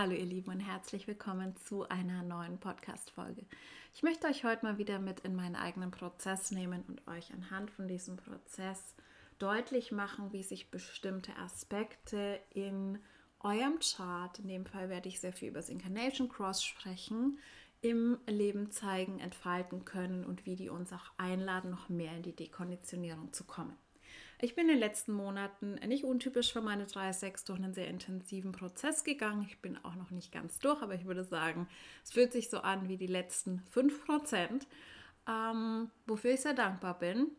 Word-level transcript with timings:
Hallo 0.00 0.12
ihr 0.12 0.26
Lieben 0.26 0.52
und 0.52 0.60
herzlich 0.60 1.08
willkommen 1.08 1.56
zu 1.56 1.88
einer 1.88 2.22
neuen 2.22 2.60
Podcast-Folge. 2.60 3.44
Ich 3.92 4.04
möchte 4.04 4.28
euch 4.28 4.44
heute 4.44 4.64
mal 4.64 4.78
wieder 4.78 5.00
mit 5.00 5.18
in 5.18 5.34
meinen 5.34 5.56
eigenen 5.56 5.90
Prozess 5.90 6.52
nehmen 6.52 6.84
und 6.86 7.08
euch 7.08 7.32
anhand 7.32 7.72
von 7.72 7.88
diesem 7.88 8.16
Prozess 8.16 8.94
deutlich 9.40 9.90
machen, 9.90 10.32
wie 10.32 10.44
sich 10.44 10.70
bestimmte 10.70 11.34
Aspekte 11.36 12.38
in 12.50 13.00
eurem 13.40 13.80
Chart, 13.80 14.38
in 14.38 14.46
dem 14.46 14.66
Fall 14.66 14.88
werde 14.88 15.08
ich 15.08 15.18
sehr 15.18 15.32
viel 15.32 15.48
über 15.48 15.58
das 15.58 15.68
Incarnation 15.68 16.28
Cross 16.28 16.62
sprechen, 16.62 17.40
im 17.80 18.18
Leben 18.28 18.70
zeigen, 18.70 19.18
entfalten 19.18 19.84
können 19.84 20.24
und 20.24 20.46
wie 20.46 20.54
die 20.54 20.68
uns 20.68 20.92
auch 20.92 21.10
einladen, 21.16 21.72
noch 21.72 21.88
mehr 21.88 22.14
in 22.14 22.22
die 22.22 22.36
Dekonditionierung 22.36 23.32
zu 23.32 23.42
kommen. 23.42 23.76
Ich 24.40 24.54
bin 24.54 24.66
in 24.66 24.74
den 24.74 24.78
letzten 24.78 25.12
Monaten 25.12 25.74
nicht 25.86 26.04
untypisch 26.04 26.52
für 26.52 26.60
meine 26.60 26.86
3-6 26.86 27.44
durch 27.46 27.58
einen 27.58 27.74
sehr 27.74 27.88
intensiven 27.88 28.52
Prozess 28.52 29.02
gegangen. 29.02 29.44
Ich 29.48 29.58
bin 29.58 29.76
auch 29.84 29.96
noch 29.96 30.12
nicht 30.12 30.30
ganz 30.30 30.60
durch, 30.60 30.80
aber 30.80 30.94
ich 30.94 31.06
würde 31.06 31.24
sagen, 31.24 31.68
es 32.04 32.12
fühlt 32.12 32.32
sich 32.32 32.48
so 32.48 32.58
an 32.58 32.88
wie 32.88 32.96
die 32.96 33.08
letzten 33.08 33.64
5%, 33.74 34.66
ähm, 35.28 35.90
wofür 36.06 36.34
ich 36.34 36.40
sehr 36.42 36.54
dankbar 36.54 36.98
bin. 37.00 37.32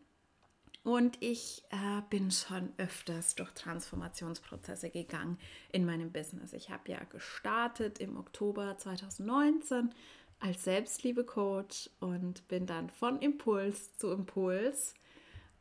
Und 0.84 1.22
ich 1.22 1.64
äh, 1.70 2.02
bin 2.10 2.32
schon 2.32 2.74
öfters 2.78 3.36
durch 3.36 3.52
Transformationsprozesse 3.52 4.90
gegangen 4.90 5.38
in 5.72 5.86
meinem 5.86 6.12
Business. 6.12 6.52
Ich 6.52 6.70
habe 6.70 6.92
ja 6.92 7.02
gestartet 7.06 8.00
im 8.00 8.18
Oktober 8.18 8.78
2019 8.78 9.94
als 10.40 10.64
Selbstliebe-Coach 10.66 11.90
und 12.02 12.46
bin 12.50 12.66
dann 12.66 12.90
von 12.90 13.20
Impuls 13.22 13.94
zu 13.98 14.12
Impuls 14.12 14.96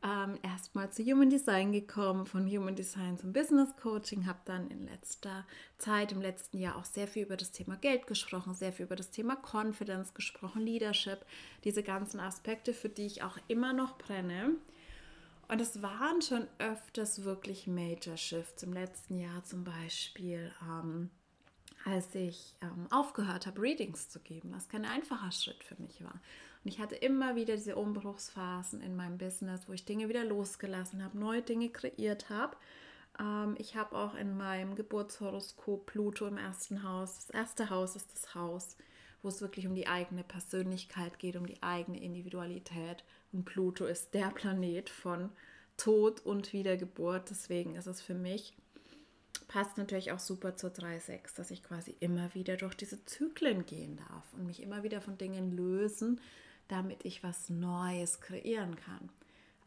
ähm, 0.01 0.37
erstmal 0.43 0.91
zu 0.91 1.03
Human 1.03 1.29
Design 1.29 1.71
gekommen, 1.71 2.25
von 2.25 2.47
Human 2.47 2.75
Design 2.75 3.17
zum 3.17 3.33
Business 3.33 3.75
Coaching, 3.75 4.25
habe 4.25 4.39
dann 4.45 4.69
in 4.71 4.87
letzter 4.87 5.45
Zeit, 5.77 6.11
im 6.11 6.21
letzten 6.21 6.57
Jahr 6.57 6.77
auch 6.77 6.85
sehr 6.85 7.07
viel 7.07 7.23
über 7.23 7.35
das 7.35 7.51
Thema 7.51 7.75
Geld 7.75 8.07
gesprochen, 8.07 8.53
sehr 8.53 8.71
viel 8.71 8.85
über 8.85 8.95
das 8.95 9.11
Thema 9.11 9.35
Confidence 9.35 10.13
gesprochen, 10.13 10.61
Leadership, 10.61 11.25
diese 11.65 11.83
ganzen 11.83 12.19
Aspekte, 12.19 12.73
für 12.73 12.89
die 12.89 13.05
ich 13.05 13.23
auch 13.23 13.37
immer 13.47 13.73
noch 13.73 13.97
brenne. 13.97 14.55
Und 15.49 15.59
es 15.59 15.81
waren 15.81 16.21
schon 16.21 16.47
öfters 16.59 17.23
wirklich 17.23 17.67
Major 17.67 18.15
Shifts. 18.15 18.63
Im 18.63 18.71
letzten 18.71 19.17
Jahr 19.17 19.43
zum 19.43 19.63
Beispiel, 19.63 20.51
ähm, 20.61 21.09
als 21.83 22.13
ich 22.13 22.55
ähm, 22.61 22.87
aufgehört 22.91 23.47
habe, 23.47 23.61
Readings 23.61 24.09
zu 24.09 24.19
geben, 24.19 24.51
was 24.53 24.69
kein 24.69 24.85
einfacher 24.85 25.31
Schritt 25.31 25.63
für 25.63 25.75
mich 25.81 26.03
war. 26.03 26.21
Und 26.63 26.71
ich 26.71 26.79
hatte 26.79 26.95
immer 26.95 27.35
wieder 27.35 27.55
diese 27.55 27.75
Umbruchsphasen 27.75 28.81
in 28.81 28.95
meinem 28.95 29.17
Business, 29.17 29.67
wo 29.67 29.73
ich 29.73 29.85
Dinge 29.85 30.09
wieder 30.09 30.25
losgelassen 30.25 31.03
habe, 31.03 31.17
neue 31.17 31.41
Dinge 31.41 31.69
kreiert 31.69 32.29
habe. 32.29 32.57
Ähm, 33.19 33.55
ich 33.57 33.75
habe 33.75 33.95
auch 33.95 34.15
in 34.15 34.35
meinem 34.35 34.75
Geburtshoroskop 34.75 35.85
Pluto 35.85 36.27
im 36.27 36.37
ersten 36.37 36.83
Haus. 36.83 37.27
Das 37.27 37.29
erste 37.29 37.69
Haus 37.69 37.95
ist 37.95 38.11
das 38.13 38.35
Haus, 38.35 38.75
wo 39.21 39.29
es 39.29 39.41
wirklich 39.41 39.67
um 39.67 39.75
die 39.75 39.87
eigene 39.87 40.23
Persönlichkeit 40.23 41.19
geht, 41.19 41.35
um 41.35 41.45
die 41.45 41.63
eigene 41.63 42.01
Individualität. 42.01 43.03
Und 43.31 43.45
Pluto 43.45 43.85
ist 43.85 44.13
der 44.13 44.29
Planet 44.29 44.89
von 44.89 45.29
Tod 45.77 46.25
und 46.25 46.51
Wiedergeburt. 46.51 47.29
Deswegen 47.29 47.75
ist 47.75 47.87
es 47.87 48.01
für 48.01 48.15
mich 48.15 48.53
passt 49.49 49.77
natürlich 49.77 50.13
auch 50.13 50.19
super 50.19 50.55
zur 50.55 50.69
3.6, 50.69 51.35
dass 51.35 51.51
ich 51.51 51.63
quasi 51.63 51.95
immer 51.99 52.33
wieder 52.33 52.55
durch 52.55 52.75
diese 52.75 53.03
Zyklen 53.03 53.65
gehen 53.65 53.97
darf 53.97 54.23
und 54.33 54.45
mich 54.45 54.61
immer 54.61 54.83
wieder 54.83 55.01
von 55.01 55.17
Dingen 55.17 55.51
lösen, 55.51 56.21
damit 56.69 57.03
ich 57.03 57.23
was 57.23 57.49
Neues 57.49 58.21
kreieren 58.21 58.77
kann. 58.77 59.09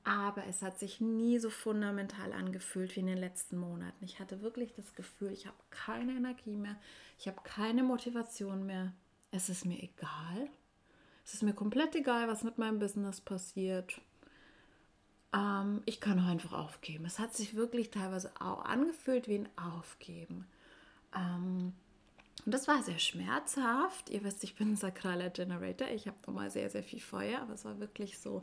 Aber 0.05 0.47
es 0.47 0.63
hat 0.63 0.79
sich 0.79 1.01
nie 1.01 1.39
so 1.39 1.49
fundamental 1.51 2.33
angefühlt 2.33 2.97
wie 2.97 3.01
in 3.01 3.07
den 3.07 3.19
letzten 3.19 3.57
Monaten. 3.57 4.05
Ich 4.05 4.19
hatte 4.19 4.43
wirklich 4.43 4.75
das 4.75 4.95
Gefühl, 4.95 5.33
ich 5.33 5.47
habe 5.47 5.57
keine 5.71 6.13
Energie 6.13 6.57
mehr, 6.57 6.77
ich 7.19 7.29
habe 7.29 7.41
keine 7.45 7.85
Motivation 7.85 8.67
mehr. 8.67 8.93
Es 9.31 9.49
ist 9.49 9.65
mir 9.65 9.81
egal. 9.81 10.49
Es 11.25 11.35
ist 11.35 11.43
mir 11.43 11.55
komplett 11.55 11.95
egal, 11.95 12.27
was 12.27 12.43
mit 12.43 12.59
meinem 12.59 12.81
Business 12.81 13.21
passiert. 13.21 14.01
Ähm, 15.33 15.83
ich 15.87 16.01
kann 16.01 16.19
einfach 16.19 16.53
aufgeben. 16.53 17.05
Es 17.05 17.21
hat 17.21 17.35
sich 17.35 17.55
wirklich 17.55 17.91
teilweise 17.91 18.33
auch 18.41 18.65
angefühlt 18.65 19.29
wie 19.29 19.39
ein 19.39 19.49
Aufgeben. 19.57 20.47
Ähm, 21.15 21.75
und 22.45 22.53
das 22.53 22.67
war 22.67 22.83
sehr 22.83 22.99
schmerzhaft. 22.99 24.11
Ihr 24.11 24.25
wisst, 24.25 24.43
ich 24.43 24.57
bin 24.57 24.73
ein 24.73 24.77
sakraler 24.77 25.31
Generator. 25.31 25.89
Ich 25.89 26.07
habe 26.07 26.17
nochmal 26.27 26.51
sehr, 26.51 26.71
sehr 26.71 26.83
viel 26.83 27.01
Feuer, 27.01 27.41
aber 27.41 27.55
es 27.55 27.65
war 27.65 27.79
wirklich 27.79 28.19
so 28.19 28.43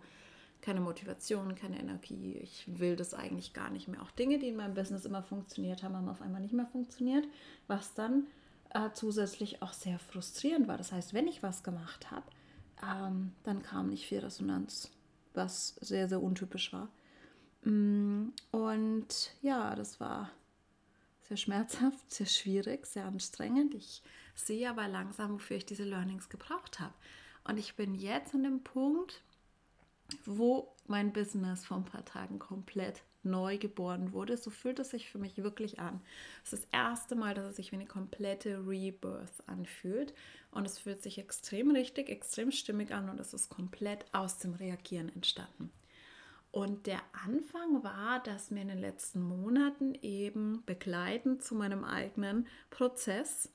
keine 0.61 0.81
Motivation, 0.81 1.55
keine 1.55 1.79
Energie. 1.79 2.37
Ich 2.41 2.65
will 2.67 2.95
das 2.95 3.13
eigentlich 3.13 3.53
gar 3.53 3.69
nicht 3.69 3.87
mehr. 3.87 4.01
Auch 4.01 4.11
Dinge, 4.11 4.39
die 4.39 4.49
in 4.49 4.55
meinem 4.55 4.73
Business 4.73 5.05
immer 5.05 5.23
funktioniert 5.23 5.83
haben, 5.83 5.95
haben 5.95 6.09
auf 6.09 6.21
einmal 6.21 6.41
nicht 6.41 6.53
mehr 6.53 6.65
funktioniert, 6.65 7.25
was 7.67 7.93
dann 7.93 8.27
äh, 8.73 8.89
zusätzlich 8.93 9.61
auch 9.61 9.73
sehr 9.73 9.99
frustrierend 9.99 10.67
war. 10.67 10.77
Das 10.77 10.91
heißt, 10.91 11.13
wenn 11.13 11.27
ich 11.27 11.43
was 11.43 11.63
gemacht 11.63 12.11
habe, 12.11 12.25
ähm, 12.83 13.33
dann 13.43 13.61
kam 13.61 13.89
nicht 13.89 14.05
viel 14.05 14.19
Resonanz, 14.19 14.91
was 15.33 15.75
sehr, 15.81 16.07
sehr 16.07 16.21
untypisch 16.21 16.71
war. 16.71 16.89
Mm, 17.63 18.29
und 18.51 19.33
ja, 19.41 19.75
das 19.75 19.99
war 19.99 20.29
sehr 21.29 21.37
schmerzhaft, 21.37 22.11
sehr 22.11 22.25
schwierig, 22.25 22.85
sehr 22.85 23.05
anstrengend. 23.05 23.75
Ich 23.75 24.01
sehe 24.35 24.69
aber 24.69 24.87
langsam, 24.87 25.33
wofür 25.33 25.57
ich 25.57 25.65
diese 25.65 25.83
Learnings 25.83 26.27
gebraucht 26.27 26.79
habe. 26.79 26.93
Und 27.43 27.57
ich 27.57 27.75
bin 27.75 27.95
jetzt 27.95 28.33
an 28.33 28.43
dem 28.43 28.63
Punkt, 28.63 29.21
wo 30.25 30.75
mein 30.87 31.13
Business 31.13 31.65
vor 31.65 31.77
ein 31.77 31.85
paar 31.85 32.03
Tagen 32.03 32.39
komplett 32.39 33.03
neu 33.21 33.59
geboren 33.59 34.11
wurde. 34.11 34.37
So 34.37 34.49
fühlt 34.49 34.79
es 34.79 34.89
sich 34.89 35.09
für 35.09 35.19
mich 35.19 35.37
wirklich 35.37 35.79
an. 35.79 36.01
Es 36.43 36.53
ist 36.53 36.63
das 36.63 36.69
erste 36.71 37.15
Mal, 37.15 37.35
dass 37.35 37.45
es 37.45 37.57
sich 37.57 37.71
wie 37.71 37.75
eine 37.75 37.85
komplette 37.85 38.65
Rebirth 38.65 39.43
anfühlt. 39.45 40.15
Und 40.51 40.65
es 40.65 40.79
fühlt 40.79 41.03
sich 41.03 41.19
extrem 41.19 41.69
richtig, 41.71 42.09
extrem 42.09 42.51
stimmig 42.51 42.91
an 42.91 43.07
und 43.07 43.19
es 43.19 43.35
ist 43.35 43.49
komplett 43.49 44.05
aus 44.13 44.39
dem 44.39 44.53
Reagieren 44.55 45.09
entstanden. 45.09 45.71
Und 46.51 46.87
der 46.87 47.01
Anfang 47.25 47.83
war, 47.83 48.21
dass 48.23 48.49
mir 48.49 48.61
in 48.61 48.69
den 48.69 48.79
letzten 48.79 49.21
Monaten 49.21 49.93
eben 50.01 50.63
begleitend 50.65 51.43
zu 51.43 51.53
meinem 51.53 51.83
eigenen 51.83 52.47
Prozess 52.71 53.53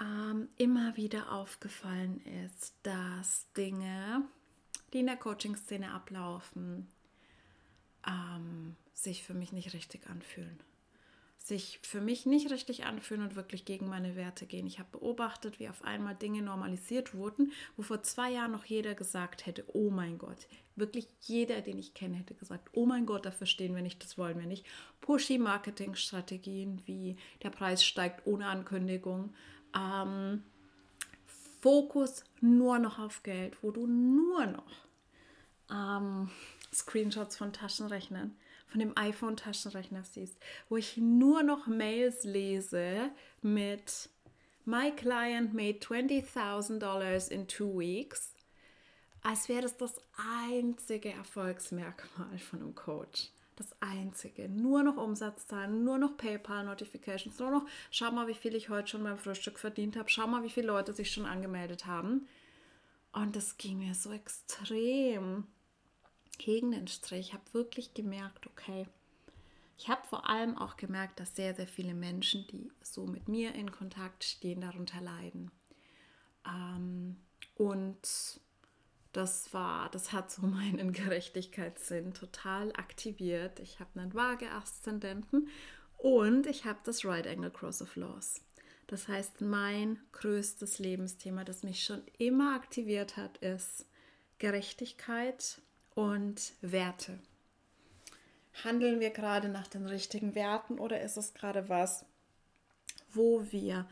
ähm, 0.00 0.48
immer 0.56 0.96
wieder 0.96 1.30
aufgefallen 1.32 2.20
ist, 2.46 2.74
dass 2.82 3.52
Dinge, 3.52 4.22
die 4.92 5.00
in 5.00 5.06
der 5.06 5.16
Coaching-Szene 5.16 5.92
ablaufen, 5.92 6.90
ähm, 8.06 8.76
sich 8.94 9.22
für 9.22 9.34
mich 9.34 9.52
nicht 9.52 9.74
richtig 9.74 10.08
anfühlen 10.08 10.58
sich 11.42 11.80
für 11.82 12.02
mich 12.02 12.26
nicht 12.26 12.50
richtig 12.50 12.84
anfühlen 12.84 13.22
und 13.22 13.34
wirklich 13.34 13.64
gegen 13.64 13.88
meine 13.88 14.14
Werte 14.14 14.46
gehen. 14.46 14.66
Ich 14.66 14.78
habe 14.78 14.98
beobachtet, 14.98 15.58
wie 15.58 15.70
auf 15.70 15.82
einmal 15.82 16.14
Dinge 16.14 16.42
normalisiert 16.42 17.14
wurden, 17.14 17.52
wo 17.76 17.82
vor 17.82 18.02
zwei 18.02 18.30
Jahren 18.30 18.52
noch 18.52 18.66
jeder 18.66 18.94
gesagt 18.94 19.46
hätte, 19.46 19.64
oh 19.72 19.90
mein 19.90 20.18
Gott, 20.18 20.46
wirklich 20.76 21.08
jeder, 21.22 21.62
den 21.62 21.78
ich 21.78 21.94
kenne, 21.94 22.16
hätte 22.16 22.34
gesagt, 22.34 22.68
oh 22.72 22.84
mein 22.84 23.06
Gott, 23.06 23.24
dafür 23.24 23.46
stehen 23.46 23.74
wir 23.74 23.82
nicht, 23.82 24.02
das 24.04 24.18
wollen 24.18 24.38
wir 24.38 24.46
nicht. 24.46 24.66
Pushy 25.00 25.38
Marketing-Strategien 25.38 26.82
wie 26.84 27.16
der 27.42 27.50
Preis 27.50 27.84
steigt 27.84 28.26
ohne 28.26 28.46
Ankündigung. 28.46 29.34
Ähm, 29.74 30.42
Fokus 31.62 32.22
nur 32.40 32.78
noch 32.78 32.98
auf 32.98 33.22
Geld, 33.22 33.56
wo 33.62 33.70
du 33.70 33.86
nur 33.86 34.46
noch 34.46 34.72
ähm, 35.70 36.30
Screenshots 36.72 37.36
von 37.36 37.52
Taschenrechnern 37.52 38.36
von 38.70 38.80
dem 38.80 38.96
iPhone-Taschenrechner 38.96 40.04
siehst, 40.04 40.38
wo 40.68 40.76
ich 40.76 40.96
nur 40.96 41.42
noch 41.42 41.66
Mails 41.66 42.24
lese 42.24 43.10
mit 43.42 44.08
My 44.64 44.92
client 44.92 45.52
made 45.54 45.78
$20,000 45.78 47.30
in 47.30 47.48
two 47.48 47.78
weeks, 47.78 48.34
als 49.22 49.48
wäre 49.48 49.62
das 49.62 49.76
das 49.76 50.00
einzige 50.48 51.12
Erfolgsmerkmal 51.12 52.38
von 52.38 52.60
einem 52.60 52.74
Coach. 52.74 53.30
Das 53.56 53.74
einzige. 53.80 54.48
Nur 54.48 54.82
noch 54.82 54.96
Umsatzzahlen, 54.96 55.84
nur 55.84 55.98
noch 55.98 56.16
PayPal-Notifications, 56.16 57.38
nur 57.38 57.50
noch, 57.50 57.66
schau 57.90 58.10
mal, 58.10 58.26
wie 58.26 58.34
viel 58.34 58.54
ich 58.54 58.70
heute 58.70 58.88
schon 58.88 59.02
beim 59.02 59.18
Frühstück 59.18 59.58
verdient 59.58 59.96
habe, 59.96 60.08
schau 60.08 60.26
mal, 60.26 60.42
wie 60.44 60.50
viele 60.50 60.68
Leute 60.68 60.94
sich 60.94 61.10
schon 61.10 61.26
angemeldet 61.26 61.84
haben. 61.84 62.26
Und 63.12 63.36
das 63.36 63.58
ging 63.58 63.78
mir 63.78 63.94
so 63.94 64.12
extrem 64.12 65.46
gegen 66.40 66.70
den 66.72 66.88
Strich. 66.88 67.28
Ich 67.28 67.32
habe 67.34 67.44
wirklich 67.52 67.92
gemerkt, 67.94 68.46
okay, 68.46 68.86
ich 69.76 69.88
habe 69.88 70.06
vor 70.06 70.28
allem 70.28 70.56
auch 70.56 70.76
gemerkt, 70.76 71.20
dass 71.20 71.36
sehr, 71.36 71.54
sehr 71.54 71.66
viele 71.66 71.94
Menschen, 71.94 72.46
die 72.48 72.70
so 72.82 73.06
mit 73.06 73.28
mir 73.28 73.54
in 73.54 73.70
Kontakt 73.70 74.24
stehen, 74.24 74.62
darunter 74.62 75.00
leiden. 75.00 75.50
Ähm, 76.46 77.16
und 77.56 78.40
das 79.12 79.52
war, 79.52 79.90
das 79.90 80.12
hat 80.12 80.30
so 80.30 80.42
meinen 80.46 80.92
Gerechtigkeitssinn 80.92 82.14
total 82.14 82.72
aktiviert. 82.72 83.60
Ich 83.60 83.78
habe 83.80 84.00
einen 84.00 84.14
vage 84.14 84.50
Aszendenten 84.50 85.48
und 85.98 86.46
ich 86.46 86.64
habe 86.64 86.80
das 86.84 87.04
Right 87.04 87.26
Angle 87.26 87.50
Cross 87.50 87.82
of 87.82 87.96
Laws. 87.96 88.40
Das 88.86 89.08
heißt, 89.08 89.42
mein 89.42 89.98
größtes 90.12 90.78
Lebensthema, 90.78 91.44
das 91.44 91.62
mich 91.62 91.84
schon 91.84 92.02
immer 92.18 92.54
aktiviert 92.54 93.16
hat, 93.16 93.38
ist 93.38 93.86
Gerechtigkeit 94.38 95.60
und 95.94 96.52
Werte. 96.60 97.18
Handeln 98.64 99.00
wir 99.00 99.10
gerade 99.10 99.48
nach 99.48 99.66
den 99.66 99.86
richtigen 99.86 100.34
Werten 100.34 100.78
oder 100.78 101.00
ist 101.00 101.16
es 101.16 101.34
gerade 101.34 101.68
was, 101.68 102.04
wo 103.12 103.44
wir 103.50 103.88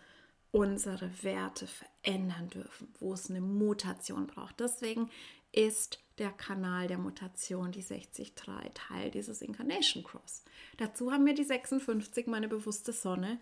unsere 0.51 1.11
Werte 1.23 1.67
verändern 1.67 2.49
dürfen, 2.51 2.89
wo 3.01 3.13
es 3.13 3.31
eine 3.31 3.41
Mutation 3.41 4.27
braucht. 4.27 4.61
Deswegen 4.61 5.11
ist 5.53 6.01
der 6.19 6.31
Kanal 6.31 6.89
der 6.89 6.99
Mutation, 6.99 7.71
die 7.71 7.85
63, 7.85 8.33
Teil 8.35 9.11
dieses 9.11 9.41
Incarnation 9.41 10.03
Cross. 10.03 10.43
Dazu 10.77 11.13
haben 11.13 11.27
wir 11.27 11.35
die 11.35 11.45
56, 11.45 12.27
meine 12.27 12.49
bewusste 12.49 12.93
Sonne, 12.93 13.39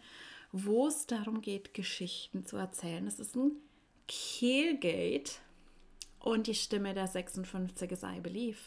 wo 0.52 0.86
es 0.86 1.06
darum 1.06 1.40
geht, 1.40 1.74
Geschichten 1.74 2.44
zu 2.44 2.56
erzählen. 2.56 3.06
Es 3.06 3.18
ist 3.18 3.34
ein 3.34 3.52
Kehlgate 4.06 5.32
und 6.26 6.48
die 6.48 6.56
Stimme 6.56 6.92
der 6.92 7.06
56 7.06 7.92
ist 7.92 8.02
I 8.02 8.18
Believe. 8.18 8.58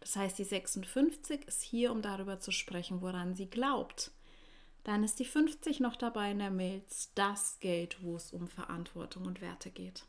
Das 0.00 0.16
heißt, 0.16 0.38
die 0.38 0.44
56 0.44 1.48
ist 1.48 1.62
hier, 1.62 1.90
um 1.90 2.02
darüber 2.02 2.40
zu 2.40 2.50
sprechen, 2.52 3.00
woran 3.00 3.34
sie 3.34 3.48
glaubt. 3.48 4.10
Dann 4.84 5.02
ist 5.02 5.18
die 5.18 5.24
50 5.24 5.80
noch 5.80 5.96
dabei 5.96 6.32
in 6.32 6.40
der 6.40 6.50
Milz, 6.50 7.10
das 7.14 7.58
Gate, 7.60 7.96
wo 8.02 8.16
es 8.16 8.32
um 8.32 8.48
Verantwortung 8.48 9.24
und 9.24 9.40
Werte 9.40 9.70
geht. 9.70 10.04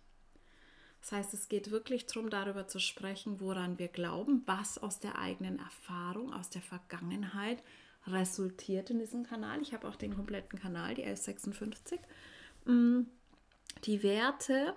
Das 1.00 1.14
heißt, 1.14 1.34
es 1.34 1.48
geht 1.48 1.72
wirklich 1.72 2.08
darum, 2.08 2.30
darüber 2.30 2.68
zu 2.68 2.80
sprechen, 2.80 3.40
woran 3.40 3.80
wir 3.80 3.88
glauben, 3.88 4.44
was 4.46 4.78
aus 4.78 5.00
der 5.00 5.18
eigenen 5.18 5.60
Erfahrung, 5.60 6.34
aus 6.34 6.50
der 6.50 6.62
Vergangenheit 6.62 7.64
resultiert 8.06 8.90
in 8.90 9.00
diesem 9.00 9.24
Kanal. 9.24 9.62
Ich 9.62 9.74
habe 9.74 9.88
auch 9.88 9.96
den 9.96 10.14
kompletten 10.14 10.60
Kanal, 10.60 10.96
die 10.96 11.04
1156. 11.04 12.02
Mm, 12.66 13.04
die 13.86 14.04
Werte, 14.04 14.76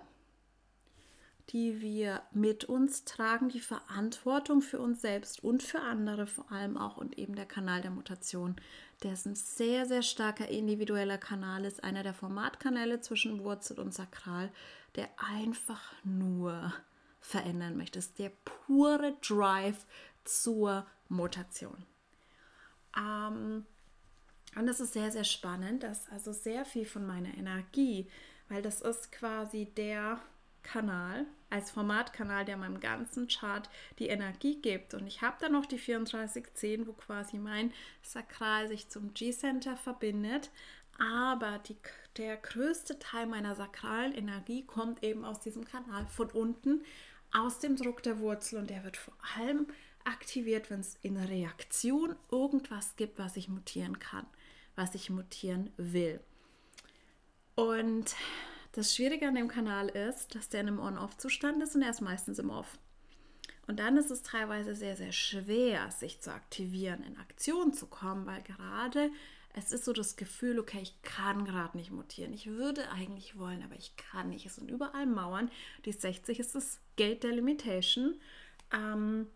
die 1.52 1.80
wir 1.80 2.22
mit 2.32 2.64
uns 2.64 3.04
tragen, 3.04 3.48
die 3.48 3.60
Verantwortung 3.60 4.62
für 4.62 4.78
uns 4.78 5.00
selbst 5.00 5.42
und 5.42 5.62
für 5.62 5.80
andere 5.80 6.26
vor 6.26 6.50
allem 6.52 6.76
auch 6.76 6.96
und 6.96 7.18
eben 7.18 7.34
der 7.34 7.46
Kanal 7.46 7.82
der 7.82 7.90
Mutation, 7.90 8.56
der 9.02 9.14
ist 9.14 9.26
ein 9.26 9.34
sehr, 9.34 9.86
sehr 9.86 10.02
starker 10.02 10.48
individueller 10.48 11.18
Kanal, 11.18 11.64
ist 11.64 11.82
einer 11.82 12.02
der 12.02 12.14
Formatkanäle 12.14 13.00
zwischen 13.00 13.42
Wurzel 13.42 13.80
und 13.80 13.92
Sakral, 13.92 14.50
der 14.94 15.08
einfach 15.18 15.92
nur 16.04 16.72
verändern 17.20 17.76
möchte. 17.76 17.98
Ist 17.98 18.18
der 18.18 18.30
pure 18.44 19.16
Drive 19.26 19.86
zur 20.24 20.86
Mutation. 21.08 21.84
Ähm, 22.96 23.66
und 24.56 24.66
das 24.66 24.80
ist 24.80 24.92
sehr, 24.92 25.10
sehr 25.10 25.24
spannend, 25.24 25.82
dass 25.82 26.08
also 26.10 26.32
sehr 26.32 26.64
viel 26.64 26.84
von 26.84 27.06
meiner 27.06 27.34
Energie, 27.34 28.08
weil 28.48 28.62
das 28.62 28.80
ist 28.80 29.12
quasi 29.12 29.66
der 29.66 30.20
Kanal, 30.62 31.26
als 31.50 31.70
Formatkanal, 31.70 32.44
der 32.44 32.56
meinem 32.56 32.80
ganzen 32.80 33.28
Chart 33.28 33.68
die 33.98 34.08
Energie 34.08 34.60
gibt. 34.60 34.94
Und 34.94 35.06
ich 35.06 35.22
habe 35.22 35.36
dann 35.40 35.52
noch 35.52 35.66
die 35.66 35.78
3410, 35.78 36.86
wo 36.86 36.92
quasi 36.92 37.38
mein 37.38 37.72
Sakral 38.02 38.68
sich 38.68 38.88
zum 38.88 39.12
G-Center 39.14 39.76
verbindet. 39.76 40.50
Aber 40.98 41.58
die, 41.58 41.76
der 42.16 42.36
größte 42.36 42.98
Teil 42.98 43.26
meiner 43.26 43.54
sakralen 43.54 44.12
Energie 44.12 44.64
kommt 44.64 45.02
eben 45.02 45.24
aus 45.24 45.40
diesem 45.40 45.64
Kanal 45.64 46.06
von 46.06 46.30
unten, 46.30 46.84
aus 47.32 47.58
dem 47.58 47.76
Druck 47.76 48.02
der 48.02 48.18
Wurzel. 48.18 48.58
Und 48.58 48.70
der 48.70 48.84
wird 48.84 48.96
vor 48.96 49.14
allem 49.36 49.66
aktiviert, 50.04 50.70
wenn 50.70 50.80
es 50.80 50.96
in 51.02 51.16
Reaktion 51.16 52.16
irgendwas 52.30 52.96
gibt, 52.96 53.18
was 53.18 53.36
ich 53.36 53.48
mutieren 53.48 53.98
kann, 53.98 54.26
was 54.76 54.94
ich 54.94 55.10
mutieren 55.10 55.70
will. 55.76 56.20
Und 57.54 58.14
das 58.72 58.94
Schwierige 58.94 59.28
an 59.28 59.34
dem 59.34 59.48
Kanal 59.48 59.88
ist, 59.88 60.34
dass 60.34 60.48
der 60.48 60.60
in 60.60 60.68
einem 60.68 60.78
On-Off-Zustand 60.78 61.62
ist 61.62 61.74
und 61.74 61.82
er 61.82 61.90
ist 61.90 62.00
meistens 62.00 62.38
im 62.38 62.50
Off. 62.50 62.78
Und 63.66 63.78
dann 63.78 63.96
ist 63.96 64.10
es 64.10 64.22
teilweise 64.22 64.74
sehr, 64.74 64.96
sehr 64.96 65.12
schwer, 65.12 65.90
sich 65.90 66.20
zu 66.20 66.32
aktivieren, 66.32 67.04
in 67.04 67.16
Aktion 67.18 67.72
zu 67.72 67.86
kommen, 67.86 68.26
weil 68.26 68.42
gerade 68.42 69.10
es 69.52 69.72
ist 69.72 69.84
so 69.84 69.92
das 69.92 70.16
Gefühl, 70.16 70.60
okay, 70.60 70.78
ich 70.80 71.02
kann 71.02 71.44
gerade 71.44 71.76
nicht 71.76 71.90
mutieren. 71.90 72.32
Ich 72.32 72.46
würde 72.46 72.88
eigentlich 72.90 73.36
wollen, 73.36 73.62
aber 73.62 73.74
ich 73.76 73.96
kann 73.96 74.30
nicht. 74.30 74.46
Es 74.46 74.56
sind 74.56 74.70
überall 74.70 75.06
Mauern. 75.06 75.50
Die 75.84 75.92
60 75.92 76.38
ist 76.38 76.54
das 76.54 76.80
Gate 76.96 77.24
der 77.24 77.32
Limitation. 77.32 78.20
Ähm, 78.72 79.26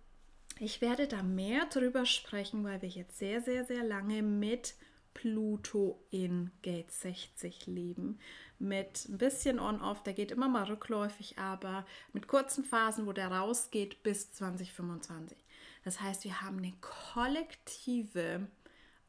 ich 0.61 0.81
werde 0.81 1.09
da 1.09 1.23
mehr 1.25 1.67
drüber 1.67 2.07
sprechen, 2.07 2.63
weil 2.65 2.81
wir 2.81 2.89
jetzt 2.89 3.19
sehr, 3.19 3.43
sehr, 3.43 3.65
sehr 3.65 3.83
lange 3.83 4.23
mit 4.23 4.75
Pluto 5.15 6.01
in 6.11 6.51
Gate 6.63 6.91
60 6.93 7.67
leben 7.67 8.19
mit 8.59 9.09
ein 9.09 9.19
bisschen 9.19 9.59
on-off, 9.59 10.03
der 10.03 10.15
geht 10.15 10.31
immer 10.31 10.49
mal 10.49 10.65
rückläufig, 10.65 11.39
aber 11.39 11.85
mit 12.13 12.29
kurzen 12.29 12.65
Phasen, 12.65 13.07
wo 13.07 13.13
der 13.13 13.29
rausgeht 13.29 14.03
bis 14.03 14.33
2025. 14.33 15.37
Das 15.85 16.01
heißt, 16.01 16.25
wir 16.25 16.41
haben 16.41 16.59
eine 16.59 16.73
kollektive 16.81 18.47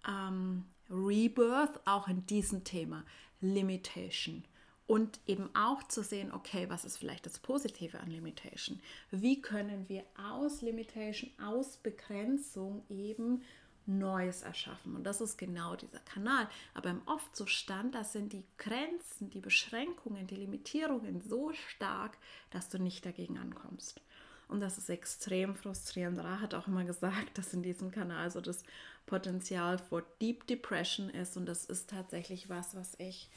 ähm, 0.07 0.65
Rebirth 0.89 1.79
auch 1.85 2.07
in 2.07 2.25
diesem 2.25 2.63
Thema, 2.63 3.05
Limitation. 3.41 4.43
Und 4.87 5.19
eben 5.25 5.49
auch 5.55 5.81
zu 5.87 6.03
sehen, 6.03 6.31
okay, 6.31 6.69
was 6.69 6.85
ist 6.85 6.97
vielleicht 6.97 7.25
das 7.25 7.39
Positive 7.39 7.99
an 7.99 8.11
Limitation? 8.11 8.79
Wie 9.09 9.41
können 9.41 9.89
wir 9.89 10.03
aus 10.15 10.61
Limitation, 10.61 11.31
aus 11.43 11.77
Begrenzung 11.77 12.83
eben 12.89 13.41
Neues 13.87 14.41
erschaffen. 14.41 14.95
Und 14.95 15.03
das 15.03 15.21
ist 15.21 15.37
genau 15.37 15.75
dieser 15.75 15.99
Kanal. 15.99 16.47
Aber 16.73 16.89
im 16.89 17.01
Off-Zustand, 17.05 17.95
da 17.95 18.03
sind 18.03 18.33
die 18.33 18.45
Grenzen, 18.57 19.29
die 19.29 19.39
Beschränkungen, 19.39 20.27
die 20.27 20.35
Limitierungen 20.35 21.21
so 21.21 21.53
stark, 21.53 22.17
dass 22.49 22.69
du 22.69 22.79
nicht 22.79 23.05
dagegen 23.05 23.37
ankommst. 23.37 24.01
Und 24.47 24.59
das 24.59 24.77
ist 24.77 24.89
extrem 24.89 25.55
frustrierend. 25.55 26.19
Ra 26.19 26.39
hat 26.39 26.53
auch 26.53 26.67
immer 26.67 26.83
gesagt, 26.83 27.37
dass 27.37 27.53
in 27.53 27.63
diesem 27.63 27.91
Kanal 27.91 28.29
so 28.31 28.41
das 28.41 28.63
Potenzial 29.05 29.77
vor 29.77 30.03
Deep 30.21 30.45
Depression 30.47 31.09
ist. 31.09 31.37
Und 31.37 31.45
das 31.45 31.65
ist 31.65 31.89
tatsächlich 31.89 32.49
was, 32.49 32.75
was 32.75 32.95
ich 32.99 33.29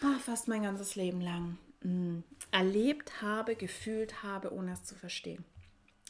ah, 0.00 0.18
fast 0.20 0.48
mein 0.48 0.62
ganzes 0.62 0.94
Leben 0.96 1.20
lang 1.20 1.58
mm, 1.82 2.20
erlebt 2.52 3.22
habe, 3.22 3.56
gefühlt 3.56 4.22
habe, 4.22 4.52
ohne 4.52 4.72
es 4.72 4.84
zu 4.84 4.94
verstehen. 4.94 5.44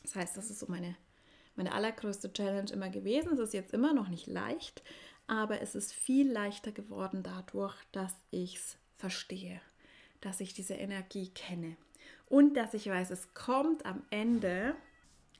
Das 0.02 0.16
heißt, 0.16 0.36
das 0.36 0.50
ist 0.50 0.60
so 0.60 0.66
meine 0.68 0.96
meine 1.56 1.72
allergrößte 1.72 2.32
Challenge 2.32 2.70
immer 2.72 2.90
gewesen. 2.90 3.32
Es 3.34 3.40
ist 3.40 3.54
jetzt 3.54 3.72
immer 3.72 3.92
noch 3.92 4.08
nicht 4.08 4.26
leicht, 4.26 4.82
aber 5.26 5.60
es 5.60 5.74
ist 5.74 5.92
viel 5.92 6.30
leichter 6.30 6.72
geworden 6.72 7.22
dadurch, 7.22 7.76
dass 7.92 8.14
ich 8.30 8.56
es 8.56 8.76
verstehe, 8.96 9.60
dass 10.20 10.40
ich 10.40 10.54
diese 10.54 10.74
Energie 10.74 11.30
kenne 11.30 11.76
und 12.26 12.54
dass 12.54 12.74
ich 12.74 12.86
weiß, 12.86 13.10
es 13.10 13.34
kommt 13.34 13.86
am 13.86 14.02
Ende 14.10 14.74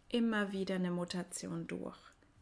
immer 0.09 0.52
wieder 0.52 0.76
eine 0.76 0.90
Mutation 0.90 1.66
durch, 1.66 1.99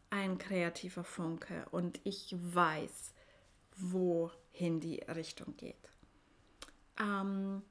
ein 0.09 0.37
kreativer 0.37 1.03
Funke 1.03 1.65
und 1.71 1.99
ich 2.03 2.35
weiß, 2.37 3.13
wohin 3.75 4.79
die 4.79 4.99
Richtung 5.07 5.57
geht. 5.57 5.89
Ähm, 6.99 7.63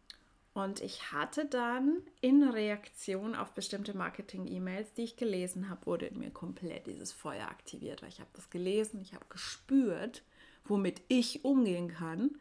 und 0.54 0.82
ich 0.82 1.12
hatte 1.12 1.46
dann 1.46 2.02
in 2.20 2.42
Reaktion 2.42 3.34
auf 3.34 3.54
bestimmte 3.54 3.96
Marketing-E-Mails, 3.96 4.92
die 4.92 5.04
ich 5.04 5.16
gelesen 5.16 5.70
habe, 5.70 5.86
wurde 5.86 6.06
in 6.06 6.18
mir 6.18 6.30
komplett 6.30 6.86
dieses 6.86 7.10
Feuer 7.10 7.48
aktiviert. 7.48 8.02
Weil 8.02 8.10
ich 8.10 8.20
habe 8.20 8.30
das 8.34 8.50
gelesen, 8.50 9.00
ich 9.00 9.14
habe 9.14 9.24
gespürt, 9.30 10.22
womit 10.64 11.00
ich 11.08 11.46
umgehen 11.46 11.88
kann, 11.88 12.38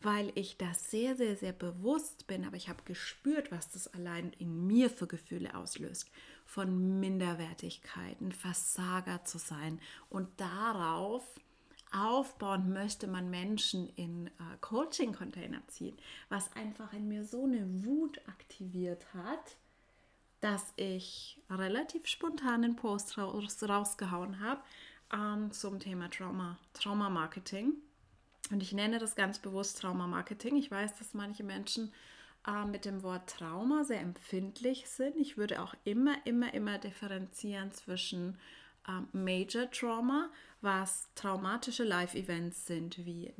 weil 0.00 0.32
ich 0.34 0.58
da 0.58 0.74
sehr, 0.74 1.14
sehr, 1.16 1.36
sehr 1.36 1.52
bewusst 1.52 2.26
bin. 2.26 2.44
Aber 2.44 2.56
ich 2.56 2.68
habe 2.68 2.82
gespürt, 2.84 3.52
was 3.52 3.70
das 3.70 3.86
allein 3.86 4.32
in 4.38 4.66
mir 4.66 4.90
für 4.90 5.06
Gefühle 5.06 5.54
auslöst. 5.54 6.10
Von 6.44 6.98
Minderwertigkeit, 6.98 8.20
ein 8.20 8.32
Versager 8.32 9.24
zu 9.24 9.38
sein 9.38 9.80
und 10.10 10.28
darauf 10.40 11.24
aufbauen 11.94 12.72
möchte 12.72 13.06
man 13.06 13.30
Menschen 13.30 13.88
in 13.96 14.26
äh, 14.26 14.30
Coaching-Container 14.60 15.62
ziehen, 15.68 15.96
was 16.28 16.52
einfach 16.54 16.92
in 16.92 17.08
mir 17.08 17.24
so 17.24 17.44
eine 17.44 17.84
Wut 17.84 18.20
aktiviert 18.26 19.06
hat, 19.14 19.56
dass 20.40 20.72
ich 20.76 21.40
relativ 21.48 22.06
spontan 22.06 22.64
einen 22.64 22.76
Post 22.76 23.16
raus, 23.16 23.62
rausgehauen 23.62 24.40
habe 24.40 24.60
ähm, 25.12 25.52
zum 25.52 25.78
Thema 25.78 26.10
Trauma, 26.10 26.58
Trauma-Marketing. 26.74 27.72
Und 28.50 28.62
ich 28.62 28.72
nenne 28.72 28.98
das 28.98 29.14
ganz 29.14 29.38
bewusst 29.38 29.80
Trauma-Marketing. 29.80 30.56
Ich 30.56 30.70
weiß, 30.70 30.96
dass 30.96 31.14
manche 31.14 31.44
Menschen 31.44 31.92
äh, 32.46 32.64
mit 32.66 32.84
dem 32.84 33.02
Wort 33.02 33.30
Trauma 33.30 33.84
sehr 33.84 34.00
empfindlich 34.00 34.88
sind. 34.88 35.16
Ich 35.16 35.36
würde 35.36 35.62
auch 35.62 35.74
immer, 35.84 36.14
immer, 36.26 36.52
immer 36.52 36.78
differenzieren 36.78 37.72
zwischen 37.72 38.36
Major 39.12 39.70
Trauma, 39.70 40.30
was 40.60 41.08
traumatische 41.14 41.84
Live-Events 41.84 42.66
sind, 42.66 43.04
wie 43.04 43.32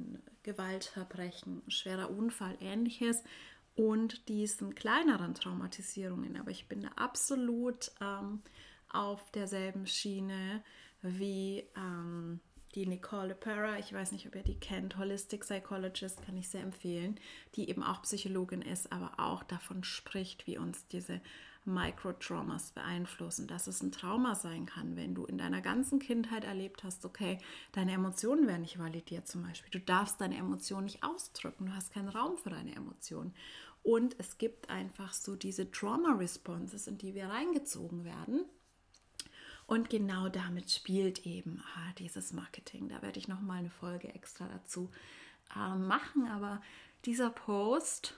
Gewaltverbrechen, 0.43 1.63
schwerer 1.69 2.11
Unfall, 2.11 2.57
ähnliches 2.61 3.23
und 3.75 4.29
diesen 4.29 4.75
kleineren 4.75 5.35
Traumatisierungen. 5.35 6.37
Aber 6.37 6.51
ich 6.51 6.69
bin 6.69 6.87
absolut 6.97 7.91
ähm, 8.01 8.43
auf 8.89 9.31
derselben 9.33 9.87
Schiene 9.87 10.63
wie 11.03 11.65
ähm, 11.77 12.41
die 12.75 12.87
Nicole 12.87 13.29
Lepera. 13.29 13.79
Ich 13.79 13.93
weiß 13.93 14.13
nicht, 14.13 14.27
ob 14.27 14.35
ihr 14.35 14.43
die 14.43 14.59
kennt. 14.59 14.97
Holistic 14.97 15.43
Psychologist 15.43 16.23
kann 16.23 16.37
ich 16.37 16.49
sehr 16.49 16.63
empfehlen, 16.63 17.19
die 17.55 17.69
eben 17.69 17.83
auch 17.83 18.03
Psychologin 18.03 18.63
ist, 18.63 18.93
aber 18.93 19.13
auch 19.19 19.43
davon 19.45 19.85
spricht, 19.85 20.47
wie 20.47 20.59
uns 20.59 20.87
diese 20.89 21.21
Microtraumas 21.65 22.73
beeinflussen, 22.73 23.47
dass 23.47 23.67
es 23.67 23.83
ein 23.83 23.93
Trauma 23.93 24.35
sein 24.35 24.67
kann, 24.67 24.97
wenn 24.97 25.15
du 25.15 25.25
in 25.25 25.39
deiner 25.39 25.61
ganzen 25.61 25.99
Kindheit 25.99 26.45
erlebt 26.45 26.85
hast, 26.85 27.05
okay, 27.05 27.39
deine 27.73 27.93
Emotionen 27.93 28.47
werden 28.47 28.63
nicht 28.63 28.79
validiert 28.79 29.27
zum 29.27 29.43
Beispiel. 29.43 29.71
Du 29.71 29.81
darfst 29.81 30.21
deine 30.21 30.37
Emotionen 30.37 30.85
nicht 30.85 31.03
ausdrücken, 31.03 31.67
du 31.67 31.75
hast 31.75 31.93
keinen 31.93 32.09
Raum 32.09 32.37
für 32.37 32.51
deine 32.51 32.75
Emotionen. 32.75 33.35
Und 33.83 34.17
es 34.19 34.39
gibt 34.39 34.71
einfach 34.71 35.13
so 35.13 35.37
diese 35.37 35.71
Trauma-Responses, 35.71 36.87
in 36.87 36.99
die 36.99 37.15
wir 37.15 37.29
reingezogen 37.29 38.05
werden. 38.05 38.47
Und 39.67 39.91
genau 39.91 40.29
damit 40.29 40.71
spielt 40.71 41.27
eben 41.27 41.63
ah, 41.77 41.93
dieses 41.99 42.33
Marketing. 42.33 42.89
Da 42.89 43.03
werde 43.03 43.19
ich 43.19 43.29
nochmal 43.29 43.59
eine 43.59 43.71
Folge 43.71 44.09
extra 44.09 44.47
dazu 44.49 44.91
äh, 45.57 45.75
machen. 45.75 46.29
Aber 46.29 46.63
dieser 47.05 47.31
Post, 47.31 48.15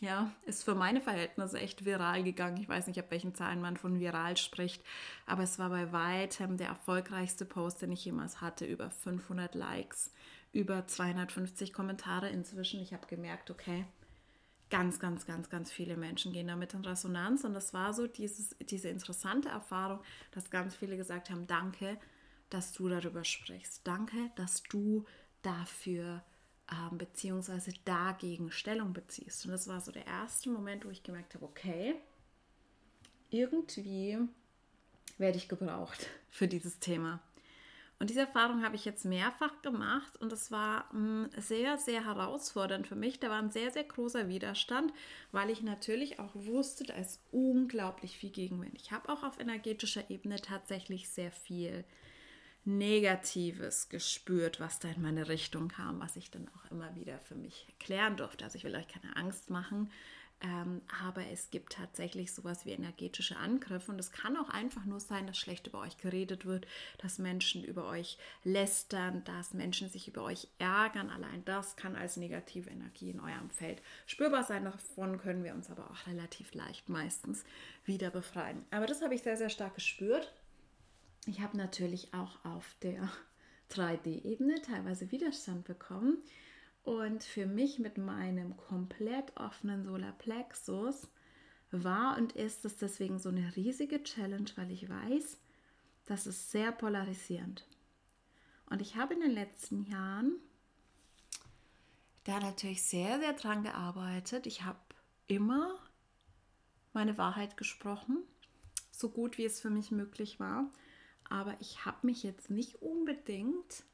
ja, 0.00 0.32
ist 0.44 0.64
für 0.64 0.74
meine 0.74 1.00
Verhältnisse 1.00 1.58
echt 1.58 1.84
viral 1.84 2.24
gegangen. 2.24 2.56
Ich 2.56 2.68
weiß 2.68 2.86
nicht, 2.86 2.98
ab 2.98 3.06
welchen 3.10 3.34
Zahlen 3.34 3.60
man 3.60 3.76
von 3.76 4.00
viral 4.00 4.36
spricht, 4.36 4.82
aber 5.26 5.42
es 5.44 5.58
war 5.58 5.70
bei 5.70 5.92
weitem 5.92 6.56
der 6.56 6.68
erfolgreichste 6.68 7.44
Post, 7.44 7.82
den 7.82 7.92
ich 7.92 8.04
jemals 8.04 8.40
hatte. 8.40 8.64
Über 8.64 8.90
500 8.90 9.54
Likes, 9.54 10.12
über 10.52 10.86
250 10.86 11.72
Kommentare 11.72 12.28
inzwischen. 12.28 12.80
Ich 12.80 12.92
habe 12.92 13.06
gemerkt, 13.06 13.50
okay, 13.50 13.86
ganz, 14.70 14.98
ganz, 14.98 15.26
ganz, 15.26 15.48
ganz 15.50 15.70
viele 15.70 15.96
Menschen 15.96 16.32
gehen 16.32 16.48
damit 16.48 16.74
in 16.74 16.84
Resonanz. 16.84 17.44
Und 17.44 17.54
das 17.54 17.72
war 17.72 17.94
so 17.94 18.08
dieses, 18.08 18.56
diese 18.58 18.88
interessante 18.88 19.48
Erfahrung, 19.48 20.00
dass 20.32 20.50
ganz 20.50 20.74
viele 20.74 20.96
gesagt 20.96 21.30
haben, 21.30 21.46
danke, 21.46 21.96
dass 22.50 22.72
du 22.72 22.88
darüber 22.88 23.24
sprichst. 23.24 23.82
Danke, 23.86 24.16
dass 24.34 24.64
du 24.64 25.04
dafür 25.42 26.24
ähm, 26.74 26.98
beziehungsweise 26.98 27.72
dagegen 27.84 28.50
Stellung 28.50 28.92
beziehst. 28.92 29.44
Und 29.44 29.52
das 29.52 29.68
war 29.68 29.80
so 29.80 29.92
der 29.92 30.06
erste 30.06 30.50
Moment, 30.50 30.84
wo 30.84 30.90
ich 30.90 31.02
gemerkt 31.02 31.34
habe, 31.34 31.44
okay, 31.44 31.96
irgendwie 33.30 34.18
werde 35.18 35.38
ich 35.38 35.48
gebraucht 35.48 36.08
für 36.30 36.48
dieses 36.48 36.78
Thema. 36.78 37.20
Und 38.00 38.10
diese 38.10 38.20
Erfahrung 38.20 38.64
habe 38.64 38.74
ich 38.74 38.84
jetzt 38.84 39.04
mehrfach 39.04 39.62
gemacht 39.62 40.16
und 40.20 40.32
es 40.32 40.50
war 40.50 40.92
mh, 40.92 40.98
mm, 40.98 41.30
sehr, 41.38 41.78
sehr 41.78 42.04
herausfordernd 42.04 42.86
für 42.86 42.96
mich. 42.96 43.20
Da 43.20 43.30
war 43.30 43.38
ein 43.38 43.50
sehr, 43.50 43.70
sehr 43.70 43.84
großer 43.84 44.28
Widerstand, 44.28 44.92
weil 45.30 45.48
ich 45.48 45.62
natürlich 45.62 46.18
auch 46.18 46.30
wusste, 46.34 46.84
da 46.84 46.94
ist 46.94 47.20
unglaublich 47.30 48.18
viel 48.18 48.30
Gegenwind. 48.30 48.74
Ich 48.74 48.90
habe 48.90 49.08
auch 49.10 49.22
auf 49.22 49.38
energetischer 49.38 50.10
Ebene 50.10 50.36
tatsächlich 50.40 51.08
sehr 51.08 51.30
viel 51.30 51.84
Negatives 52.64 53.88
gespürt, 53.88 54.58
was 54.58 54.78
da 54.78 54.88
in 54.88 55.02
meine 55.02 55.28
Richtung 55.28 55.68
kam, 55.68 56.00
was 56.00 56.16
ich 56.16 56.30
dann 56.30 56.48
auch 56.48 56.70
immer 56.70 56.94
wieder 56.96 57.18
für 57.18 57.34
mich 57.34 57.66
klären 57.78 58.16
durfte. 58.16 58.44
Also 58.44 58.56
ich 58.56 58.64
will 58.64 58.74
euch 58.74 58.88
keine 58.88 59.16
Angst 59.16 59.50
machen, 59.50 59.90
ähm, 60.40 60.80
aber 61.02 61.26
es 61.30 61.50
gibt 61.50 61.74
tatsächlich 61.74 62.32
sowas 62.32 62.66
wie 62.66 62.72
energetische 62.72 63.36
Angriffe 63.36 63.92
und 63.92 63.98
es 63.98 64.12
kann 64.12 64.36
auch 64.36 64.48
einfach 64.48 64.84
nur 64.84 65.00
sein, 65.00 65.26
dass 65.26 65.38
schlecht 65.38 65.66
über 65.66 65.80
euch 65.80 65.96
geredet 65.98 66.44
wird, 66.44 66.66
dass 66.98 67.18
Menschen 67.18 67.64
über 67.64 67.86
euch 67.86 68.18
lästern, 68.42 69.24
dass 69.24 69.54
Menschen 69.54 69.88
sich 69.88 70.08
über 70.08 70.22
euch 70.22 70.48
ärgern. 70.58 71.10
Allein 71.10 71.44
das 71.44 71.76
kann 71.76 71.96
als 71.96 72.16
negative 72.16 72.70
Energie 72.70 73.10
in 73.10 73.20
eurem 73.20 73.50
Feld 73.50 73.80
spürbar 74.06 74.42
sein. 74.42 74.64
Davon 74.64 75.18
können 75.18 75.44
wir 75.44 75.54
uns 75.54 75.70
aber 75.70 75.90
auch 75.90 76.06
relativ 76.06 76.52
leicht 76.54 76.88
meistens 76.88 77.44
wieder 77.84 78.10
befreien. 78.10 78.64
Aber 78.70 78.86
das 78.86 79.02
habe 79.02 79.14
ich 79.14 79.22
sehr, 79.22 79.36
sehr 79.36 79.50
stark 79.50 79.74
gespürt 79.74 80.32
ich 81.26 81.40
habe 81.40 81.56
natürlich 81.56 82.12
auch 82.12 82.44
auf 82.44 82.76
der 82.82 83.08
3D-Ebene 83.70 84.60
teilweise 84.62 85.10
Widerstand 85.10 85.64
bekommen. 85.64 86.18
Und 86.82 87.24
für 87.24 87.46
mich 87.46 87.78
mit 87.78 87.96
meinem 87.96 88.56
komplett 88.56 89.34
offenen 89.36 89.84
Solarplexus 89.84 91.08
war 91.70 92.18
und 92.18 92.32
ist 92.32 92.64
es 92.64 92.76
deswegen 92.76 93.18
so 93.18 93.30
eine 93.30 93.56
riesige 93.56 94.02
Challenge, 94.02 94.50
weil 94.56 94.70
ich 94.70 94.88
weiß, 94.88 95.38
das 96.04 96.26
ist 96.26 96.50
sehr 96.50 96.72
polarisierend. 96.72 97.66
Und 98.66 98.82
ich 98.82 98.96
habe 98.96 99.14
in 99.14 99.20
den 99.20 99.30
letzten 99.30 99.84
Jahren 99.84 100.36
da 102.24 102.38
natürlich 102.38 102.82
sehr, 102.82 103.18
sehr 103.18 103.32
dran 103.32 103.62
gearbeitet. 103.62 104.46
Ich 104.46 104.62
habe 104.62 104.78
immer 105.26 105.78
meine 106.92 107.16
Wahrheit 107.16 107.56
gesprochen, 107.56 108.22
so 108.90 109.08
gut 109.08 109.38
wie 109.38 109.44
es 109.44 109.60
für 109.60 109.70
mich 109.70 109.90
möglich 109.90 110.38
war 110.38 110.70
aber 111.28 111.56
ich 111.60 111.84
habe 111.84 112.06
mich 112.06 112.22
jetzt 112.22 112.50
nicht 112.50 112.82
unbedingt 112.82 113.84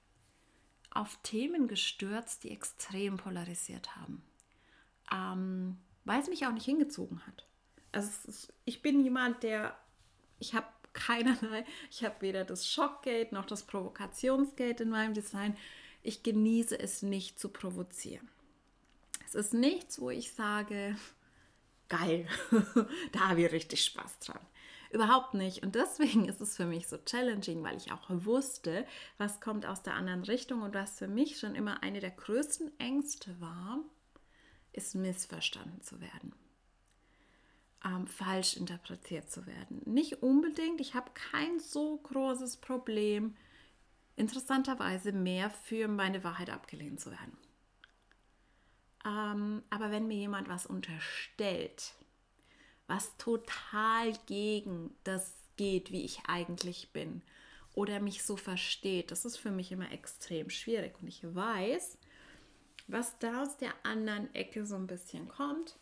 auf 0.90 1.18
Themen 1.22 1.68
gestürzt, 1.68 2.44
die 2.44 2.50
extrem 2.50 3.16
polarisiert 3.16 3.96
haben, 3.96 4.22
ähm, 5.12 5.78
weil 6.04 6.20
es 6.20 6.28
mich 6.28 6.46
auch 6.46 6.52
nicht 6.52 6.64
hingezogen 6.64 7.24
hat. 7.26 7.46
Also 7.92 8.48
ich 8.64 8.82
bin 8.82 9.02
jemand, 9.02 9.42
der, 9.42 9.76
ich 10.38 10.54
habe 10.54 10.66
keinerlei, 10.92 11.64
ich 11.90 12.04
habe 12.04 12.20
weder 12.20 12.44
das 12.44 12.68
Schockgate 12.68 13.32
noch 13.32 13.46
das 13.46 13.64
Provokationsgate 13.64 14.82
in 14.82 14.90
meinem 14.90 15.14
Design. 15.14 15.56
Ich 16.02 16.22
genieße 16.22 16.78
es 16.78 17.02
nicht 17.02 17.38
zu 17.38 17.50
provozieren. 17.50 18.28
Es 19.26 19.34
ist 19.34 19.54
nichts, 19.54 20.00
wo 20.00 20.10
ich 20.10 20.32
sage, 20.32 20.96
geil, 21.88 22.26
da 23.12 23.28
habe 23.28 23.42
ich 23.42 23.52
richtig 23.52 23.84
Spaß 23.84 24.18
dran. 24.20 24.40
Überhaupt 24.90 25.34
nicht. 25.34 25.62
Und 25.62 25.76
deswegen 25.76 26.28
ist 26.28 26.40
es 26.40 26.56
für 26.56 26.66
mich 26.66 26.88
so 26.88 26.98
challenging, 26.98 27.62
weil 27.62 27.76
ich 27.76 27.92
auch 27.92 28.06
wusste, 28.08 28.84
was 29.18 29.40
kommt 29.40 29.64
aus 29.64 29.82
der 29.82 29.94
anderen 29.94 30.24
Richtung 30.24 30.62
und 30.62 30.74
was 30.74 30.98
für 30.98 31.08
mich 31.08 31.38
schon 31.38 31.54
immer 31.54 31.82
eine 31.82 32.00
der 32.00 32.10
größten 32.10 32.78
Ängste 32.78 33.40
war, 33.40 33.78
ist 34.72 34.94
missverstanden 34.94 35.80
zu 35.82 36.00
werden. 36.00 36.34
Ähm, 37.84 38.06
falsch 38.06 38.56
interpretiert 38.56 39.30
zu 39.30 39.46
werden. 39.46 39.80
Nicht 39.86 40.22
unbedingt, 40.22 40.80
ich 40.80 40.94
habe 40.94 41.10
kein 41.14 41.60
so 41.60 41.96
großes 41.98 42.58
Problem, 42.58 43.36
interessanterweise 44.16 45.12
mehr 45.12 45.50
für 45.50 45.88
meine 45.88 46.22
Wahrheit 46.24 46.50
abgelehnt 46.50 47.00
zu 47.00 47.10
werden. 47.10 47.36
Ähm, 49.06 49.62
aber 49.70 49.90
wenn 49.90 50.08
mir 50.08 50.18
jemand 50.18 50.48
was 50.48 50.66
unterstellt, 50.66 51.94
was 52.90 53.16
total 53.18 54.12
gegen 54.26 54.90
das 55.04 55.32
geht, 55.56 55.92
wie 55.92 56.04
ich 56.04 56.22
eigentlich 56.26 56.92
bin 56.92 57.22
oder 57.72 58.00
mich 58.00 58.24
so 58.24 58.36
versteht. 58.36 59.12
Das 59.12 59.24
ist 59.24 59.36
für 59.36 59.52
mich 59.52 59.70
immer 59.70 59.92
extrem 59.92 60.50
schwierig 60.50 61.00
und 61.00 61.06
ich 61.06 61.22
weiß, 61.22 61.96
was 62.88 63.16
da 63.20 63.42
aus 63.42 63.56
der 63.58 63.72
anderen 63.84 64.34
Ecke 64.34 64.66
so 64.66 64.74
ein 64.74 64.88
bisschen 64.88 65.28
kommt. 65.28 65.78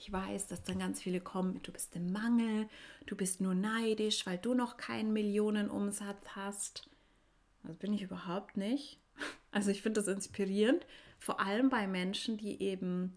Ich 0.00 0.10
weiß, 0.10 0.48
dass 0.48 0.64
dann 0.64 0.80
ganz 0.80 1.00
viele 1.00 1.20
kommen, 1.20 1.62
du 1.62 1.70
bist 1.70 1.94
im 1.94 2.10
Mangel, 2.10 2.68
du 3.06 3.14
bist 3.14 3.40
nur 3.40 3.54
neidisch, 3.54 4.26
weil 4.26 4.38
du 4.38 4.54
noch 4.54 4.76
keinen 4.76 5.12
Millionenumsatz 5.12 6.26
hast. 6.34 6.90
Das 7.62 7.76
bin 7.76 7.94
ich 7.94 8.02
überhaupt 8.02 8.56
nicht. 8.56 8.98
Also 9.52 9.70
ich 9.70 9.80
finde 9.80 10.02
das 10.02 10.08
inspirierend, 10.08 10.84
vor 11.18 11.40
allem 11.40 11.70
bei 11.70 11.86
Menschen, 11.86 12.36
die 12.36 12.60
eben 12.60 13.16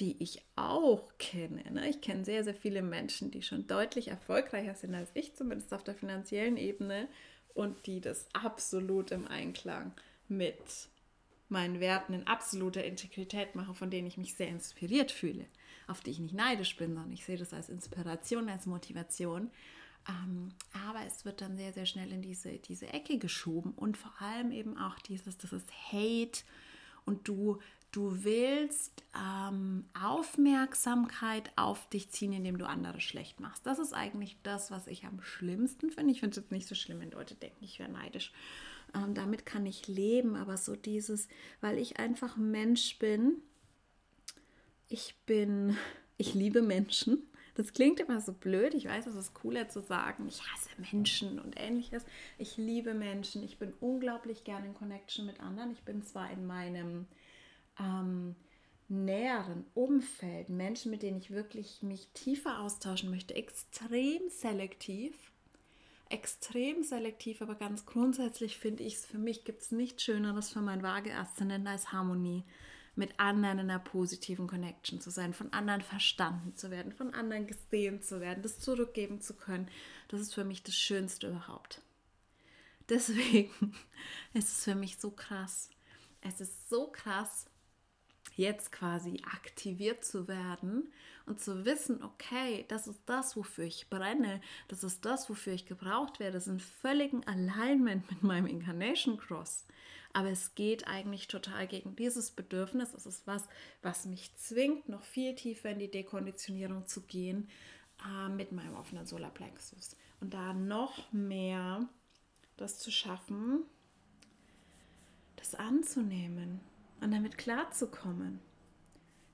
die 0.00 0.22
ich 0.22 0.42
auch 0.56 1.12
kenne. 1.18 1.64
Ne? 1.72 1.88
Ich 1.88 2.00
kenne 2.00 2.24
sehr, 2.24 2.44
sehr 2.44 2.54
viele 2.54 2.82
Menschen, 2.82 3.30
die 3.30 3.42
schon 3.42 3.66
deutlich 3.66 4.08
erfolgreicher 4.08 4.74
sind 4.74 4.94
als 4.94 5.10
ich, 5.14 5.34
zumindest 5.34 5.72
auf 5.74 5.82
der 5.82 5.94
finanziellen 5.94 6.56
Ebene, 6.56 7.08
und 7.54 7.86
die 7.86 8.00
das 8.00 8.26
absolut 8.34 9.10
im 9.10 9.26
Einklang 9.26 9.92
mit 10.28 10.88
meinen 11.48 11.80
Werten 11.80 12.12
in 12.12 12.26
absoluter 12.26 12.84
Integrität 12.84 13.56
machen, 13.56 13.74
von 13.74 13.90
denen 13.90 14.06
ich 14.06 14.16
mich 14.16 14.34
sehr 14.34 14.48
inspiriert 14.48 15.10
fühle, 15.10 15.46
auf 15.88 16.00
die 16.00 16.10
ich 16.10 16.20
nicht 16.20 16.34
neidisch 16.34 16.76
bin, 16.76 16.94
sondern 16.94 17.12
ich 17.12 17.24
sehe 17.24 17.36
das 17.36 17.52
als 17.52 17.68
Inspiration, 17.68 18.48
als 18.48 18.66
Motivation. 18.66 19.50
Ähm, 20.08 20.50
aber 20.86 21.04
es 21.04 21.24
wird 21.24 21.40
dann 21.40 21.56
sehr, 21.56 21.72
sehr 21.72 21.86
schnell 21.86 22.12
in 22.12 22.22
diese, 22.22 22.58
diese 22.58 22.92
Ecke 22.92 23.18
geschoben 23.18 23.72
und 23.72 23.96
vor 23.96 24.12
allem 24.20 24.52
eben 24.52 24.78
auch 24.78 24.98
dieses, 25.00 25.36
das 25.38 25.52
ist 25.52 25.70
Hate 25.90 26.42
und 27.04 27.26
du 27.26 27.58
Du 27.90 28.22
willst 28.22 29.02
ähm, 29.16 29.86
Aufmerksamkeit 29.98 31.50
auf 31.56 31.88
dich 31.88 32.10
ziehen, 32.10 32.34
indem 32.34 32.58
du 32.58 32.68
andere 32.68 33.00
schlecht 33.00 33.40
machst. 33.40 33.66
Das 33.66 33.78
ist 33.78 33.94
eigentlich 33.94 34.36
das, 34.42 34.70
was 34.70 34.86
ich 34.86 35.04
am 35.04 35.22
schlimmsten 35.22 35.90
finde. 35.90 36.12
Ich 36.12 36.20
finde 36.20 36.32
es 36.32 36.44
jetzt 36.44 36.52
nicht 36.52 36.68
so 36.68 36.74
schlimm, 36.74 37.00
wenn 37.00 37.10
Leute 37.10 37.34
denken, 37.34 37.64
ich 37.64 37.78
wäre 37.78 37.90
neidisch. 37.90 38.32
Ähm, 38.94 39.14
damit 39.14 39.46
kann 39.46 39.64
ich 39.64 39.88
leben, 39.88 40.36
aber 40.36 40.58
so 40.58 40.76
dieses, 40.76 41.28
weil 41.62 41.78
ich 41.78 41.98
einfach 41.98 42.36
Mensch 42.36 42.98
bin. 42.98 43.36
Ich 44.88 45.14
bin, 45.24 45.76
ich 46.18 46.34
liebe 46.34 46.60
Menschen. 46.60 47.22
Das 47.54 47.72
klingt 47.72 48.00
immer 48.00 48.20
so 48.20 48.34
blöd. 48.34 48.74
Ich 48.74 48.84
weiß, 48.84 49.06
es 49.06 49.16
ist 49.16 49.34
cooler 49.34 49.68
zu 49.68 49.80
sagen, 49.80 50.28
ich 50.28 50.42
hasse 50.42 50.68
Menschen 50.92 51.40
und 51.40 51.58
ähnliches. 51.58 52.04
Ich 52.36 52.56
liebe 52.58 52.92
Menschen. 52.92 53.42
Ich 53.42 53.58
bin 53.58 53.72
unglaublich 53.80 54.44
gerne 54.44 54.66
in 54.66 54.74
Connection 54.74 55.26
mit 55.26 55.40
anderen. 55.40 55.72
Ich 55.72 55.82
bin 55.82 56.04
zwar 56.04 56.30
in 56.30 56.46
meinem 56.46 57.06
ähm, 57.78 58.34
näheren 58.88 59.64
Umfeld, 59.74 60.48
Menschen, 60.48 60.90
mit 60.90 61.02
denen 61.02 61.18
ich 61.18 61.30
wirklich 61.30 61.82
mich 61.82 62.08
tiefer 62.14 62.60
austauschen 62.60 63.10
möchte, 63.10 63.34
extrem 63.34 64.28
selektiv. 64.30 65.14
Extrem 66.10 66.82
selektiv, 66.82 67.42
aber 67.42 67.54
ganz 67.54 67.84
grundsätzlich 67.84 68.56
finde 68.56 68.82
ich 68.82 68.94
es, 68.94 69.04
für 69.04 69.18
mich 69.18 69.44
gibt 69.44 69.60
es 69.60 69.72
nichts 69.72 70.02
Schöneres 70.02 70.50
für 70.50 70.62
mein 70.62 70.82
vage 70.82 71.14
Aszendent 71.14 71.68
als 71.68 71.92
Harmonie 71.92 72.44
mit 72.98 73.20
anderen 73.20 73.60
in 73.60 73.70
einer 73.70 73.78
positiven 73.78 74.46
Connection 74.48 75.00
zu 75.00 75.10
sein, 75.10 75.32
von 75.32 75.52
anderen 75.52 75.82
verstanden 75.82 76.56
zu 76.56 76.70
werden, 76.70 76.92
von 76.92 77.14
anderen 77.14 77.46
gesehen 77.46 78.02
zu 78.02 78.20
werden, 78.20 78.42
das 78.42 78.58
zurückgeben 78.58 79.20
zu 79.20 79.34
können. 79.34 79.68
Das 80.08 80.20
ist 80.20 80.34
für 80.34 80.44
mich 80.44 80.62
das 80.62 80.74
Schönste 80.74 81.28
überhaupt. 81.28 81.82
Deswegen 82.88 83.50
ist 84.34 84.48
es 84.48 84.64
für 84.64 84.74
mich 84.74 84.98
so 84.98 85.10
krass. 85.10 85.70
Es 86.22 86.40
ist 86.40 86.68
so 86.68 86.88
krass, 86.88 87.46
jetzt 88.38 88.72
quasi 88.72 89.20
aktiviert 89.34 90.04
zu 90.04 90.28
werden 90.28 90.92
und 91.26 91.40
zu 91.40 91.64
wissen, 91.64 92.02
okay, 92.02 92.64
das 92.68 92.86
ist 92.86 93.00
das, 93.06 93.36
wofür 93.36 93.64
ich 93.64 93.90
brenne, 93.90 94.40
das 94.68 94.84
ist 94.84 95.04
das, 95.04 95.28
wofür 95.28 95.52
ich 95.52 95.66
gebraucht 95.66 96.20
werde, 96.20 96.34
das 96.34 96.46
ist 96.46 96.52
in 96.52 96.60
völligen 96.60 97.26
Alignment 97.26 98.08
mit 98.10 98.22
meinem 98.22 98.46
Incarnation 98.46 99.18
Cross. 99.18 99.66
Aber 100.12 100.30
es 100.30 100.54
geht 100.54 100.86
eigentlich 100.86 101.28
total 101.28 101.66
gegen 101.66 101.94
dieses 101.94 102.30
Bedürfnis. 102.30 102.94
Es 102.94 103.04
ist 103.04 103.26
was, 103.26 103.46
was 103.82 104.06
mich 104.06 104.34
zwingt, 104.36 104.88
noch 104.88 105.02
viel 105.02 105.34
tiefer 105.34 105.70
in 105.70 105.78
die 105.78 105.90
Dekonditionierung 105.90 106.86
zu 106.86 107.02
gehen 107.02 107.48
äh, 108.06 108.28
mit 108.30 108.52
meinem 108.52 108.74
offenen 108.74 109.04
Solarplexus. 109.04 109.96
Und 110.20 110.32
da 110.32 110.54
noch 110.54 111.12
mehr 111.12 111.86
das 112.56 112.78
zu 112.78 112.90
schaffen, 112.90 113.64
das 115.36 115.54
anzunehmen 115.54 116.60
und 117.00 117.12
damit 117.12 117.38
klarzukommen, 117.38 118.40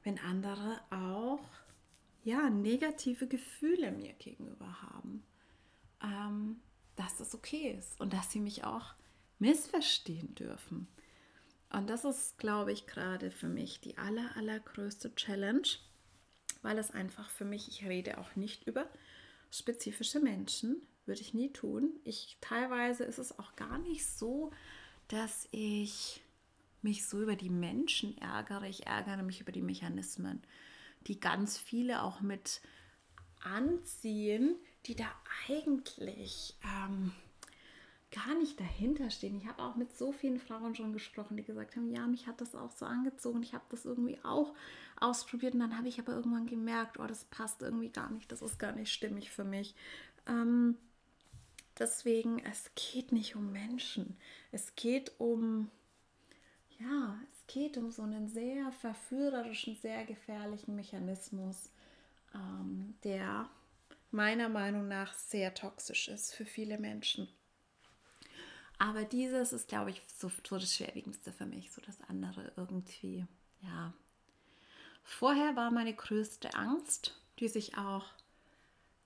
wenn 0.02 0.18
andere 0.18 0.80
auch 0.90 1.44
ja 2.24 2.50
negative 2.50 3.26
Gefühle 3.26 3.92
mir 3.92 4.12
gegenüber 4.14 4.82
haben, 4.82 5.22
ähm, 6.02 6.60
dass 6.96 7.16
das 7.16 7.34
okay 7.34 7.76
ist 7.78 8.00
und 8.00 8.12
dass 8.12 8.30
sie 8.30 8.40
mich 8.40 8.64
auch 8.64 8.94
missverstehen 9.38 10.34
dürfen. 10.34 10.88
Und 11.70 11.90
das 11.90 12.04
ist, 12.04 12.38
glaube 12.38 12.72
ich, 12.72 12.86
gerade 12.86 13.30
für 13.30 13.48
mich 13.48 13.80
die 13.80 13.98
aller, 13.98 14.36
allergrößte 14.36 15.14
Challenge, 15.16 15.66
weil 16.62 16.78
es 16.78 16.92
einfach 16.92 17.28
für 17.30 17.44
mich, 17.44 17.68
ich 17.68 17.84
rede 17.84 18.18
auch 18.18 18.36
nicht 18.36 18.66
über 18.66 18.88
spezifische 19.50 20.20
Menschen, 20.20 20.82
würde 21.04 21.20
ich 21.20 21.34
nie 21.34 21.52
tun. 21.52 21.92
Ich 22.04 22.38
teilweise 22.40 23.04
ist 23.04 23.18
es 23.18 23.38
auch 23.38 23.56
gar 23.56 23.78
nicht 23.78 24.06
so, 24.06 24.52
dass 25.08 25.48
ich 25.50 26.23
mich 26.84 27.06
so 27.06 27.20
über 27.20 27.36
die 27.36 27.50
Menschen 27.50 28.16
ärgere. 28.18 28.68
Ich 28.68 28.86
ärgere 28.86 29.22
mich 29.22 29.40
über 29.40 29.52
die 29.52 29.62
Mechanismen, 29.62 30.42
die 31.06 31.18
ganz 31.18 31.58
viele 31.58 32.02
auch 32.02 32.20
mit 32.20 32.60
anziehen, 33.42 34.56
die 34.86 34.94
da 34.94 35.06
eigentlich 35.48 36.56
ähm, 36.62 37.12
gar 38.10 38.38
nicht 38.38 38.60
dahinter 38.60 39.10
stehen. 39.10 39.36
Ich 39.36 39.46
habe 39.46 39.62
auch 39.62 39.74
mit 39.74 39.96
so 39.96 40.12
vielen 40.12 40.38
Frauen 40.38 40.74
schon 40.74 40.92
gesprochen, 40.92 41.36
die 41.36 41.42
gesagt 41.42 41.74
haben, 41.74 41.90
ja, 41.90 42.06
mich 42.06 42.26
hat 42.26 42.40
das 42.40 42.54
auch 42.54 42.70
so 42.70 42.86
angezogen. 42.86 43.42
Ich 43.42 43.54
habe 43.54 43.64
das 43.70 43.84
irgendwie 43.84 44.18
auch 44.22 44.54
ausprobiert 45.00 45.54
und 45.54 45.60
dann 45.60 45.76
habe 45.76 45.88
ich 45.88 45.98
aber 45.98 46.12
irgendwann 46.12 46.46
gemerkt, 46.46 46.98
oh, 47.00 47.06
das 47.06 47.24
passt 47.24 47.62
irgendwie 47.62 47.90
gar 47.90 48.10
nicht, 48.10 48.30
das 48.30 48.40
ist 48.42 48.58
gar 48.58 48.72
nicht 48.72 48.92
stimmig 48.92 49.30
für 49.30 49.44
mich. 49.44 49.74
Ähm, 50.26 50.76
deswegen, 51.78 52.38
es 52.38 52.70
geht 52.76 53.10
nicht 53.10 53.34
um 53.34 53.50
Menschen. 53.50 54.16
Es 54.52 54.76
geht 54.76 55.12
um 55.18 55.70
ja, 56.80 57.18
es 57.28 57.46
geht 57.46 57.76
um 57.76 57.90
so 57.90 58.02
einen 58.02 58.28
sehr 58.28 58.72
verführerischen, 58.72 59.76
sehr 59.76 60.04
gefährlichen 60.04 60.74
Mechanismus, 60.74 61.70
ähm, 62.34 62.94
der 63.04 63.48
meiner 64.10 64.48
Meinung 64.48 64.88
nach 64.88 65.12
sehr 65.14 65.54
toxisch 65.54 66.08
ist 66.08 66.34
für 66.34 66.44
viele 66.44 66.78
Menschen. 66.78 67.28
Aber 68.78 69.04
dieses 69.04 69.52
ist, 69.52 69.68
glaube 69.68 69.90
ich, 69.90 70.02
so, 70.16 70.28
so 70.28 70.58
das 70.58 70.74
Schwerwiegendste 70.74 71.32
für 71.32 71.46
mich, 71.46 71.72
so 71.72 71.80
das 71.80 72.00
andere 72.08 72.52
irgendwie, 72.56 73.26
ja. 73.62 73.92
Vorher 75.02 75.54
war 75.54 75.70
meine 75.70 75.94
größte 75.94 76.54
Angst, 76.54 77.20
die 77.38 77.48
sich 77.48 77.76
auch 77.76 78.06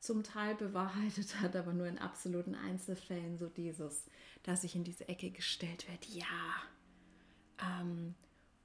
zum 0.00 0.22
Teil 0.22 0.54
bewahrheitet 0.54 1.40
hat, 1.40 1.56
aber 1.56 1.72
nur 1.72 1.86
in 1.86 1.98
absoluten 1.98 2.54
Einzelfällen, 2.54 3.38
so 3.38 3.48
dieses, 3.48 4.04
dass 4.44 4.64
ich 4.64 4.76
in 4.76 4.84
diese 4.84 5.08
Ecke 5.08 5.30
gestellt 5.30 5.88
werde, 5.88 6.06
ja, 6.08 6.54
ähm, 7.60 8.14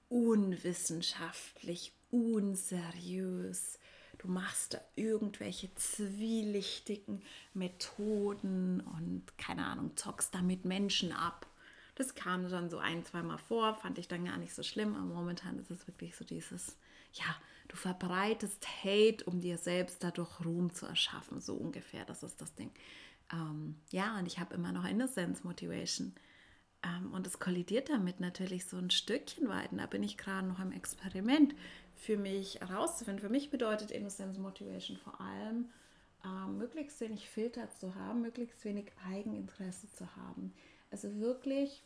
unwissenschaftlich, 0.10 1.94
unseriös. 2.12 3.80
Du 4.20 4.28
machst 4.28 4.76
da 4.76 4.82
irgendwelche 4.96 5.74
zwielichtigen 5.76 7.24
Methoden 7.54 8.82
und 8.82 9.38
keine 9.38 9.66
Ahnung, 9.66 9.98
zockst 9.98 10.34
damit 10.34 10.66
Menschen 10.66 11.12
ab. 11.12 11.48
Das 11.96 12.16
kam 12.16 12.48
dann 12.50 12.70
so 12.70 12.78
ein, 12.78 13.04
zweimal 13.04 13.38
vor, 13.38 13.76
fand 13.76 13.98
ich 13.98 14.08
dann 14.08 14.26
gar 14.26 14.38
nicht 14.38 14.54
so 14.54 14.64
schlimm, 14.64 14.96
aber 14.96 15.14
momentan 15.14 15.60
ist 15.60 15.70
es 15.70 15.88
wirklich 15.88 16.16
so 16.16 16.26
dieses, 16.26 16.78
ja, 17.14 17.36
du 17.68 17.76
verbreitest 17.76 18.66
Hate, 18.84 19.24
um 19.26 19.42
dir 19.42 19.58
selbst 19.58 20.04
dadurch 20.04 20.44
Ruhm 20.44 20.74
zu 20.74 20.86
erschaffen, 20.86 21.40
so 21.40 21.56
ungefähr, 21.56 22.06
das 22.06 22.24
ist 22.24 22.42
das 22.42 22.56
Ding. 22.56 22.72
Ähm, 23.32 23.76
ja, 23.92 24.18
und 24.18 24.26
ich 24.26 24.40
habe 24.40 24.56
immer 24.56 24.72
noch 24.72 24.86
Innocence 24.86 25.44
Motivation. 25.44 26.14
Ähm, 26.84 27.14
und 27.14 27.26
es 27.26 27.40
kollidiert 27.40 27.90
damit 27.90 28.20
natürlich 28.20 28.66
so 28.66 28.78
ein 28.78 28.90
Stückchen 28.90 29.48
weit. 29.50 29.72
Und 29.72 29.78
da 29.80 29.86
bin 29.86 30.04
ich 30.04 30.18
gerade 30.18 30.48
noch 30.48 30.60
im 30.60 30.72
Experiment 30.72 31.56
für 31.96 32.18
mich 32.18 32.60
herauszufinden. 32.60 33.22
Für 33.22 33.30
mich 33.30 33.50
bedeutet 33.50 33.92
Innocence 33.92 34.38
Motivation 34.38 34.98
vor 34.98 35.20
allem, 35.22 35.70
ähm, 36.26 36.58
möglichst 36.58 37.00
wenig 37.00 37.30
Filter 37.30 37.70
zu 37.72 37.96
haben, 37.96 38.22
möglichst 38.22 38.64
wenig 38.66 38.92
Eigeninteresse 39.10 39.90
zu 39.92 40.16
haben. 40.16 40.54
Also 40.92 41.16
wirklich, 41.20 41.82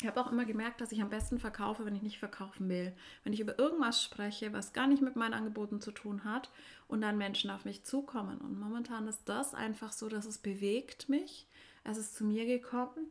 ich 0.00 0.06
habe 0.06 0.20
auch 0.20 0.30
immer 0.30 0.44
gemerkt, 0.44 0.80
dass 0.80 0.92
ich 0.92 1.00
am 1.00 1.10
besten 1.10 1.38
verkaufe, 1.38 1.84
wenn 1.84 1.94
ich 1.94 2.02
nicht 2.02 2.18
verkaufen 2.18 2.68
will. 2.68 2.92
Wenn 3.22 3.32
ich 3.32 3.40
über 3.40 3.58
irgendwas 3.58 4.02
spreche, 4.02 4.52
was 4.52 4.72
gar 4.72 4.86
nicht 4.86 5.02
mit 5.02 5.16
meinen 5.16 5.34
Angeboten 5.34 5.80
zu 5.80 5.92
tun 5.92 6.24
hat 6.24 6.50
und 6.88 7.00
dann 7.00 7.16
Menschen 7.16 7.50
auf 7.50 7.64
mich 7.64 7.84
zukommen. 7.84 8.38
Und 8.38 8.58
momentan 8.58 9.06
ist 9.06 9.22
das 9.28 9.54
einfach 9.54 9.92
so, 9.92 10.08
dass 10.08 10.26
es 10.26 10.38
bewegt 10.38 11.08
mich. 11.08 11.46
Es 11.84 11.98
ist 11.98 12.16
zu 12.16 12.24
mir 12.24 12.46
gekommen 12.46 13.06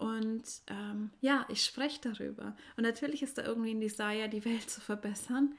und 0.00 0.44
ähm, 0.68 1.10
ja, 1.20 1.44
ich 1.50 1.62
spreche 1.62 2.00
darüber. 2.00 2.56
Und 2.78 2.84
natürlich 2.84 3.22
ist 3.22 3.36
da 3.36 3.44
irgendwie 3.44 3.72
ein 3.72 3.82
Desire, 3.82 4.30
die 4.30 4.46
Welt 4.46 4.70
zu 4.70 4.80
verbessern. 4.80 5.54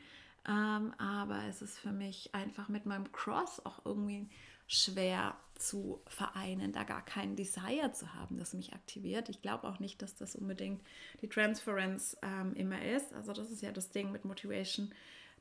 Ähm, 0.49 0.95
aber 0.97 1.43
es 1.47 1.61
ist 1.61 1.77
für 1.77 1.91
mich 1.91 2.33
einfach 2.33 2.67
mit 2.67 2.87
meinem 2.87 3.11
Cross 3.11 3.63
auch 3.63 3.85
irgendwie 3.85 4.27
schwer 4.65 5.35
zu 5.59 6.01
vereinen, 6.07 6.71
da 6.71 6.83
gar 6.83 7.05
keinen 7.05 7.35
Desire 7.35 7.91
zu 7.93 8.15
haben, 8.15 8.39
das 8.39 8.55
mich 8.55 8.73
aktiviert. 8.73 9.29
Ich 9.29 9.43
glaube 9.43 9.67
auch 9.67 9.79
nicht, 9.79 10.01
dass 10.01 10.15
das 10.15 10.35
unbedingt 10.35 10.81
die 11.21 11.29
Transference 11.29 12.17
ähm, 12.23 12.55
immer 12.55 12.83
ist. 12.83 13.13
Also 13.13 13.33
das 13.33 13.51
ist 13.51 13.61
ja 13.61 13.71
das 13.71 13.91
Ding 13.91 14.11
mit 14.11 14.25
Motivation, 14.25 14.91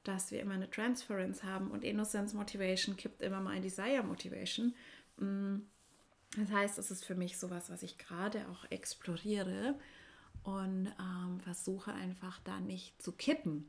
dass 0.05 0.31
wir 0.31 0.43
immer 0.43 0.55
eine 0.55 0.71
Transference 0.71 1.43
haben 1.43 1.71
und 1.71 1.85
Innocence 1.85 2.35
Motivation 2.35 2.99
kippt 2.99 3.23
immer 3.23 3.41
mal 3.41 3.57
in 3.57 3.63
Desire 3.63 4.03
Motivation. 4.03 4.75
Mm 5.17 5.61
das 6.37 6.51
heißt, 6.51 6.79
es 6.79 6.91
ist 6.91 7.05
für 7.05 7.15
mich 7.15 7.39
sowas, 7.39 7.71
was 7.71 7.83
ich 7.83 7.99
gerade 7.99 8.47
auch 8.49 8.65
exploriere 8.71 9.79
und 10.45 10.87
ähm, 10.99 11.41
versuche 11.41 11.93
einfach 11.93 12.39
da 12.45 12.61
nicht 12.61 13.01
zu 13.03 13.13
kippen 13.13 13.69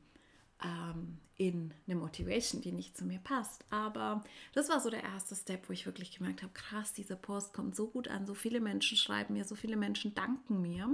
ähm, 0.64 1.18
in 1.38 1.74
eine 1.88 1.96
Motivation, 1.96 2.62
die 2.62 2.72
nicht 2.72 2.96
zu 2.96 3.06
mir 3.06 3.20
passt. 3.20 3.66
Aber 3.72 4.24
das 4.54 4.70
war 4.70 4.80
so 4.80 4.90
der 4.90 5.04
erste 5.04 5.36
Step, 5.36 5.68
wo 5.68 5.74
ich 5.74 5.86
wirklich 5.86 6.16
gemerkt 6.16 6.44
habe, 6.44 6.54
krass, 6.54 6.94
dieser 6.94 7.16
Post 7.16 7.54
kommt 7.54 7.76
so 7.76 7.88
gut 7.88 8.08
an, 8.08 8.28
so 8.28 8.36
viele 8.36 8.60
Menschen 8.60 8.98
schreiben 8.98 9.34
mir, 9.34 9.44
so 9.44 9.56
viele 9.56 9.76
Menschen 9.76 10.14
danken 10.14 10.62
mir. 10.62 10.88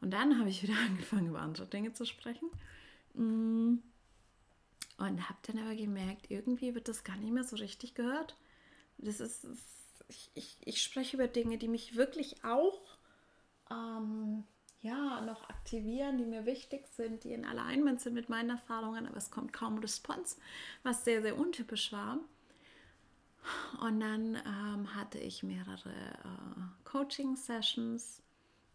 Und 0.00 0.10
dann 0.10 0.38
habe 0.38 0.50
ich 0.50 0.62
wieder 0.64 0.76
angefangen, 0.86 1.28
über 1.28 1.40
andere 1.40 1.66
Dinge 1.66 1.92
zu 1.92 2.04
sprechen. 2.04 2.50
Mm. 3.14 3.78
Und 4.98 5.28
habe 5.28 5.38
dann 5.42 5.58
aber 5.58 5.74
gemerkt, 5.74 6.30
irgendwie 6.30 6.74
wird 6.74 6.88
das 6.88 7.04
gar 7.04 7.18
nicht 7.18 7.30
mehr 7.32 7.44
so 7.44 7.56
richtig 7.56 7.94
gehört. 7.94 8.34
Das 8.96 9.20
ist, 9.20 9.44
ich, 10.08 10.30
ich, 10.34 10.56
ich 10.64 10.82
spreche 10.82 11.16
über 11.16 11.28
Dinge, 11.28 11.58
die 11.58 11.68
mich 11.68 11.96
wirklich 11.96 12.44
auch 12.44 12.98
ähm, 13.70 14.44
ja, 14.80 15.20
noch 15.20 15.48
aktivieren, 15.48 16.18
die 16.18 16.24
mir 16.24 16.46
wichtig 16.46 16.86
sind, 16.88 17.24
die 17.24 17.32
in 17.32 17.44
Alignment 17.44 18.00
sind 18.00 18.14
mit 18.14 18.28
meinen 18.28 18.50
Erfahrungen, 18.50 19.06
aber 19.06 19.16
es 19.16 19.30
kommt 19.30 19.52
kaum 19.52 19.78
Response, 19.78 20.36
was 20.82 21.04
sehr, 21.04 21.22
sehr 21.22 21.38
untypisch 21.38 21.92
war. 21.92 22.18
Und 23.80 24.00
dann 24.00 24.36
ähm, 24.36 24.94
hatte 24.94 25.18
ich 25.18 25.42
mehrere 25.42 25.90
äh, 25.90 26.84
Coaching-Sessions 26.84 28.22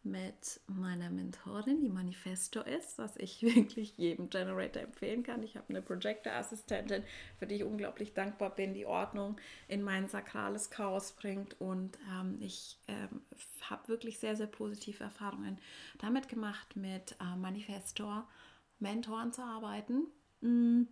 mit 0.04 0.60
meiner 0.68 1.10
Mentorin, 1.10 1.82
die 1.82 1.90
Manifesto 1.90 2.62
ist, 2.62 2.98
was 2.98 3.16
ich 3.18 3.42
wirklich 3.56 3.98
jedem 3.98 4.30
Generator 4.30 4.82
empfehlen 4.82 5.24
kann. 5.24 5.44
Ich 5.44 5.56
habe 5.56 5.70
eine 5.70 5.82
Projector-Assistentin, 5.82 7.04
für 7.38 7.48
die 7.48 7.56
ich 7.56 7.64
unglaublich 7.64 8.14
dankbar 8.14 8.56
bin, 8.56 8.74
die 8.74 8.86
Ordnung 8.86 9.40
in 9.68 9.84
mein 9.84 10.08
sakrales 10.08 10.70
Chaos 10.70 11.12
bringt. 11.14 11.60
Und 11.62 11.98
ähm, 12.12 12.38
ich 12.40 12.80
ähm, 12.88 13.22
habe 13.70 13.88
wirklich 13.88 14.20
sehr, 14.20 14.36
sehr 14.36 14.48
positive 14.48 15.04
Erfahrungen 15.04 15.60
damit 16.00 16.30
gemacht, 16.30 16.76
mit 16.76 17.16
äh, 17.20 17.36
Manifestor-Mentoren 17.36 19.32
zu 19.32 19.44
arbeiten, 19.44 20.08
mm, 20.42 20.88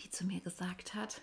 die 0.00 0.10
zu 0.10 0.26
mir 0.26 0.40
gesagt 0.40 0.94
hat, 0.94 1.22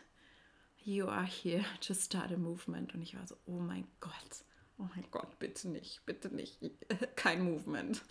You 0.84 1.08
are 1.08 1.26
here 1.26 1.66
to 1.82 1.96
start 1.96 2.32
a 2.32 2.38
movement. 2.38 2.94
Und 2.94 3.02
ich 3.02 3.16
war 3.16 3.26
so, 3.28 3.36
oh 3.48 3.60
mein 3.60 3.88
Gott 4.00 4.46
oh 4.78 4.88
mein 4.96 5.06
Gott, 5.12 5.40
bitte 5.40 5.70
nicht, 5.70 6.06
bitte 6.06 6.34
nicht, 6.34 6.60
kein 7.16 7.44
Movement. 7.44 8.04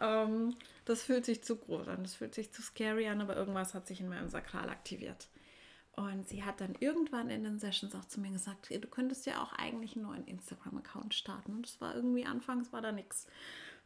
ähm, 0.00 0.54
das 0.84 1.02
fühlt 1.02 1.24
sich 1.24 1.42
zu 1.42 1.56
groß 1.56 1.88
an, 1.88 2.02
das 2.02 2.14
fühlt 2.14 2.34
sich 2.34 2.52
zu 2.52 2.62
scary 2.62 3.08
an, 3.08 3.20
aber 3.20 3.36
irgendwas 3.36 3.74
hat 3.74 3.86
sich 3.86 4.00
in 4.00 4.08
meinem 4.08 4.28
Sakral 4.28 4.68
aktiviert. 4.68 5.28
Und 5.96 6.28
sie 6.28 6.44
hat 6.44 6.60
dann 6.60 6.74
irgendwann 6.78 7.30
in 7.30 7.42
den 7.42 7.58
Sessions 7.58 7.94
auch 7.94 8.04
zu 8.04 8.20
mir 8.20 8.30
gesagt, 8.30 8.68
du 8.70 8.86
könntest 8.86 9.24
ja 9.24 9.42
auch 9.42 9.54
eigentlich 9.54 9.96
einen 9.96 10.04
neuen 10.04 10.26
Instagram-Account 10.26 11.14
starten. 11.14 11.52
Und 11.54 11.66
das 11.66 11.80
war 11.80 11.94
irgendwie 11.94 12.26
anfangs 12.26 12.70
war 12.70 12.82
da 12.82 12.92
nichts. 12.92 13.26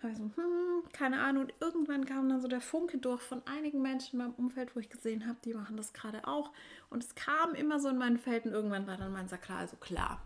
Habe 0.02 0.12
ich 0.12 0.18
so, 0.18 0.24
hm, 0.24 0.83
keine 0.92 1.20
Ahnung. 1.20 1.44
Und 1.44 1.54
irgendwann 1.61 2.06
kam 2.06 2.28
dann 2.28 2.40
so 2.40 2.48
der 2.48 2.61
Funke 2.61 2.98
durch 2.98 3.22
von 3.22 3.46
einigen 3.46 3.80
Menschen 3.80 4.18
in 4.18 4.26
meinem 4.26 4.35
Umfeld, 4.35 4.74
wo 4.74 4.80
ich 4.80 4.90
gesehen 4.90 5.28
habe, 5.28 5.38
die 5.44 5.54
machen 5.54 5.76
das 5.76 5.92
gerade 5.92 6.26
auch. 6.26 6.52
Und 6.88 7.04
es 7.04 7.14
kam 7.14 7.54
immer 7.54 7.78
so 7.78 7.88
in 7.88 7.98
mein 7.98 8.18
Feld 8.18 8.44
und 8.44 8.52
irgendwann 8.52 8.88
war 8.88 8.96
dann 8.96 9.12
mein 9.12 9.28
Sakral 9.28 9.68
so 9.68 9.76
klar, 9.76 10.20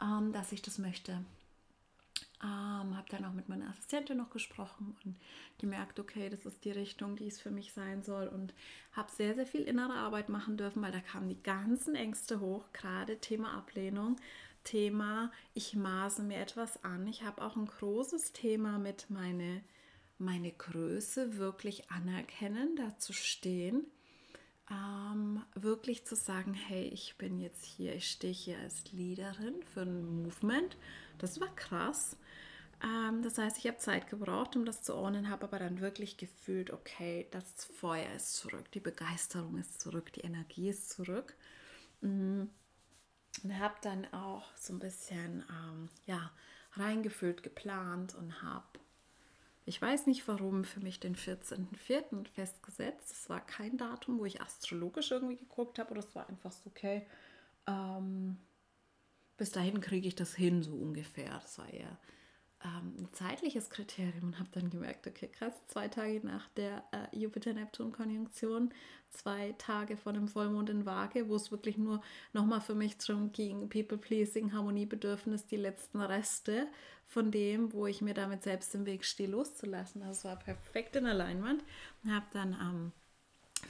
ähm, 0.00 0.32
dass 0.32 0.52
ich 0.52 0.62
das 0.62 0.78
möchte. 0.78 1.24
Ähm, 2.42 2.96
habe 2.96 3.08
dann 3.08 3.24
auch 3.24 3.32
mit 3.32 3.48
meiner 3.48 3.70
Assistentin 3.70 4.18
noch 4.18 4.28
gesprochen 4.28 4.94
und 5.04 5.16
gemerkt, 5.58 5.98
okay, 5.98 6.28
das 6.28 6.44
ist 6.44 6.64
die 6.66 6.70
Richtung, 6.70 7.16
die 7.16 7.28
es 7.28 7.40
für 7.40 7.50
mich 7.50 7.72
sein 7.72 8.02
soll 8.02 8.28
und 8.28 8.52
habe 8.92 9.10
sehr, 9.10 9.34
sehr 9.34 9.46
viel 9.46 9.62
innere 9.62 9.94
Arbeit 9.94 10.28
machen 10.28 10.58
dürfen, 10.58 10.82
weil 10.82 10.92
da 10.92 11.00
kamen 11.00 11.30
die 11.30 11.42
ganzen 11.42 11.94
Ängste 11.94 12.40
hoch, 12.40 12.64
gerade 12.74 13.18
Thema 13.20 13.54
Ablehnung, 13.56 14.16
Thema, 14.64 15.32
ich 15.54 15.74
maße 15.76 16.22
mir 16.22 16.38
etwas 16.38 16.84
an. 16.84 17.06
Ich 17.06 17.22
habe 17.22 17.40
auch 17.40 17.56
ein 17.56 17.66
großes 17.66 18.32
Thema 18.32 18.78
mit 18.78 19.08
meine, 19.08 19.62
meine 20.18 20.52
Größe 20.52 21.38
wirklich 21.38 21.90
anerkennen, 21.90 22.76
dazu 22.76 23.14
stehen. 23.14 23.86
Ähm, 24.70 25.42
wirklich 25.54 26.04
zu 26.06 26.16
sagen, 26.16 26.54
hey, 26.54 26.84
ich 26.88 27.16
bin 27.18 27.38
jetzt 27.38 27.64
hier, 27.64 27.94
ich 27.94 28.10
stehe 28.10 28.32
hier 28.32 28.58
als 28.58 28.90
Leaderin 28.92 29.62
für 29.72 29.82
ein 29.82 30.22
Movement. 30.22 30.76
Das 31.18 31.40
war 31.40 31.54
krass. 31.54 32.16
Ähm, 32.82 33.22
das 33.22 33.38
heißt, 33.38 33.58
ich 33.58 33.66
habe 33.66 33.78
Zeit 33.78 34.08
gebraucht, 34.08 34.56
um 34.56 34.64
das 34.64 34.82
zu 34.82 34.94
ownen, 34.94 35.30
habe 35.30 35.44
aber 35.44 35.58
dann 35.58 35.80
wirklich 35.80 36.16
gefühlt, 36.16 36.70
okay, 36.70 37.26
das 37.30 37.64
Feuer 37.64 38.12
ist 38.14 38.34
zurück, 38.34 38.70
die 38.72 38.80
Begeisterung 38.80 39.56
ist 39.56 39.80
zurück, 39.80 40.12
die 40.12 40.20
Energie 40.20 40.68
ist 40.70 40.90
zurück. 40.90 41.36
Mhm. 42.00 42.50
Und 43.42 43.58
habe 43.58 43.74
dann 43.82 44.12
auch 44.12 44.44
so 44.56 44.72
ein 44.72 44.78
bisschen 44.78 45.44
ähm, 45.50 45.88
ja, 46.06 46.30
reingefüllt, 46.72 47.42
geplant 47.42 48.14
und 48.14 48.42
habe, 48.42 48.66
ich 49.66 49.82
weiß 49.82 50.06
nicht 50.06 50.26
warum, 50.28 50.64
für 50.64 50.80
mich 50.80 51.00
den 51.00 51.16
14.04. 51.16 52.28
festgesetzt. 52.28 53.10
Es 53.10 53.28
war 53.28 53.44
kein 53.44 53.76
Datum, 53.76 54.20
wo 54.20 54.24
ich 54.24 54.40
astrologisch 54.40 55.10
irgendwie 55.10 55.36
geguckt 55.36 55.80
habe, 55.80 55.90
oder 55.90 56.00
es 56.00 56.14
war 56.14 56.28
einfach 56.28 56.52
so, 56.52 56.70
okay, 56.70 57.04
ähm, 57.66 58.38
bis 59.36 59.50
dahin 59.50 59.80
kriege 59.80 60.06
ich 60.06 60.14
das 60.14 60.34
hin, 60.36 60.62
so 60.62 60.72
ungefähr. 60.72 61.30
Das 61.40 61.58
war 61.58 61.68
eher 61.68 61.98
ähm, 62.64 62.94
ein 62.98 63.08
zeitliches 63.12 63.70
Kriterium 63.70 64.24
und 64.24 64.38
habe 64.38 64.48
dann 64.52 64.70
gemerkt, 64.70 65.06
okay, 65.06 65.28
krass, 65.28 65.52
zwei 65.66 65.88
Tage 65.88 66.20
nach 66.26 66.48
der 66.50 66.84
äh, 66.92 67.16
Jupiter-Neptun-Konjunktion, 67.16 68.72
zwei 69.10 69.54
Tage 69.58 69.96
vor 69.96 70.12
dem 70.12 70.28
Vollmond 70.28 70.70
in 70.70 70.86
Waage, 70.86 71.28
wo 71.28 71.36
es 71.36 71.50
wirklich 71.50 71.76
nur 71.76 72.00
nochmal 72.32 72.60
für 72.60 72.74
mich 72.74 72.96
darum 72.98 73.32
ging, 73.32 73.68
People-Pleasing, 73.68 74.52
Harmoniebedürfnis, 74.52 75.46
die 75.46 75.56
letzten 75.56 76.00
Reste 76.00 76.68
von 77.06 77.30
dem, 77.30 77.72
wo 77.72 77.86
ich 77.86 78.00
mir 78.00 78.14
damit 78.14 78.42
selbst 78.42 78.74
im 78.74 78.86
Weg 78.86 79.04
stehe, 79.04 79.28
loszulassen. 79.28 80.00
Das 80.00 80.24
war 80.24 80.36
perfekt 80.36 80.96
in 80.96 81.04
Leinwand 81.04 81.62
und 82.02 82.14
habe 82.14 82.26
dann 82.32 82.54
am 82.54 82.92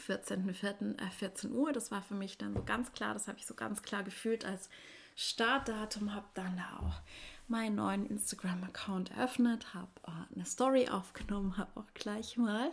14.04. 0.07 0.99
Äh, 0.99 1.11
14 1.11 1.53
Uhr, 1.53 1.73
das 1.73 1.91
war 1.91 2.03
für 2.03 2.15
mich 2.15 2.39
dann 2.39 2.55
so 2.55 2.63
ganz 2.63 2.93
klar, 2.93 3.15
das 3.15 3.29
habe 3.29 3.39
ich 3.39 3.47
so 3.47 3.55
ganz 3.55 3.83
klar 3.83 4.03
gefühlt 4.03 4.45
als 4.45 4.69
Startdatum, 5.17 6.15
habe 6.15 6.27
dann 6.35 6.57
da 6.57 6.87
auch 6.87 7.01
meinen 7.49 7.77
neuen 7.77 8.07
Instagram-Account 8.07 9.11
eröffnet, 9.13 9.75
habe 9.75 9.91
äh, 10.07 10.35
eine 10.35 10.45
Story 10.45 10.89
aufgenommen, 10.89 11.57
habe 11.57 11.81
auch 11.81 11.95
gleich 11.95 12.37
mal 12.37 12.71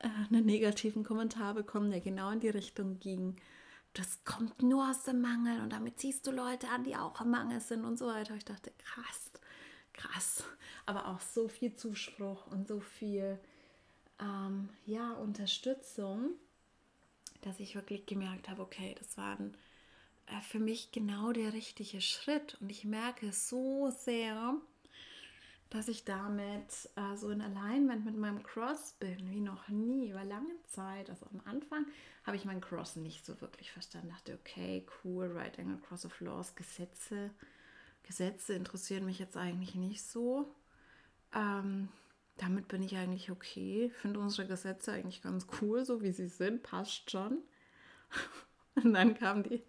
äh, 0.00 0.08
einen 0.28 0.46
negativen 0.46 1.04
Kommentar 1.04 1.54
bekommen, 1.54 1.90
der 1.90 2.00
genau 2.00 2.30
in 2.30 2.40
die 2.40 2.48
Richtung 2.48 2.98
ging. 3.00 3.36
Das 3.92 4.24
kommt 4.24 4.62
nur 4.62 4.90
aus 4.90 5.04
dem 5.04 5.20
Mangel 5.20 5.60
und 5.62 5.72
damit 5.72 5.98
ziehst 5.98 6.26
du 6.26 6.30
Leute 6.30 6.68
an, 6.68 6.84
die 6.84 6.96
auch 6.96 7.20
im 7.20 7.30
Mangel 7.30 7.60
sind 7.60 7.84
und 7.84 7.98
so 7.98 8.06
weiter. 8.06 8.34
Ich 8.36 8.44
dachte, 8.44 8.70
krass, 8.78 9.30
krass. 9.92 10.44
Aber 10.84 11.08
auch 11.08 11.20
so 11.20 11.48
viel 11.48 11.74
Zuspruch 11.74 12.46
und 12.48 12.68
so 12.68 12.80
viel 12.80 13.38
ähm, 14.20 14.68
ja, 14.84 15.12
Unterstützung, 15.12 16.30
dass 17.40 17.58
ich 17.58 17.74
wirklich 17.74 18.06
gemerkt 18.06 18.48
habe, 18.48 18.62
okay, 18.62 18.94
das 18.98 19.16
war 19.16 19.38
ein 19.38 19.54
äh, 19.54 19.65
für 20.42 20.58
mich 20.58 20.92
genau 20.92 21.32
der 21.32 21.52
richtige 21.52 22.00
Schritt. 22.00 22.56
Und 22.60 22.70
ich 22.70 22.84
merke 22.84 23.32
so 23.32 23.90
sehr, 23.90 24.54
dass 25.70 25.88
ich 25.88 26.04
damit 26.04 26.88
äh, 26.96 27.16
so 27.16 27.30
in 27.30 27.40
Alignment 27.40 28.04
mit 28.04 28.16
meinem 28.16 28.42
Cross 28.42 28.94
bin, 29.00 29.30
wie 29.30 29.40
noch 29.40 29.68
nie, 29.68 30.10
über 30.10 30.24
lange 30.24 30.54
Zeit. 30.68 31.10
Also 31.10 31.26
am 31.26 31.40
Anfang 31.44 31.86
habe 32.24 32.36
ich 32.36 32.44
meinen 32.44 32.60
Cross 32.60 32.96
nicht 32.96 33.24
so 33.24 33.40
wirklich 33.40 33.72
verstanden. 33.72 34.10
Dachte, 34.10 34.38
okay, 34.40 34.86
cool, 35.04 35.26
Right 35.32 35.58
Angle 35.58 35.78
Cross 35.78 36.06
of 36.06 36.20
Laws, 36.20 36.54
Gesetze. 36.54 37.30
Gesetze 38.04 38.54
interessieren 38.54 39.04
mich 39.04 39.18
jetzt 39.18 39.36
eigentlich 39.36 39.74
nicht 39.74 40.02
so. 40.02 40.54
Ähm, 41.34 41.88
damit 42.36 42.68
bin 42.68 42.82
ich 42.82 42.96
eigentlich 42.96 43.30
okay. 43.30 43.90
Finde 44.00 44.20
unsere 44.20 44.46
Gesetze 44.46 44.92
eigentlich 44.92 45.22
ganz 45.22 45.46
cool, 45.60 45.84
so 45.84 46.02
wie 46.02 46.12
sie 46.12 46.28
sind, 46.28 46.62
passt 46.62 47.10
schon. 47.10 47.38
Und 48.76 48.92
dann 48.92 49.14
kam 49.14 49.42
die 49.42 49.62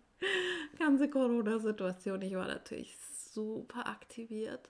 ganze 0.80 1.10
Corona-Situation. 1.10 2.21
Ich 2.21 2.36
war 2.36 2.47
natürlich 2.47 2.97
super 2.99 3.88
aktiviert 3.88 4.69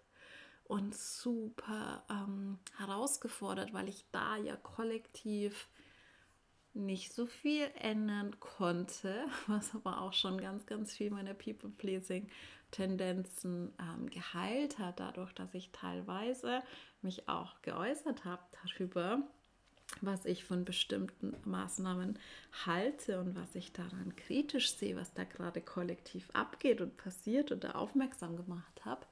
und 0.65 0.95
super 0.95 2.03
ähm, 2.09 2.59
herausgefordert, 2.77 3.73
weil 3.73 3.89
ich 3.89 4.05
da 4.11 4.37
ja 4.37 4.55
kollektiv 4.55 5.67
nicht 6.73 7.13
so 7.13 7.25
viel 7.25 7.69
ändern 7.75 8.39
konnte, 8.39 9.25
was 9.47 9.75
aber 9.75 10.01
auch 10.01 10.13
schon 10.13 10.39
ganz, 10.39 10.65
ganz 10.65 10.93
viel 10.93 11.09
meiner 11.09 11.33
People-Pleasing-Tendenzen 11.33 13.73
ähm, 13.79 14.09
geheilt 14.09 14.79
hat, 14.79 14.99
dadurch, 14.99 15.31
dass 15.33 15.53
ich 15.53 15.71
teilweise 15.71 16.61
mich 17.01 17.29
auch 17.29 17.61
geäußert 17.61 18.25
habe 18.25 18.43
darüber, 18.63 19.23
was 20.01 20.25
ich 20.25 20.43
von 20.43 20.65
bestimmten 20.65 21.35
Maßnahmen 21.45 22.19
halte 22.65 23.19
und 23.19 23.35
was 23.35 23.55
ich 23.55 23.71
daran 23.73 24.15
kritisch 24.15 24.75
sehe, 24.75 24.95
was 24.95 25.13
da 25.13 25.23
gerade 25.23 25.61
kollektiv 25.61 26.29
abgeht 26.33 26.81
und 26.81 26.97
passiert 26.97 27.51
und 27.51 27.63
da 27.63 27.71
aufmerksam 27.71 28.35
gemacht 28.35 28.85
habe. 28.85 29.05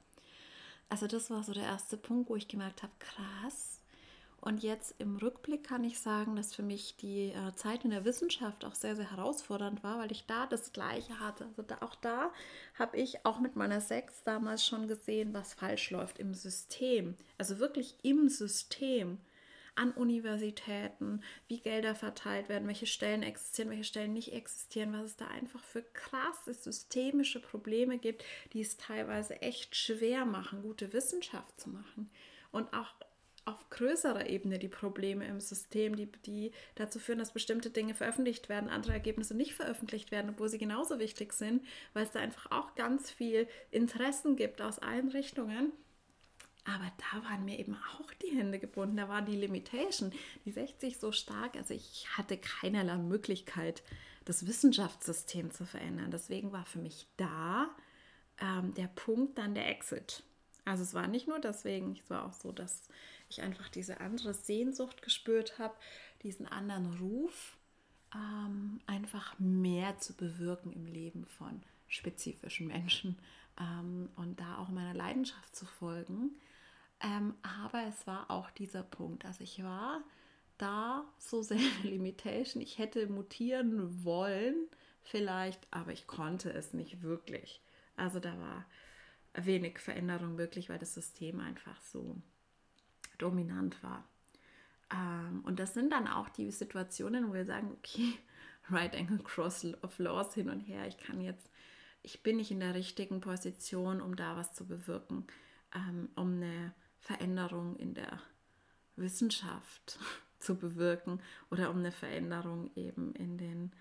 Also 0.90 1.08
das 1.08 1.30
war 1.30 1.44
so 1.44 1.54
der 1.54 1.64
erste 1.64 1.98
Punkt, 1.98 2.30
wo 2.30 2.36
ich 2.36 2.48
gemerkt 2.48 2.84
habe, 2.84 2.94
krass. 3.00 3.82
Und 4.42 4.62
jetzt 4.62 4.94
im 5.00 5.16
Rückblick 5.16 5.64
kann 5.64 5.84
ich 5.84 5.98
sagen, 5.98 6.36
dass 6.36 6.54
für 6.54 6.62
mich 6.62 6.98
die 6.98 7.32
äh, 7.32 7.56
Zeit 7.56 7.84
in 7.84 7.90
der 7.90 8.06
Wissenschaft 8.06 8.64
auch 8.64 8.76
sehr, 8.76 8.96
sehr 8.96 9.10
herausfordernd 9.10 9.84
war, 9.84 9.98
weil 9.98 10.12
ich 10.12 10.28
da 10.28 10.46
das 10.46 10.72
Gleiche 10.72 11.20
hatte. 11.20 11.46
Also 11.46 11.64
da, 11.64 11.78
auch 11.82 11.96
da 11.96 12.32
habe 12.78 12.98
ich 12.98 13.26
auch 13.26 13.40
mit 13.40 13.56
meiner 13.56 13.82
Sex 13.82 14.22
damals 14.24 14.64
schon 14.64 14.88
gesehen, 14.88 15.34
was 15.34 15.56
falsch 15.56 15.90
läuft 15.90 16.20
im 16.20 16.36
System. 16.36 17.16
Also 17.40 17.58
wirklich 17.58 17.96
im 18.04 18.30
System 18.30 19.18
an 19.76 19.92
Universitäten, 19.92 21.22
wie 21.48 21.60
Gelder 21.60 21.96
verteilt 21.96 22.50
werden, 22.50 22.68
welche 22.68 22.88
Stellen 22.88 23.24
existieren, 23.24 23.70
welche 23.70 23.84
Stellen 23.84 24.14
nicht 24.14 24.34
existieren, 24.34 24.94
was 24.94 25.06
es 25.06 25.18
da 25.18 25.28
einfach 25.28 25.64
für 25.64 25.82
krasse 25.82 26.54
systemische 26.54 27.42
Probleme 27.42 27.98
gibt, 27.98 28.24
die 28.54 28.62
es 28.62 28.78
teilweise 28.78 29.42
echt 29.42 29.76
schwer 29.76 30.26
machen, 30.26 30.62
gute 30.62 30.94
Wissenschaft 30.94 31.60
zu 31.60 31.70
machen. 31.70 32.10
Und 32.52 32.74
auch 32.74 32.94
auf 33.46 33.70
größerer 33.70 34.28
Ebene 34.28 34.58
die 34.58 34.68
Probleme 34.68 35.26
im 35.28 35.40
System, 35.40 35.96
die, 35.96 36.08
die 36.26 36.52
dazu 36.74 36.98
führen, 36.98 37.20
dass 37.20 37.32
bestimmte 37.32 37.70
Dinge 37.70 37.94
veröffentlicht 37.94 38.50
werden, 38.50 38.70
andere 38.70 38.94
Ergebnisse 38.94 39.36
nicht 39.36 39.54
veröffentlicht 39.54 40.12
werden, 40.12 40.32
obwohl 40.32 40.50
sie 40.50 40.58
genauso 40.58 41.00
wichtig 41.00 41.32
sind, 41.34 41.64
weil 41.94 42.06
es 42.06 42.12
da 42.12 42.20
einfach 42.20 42.50
auch 42.52 42.74
ganz 42.76 43.12
viel 43.12 43.48
Interessen 43.70 44.36
gibt 44.36 44.62
aus 44.62 44.80
allen 44.80 45.10
Richtungen 45.10 45.72
aber 46.65 46.91
da 46.97 47.23
waren 47.30 47.45
mir 47.45 47.60
eben 47.60 47.78
auch 47.97 48.12
die 48.15 48.36
Hände 48.36 48.60
gebunden. 48.60 48.97
Da 48.97 49.08
war 49.08 49.21
die 49.21 49.36
Limitation, 49.36 50.12
die 50.45 50.51
60 50.51 50.97
so 50.97 51.12
stark. 51.12 51.56
Also 51.56 51.73
ich 51.73 52.08
hatte 52.17 52.38
keinerlei 52.38 52.97
Möglichkeit, 52.97 53.84
das 54.25 54.47
Wissenschaftssystem 54.47 55.51
zu 55.51 55.65
verändern. 55.65 56.10
Deswegen 56.12 56.51
war 56.51 56.65
für 56.65 56.80
mich 56.80 57.08
da 57.17 57.69
ähm, 58.41 58.73
der 58.73 58.88
Punkt 58.88 59.38
dann 59.38 59.54
der 59.54 59.69
Exit. 59.69 60.23
Also 60.65 60.82
es 60.82 60.95
war 60.95 61.08
nicht 61.08 61.28
nur 61.28 61.39
deswegen, 61.39 61.99
es 62.04 62.10
war 62.10 62.25
auch 62.25 62.34
so, 62.34 62.51
dass 62.51 62.89
ich 63.30 63.41
einfach 63.41 63.69
diese 63.69 63.99
andere 64.01 64.34
Sehnsucht 64.34 65.04
gespürt 65.04 65.60
habe, 65.60 65.75
diesen 66.23 66.47
anderen 66.47 66.97
Ruf, 66.97 67.58
ähm, 68.13 68.80
einfach 68.88 69.38
mehr 69.38 69.99
zu 69.99 70.13
bewirken 70.13 70.73
im 70.73 70.88
Leben 70.88 71.25
von 71.25 71.62
spezifischen 71.88 72.67
Menschen 72.67 73.17
ähm, 73.60 74.10
und 74.15 74.39
da 74.39 74.58
auch 74.58 74.69
meiner 74.69 74.95
Leidenschaft 74.95 75.56
zu 75.56 75.65
folgen. 75.65 76.32
Ähm, 77.02 77.36
aber 77.42 77.84
es 77.88 78.08
war 78.08 78.32
auch 78.32 78.50
dieser 78.52 78.84
Punkt. 78.84 79.26
Also 79.26 79.44
ich 79.44 79.64
war 79.64 80.04
da 80.58 81.06
so 81.18 81.42
sehr 81.42 81.60
Limitation. 81.84 82.62
Ich 82.62 82.78
hätte 82.78 83.08
mutieren 83.08 84.04
wollen, 84.04 84.68
vielleicht, 85.02 85.68
aber 85.72 85.92
ich 85.92 86.08
konnte 86.08 86.52
es 86.52 86.74
nicht 86.74 87.02
wirklich. 87.02 87.62
Also 87.96 88.20
da 88.20 88.38
war 88.40 88.66
wenig 89.34 89.80
Veränderung 89.80 90.36
möglich, 90.36 90.70
weil 90.70 90.80
das 90.80 90.94
System 90.94 91.40
einfach 91.40 91.80
so 91.82 92.16
dominant 93.18 93.82
war. 93.84 94.08
Ähm, 94.92 95.42
und 95.46 95.60
das 95.60 95.74
sind 95.74 95.92
dann 95.92 96.08
auch 96.08 96.30
die 96.30 96.52
Situationen, 96.52 97.30
wo 97.30 97.34
wir 97.34 97.46
sagen, 97.46 97.72
okay, 97.72 98.14
Right 98.70 98.96
Angle 98.96 99.20
Cross 99.20 99.68
of 99.84 100.00
Laws 100.00 100.34
hin 100.34 100.50
und 100.50 100.62
her, 100.62 100.88
ich 100.88 100.98
kann 100.98 101.22
jetzt, 101.22 101.52
ich 102.02 102.24
bin 102.24 102.38
nicht 102.38 102.52
in 102.52 102.60
der 102.60 102.74
richtigen 102.74 103.22
Position, 103.22 104.02
um 104.02 104.16
da 104.16 104.36
was 104.36 104.54
zu 104.54 104.66
bewirken, 104.66 105.28
ähm, 105.76 106.10
um 106.16 106.36
eine 106.36 106.74
Veränderung 107.06 107.76
in 107.76 107.94
der 107.94 108.20
Wissenschaft 108.96 110.00
zu 110.39 110.56
bewirken 110.56 111.22
oder 111.52 111.70
um 111.70 111.78
eine 111.78 111.91
Veränderung 111.91 112.72
eben 112.76 113.13
in 113.13 113.38
den 113.38 113.72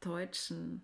deutschen 0.00 0.82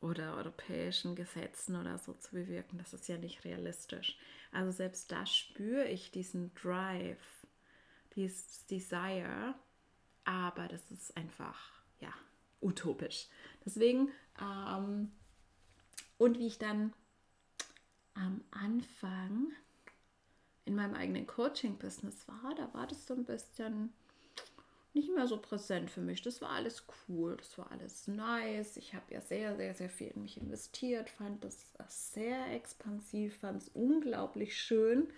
oder 0.00 0.36
europäischen 0.36 1.16
Gesetzen 1.16 1.74
oder 1.76 1.98
so 1.98 2.12
zu 2.14 2.30
bewirken. 2.32 2.78
Das 2.78 2.92
ist 2.92 3.08
ja 3.08 3.18
nicht 3.18 3.44
realistisch. 3.44 4.16
Also 4.52 4.70
selbst 4.70 5.10
da 5.10 5.26
spüre 5.26 5.88
ich 5.88 6.12
diesen 6.12 6.54
Drive, 6.54 7.46
dieses 8.14 8.64
Desire, 8.66 9.54
aber 10.24 10.68
das 10.68 10.90
ist 10.92 11.16
einfach, 11.16 11.58
ja, 12.00 12.12
utopisch. 12.60 13.26
Deswegen, 13.64 14.10
ähm, 14.40 15.10
und 16.18 16.38
wie 16.38 16.46
ich 16.46 16.58
dann 16.58 16.92
am 18.14 18.44
Anfang 18.52 19.52
in 20.64 20.74
meinem 20.74 20.94
eigenen 20.94 21.26
Coaching-Business 21.26 22.26
war, 22.28 22.54
da 22.54 22.72
war 22.72 22.86
das 22.86 23.06
so 23.06 23.14
ein 23.14 23.24
bisschen 23.24 23.92
nicht 24.94 25.14
mehr 25.14 25.26
so 25.26 25.38
präsent 25.38 25.90
für 25.90 26.02
mich. 26.02 26.22
Das 26.22 26.42
war 26.42 26.50
alles 26.50 26.84
cool, 27.08 27.36
das 27.36 27.56
war 27.56 27.70
alles 27.70 28.06
nice. 28.08 28.76
Ich 28.76 28.94
habe 28.94 29.14
ja 29.14 29.20
sehr, 29.20 29.56
sehr, 29.56 29.74
sehr 29.74 29.88
viel 29.88 30.08
in 30.08 30.22
mich 30.22 30.40
investiert, 30.40 31.08
fand 31.08 31.42
das 31.44 31.72
sehr 31.88 32.52
expansiv, 32.52 33.38
fand 33.38 33.62
es 33.62 33.68
unglaublich 33.70 34.56
schön, 34.56 35.08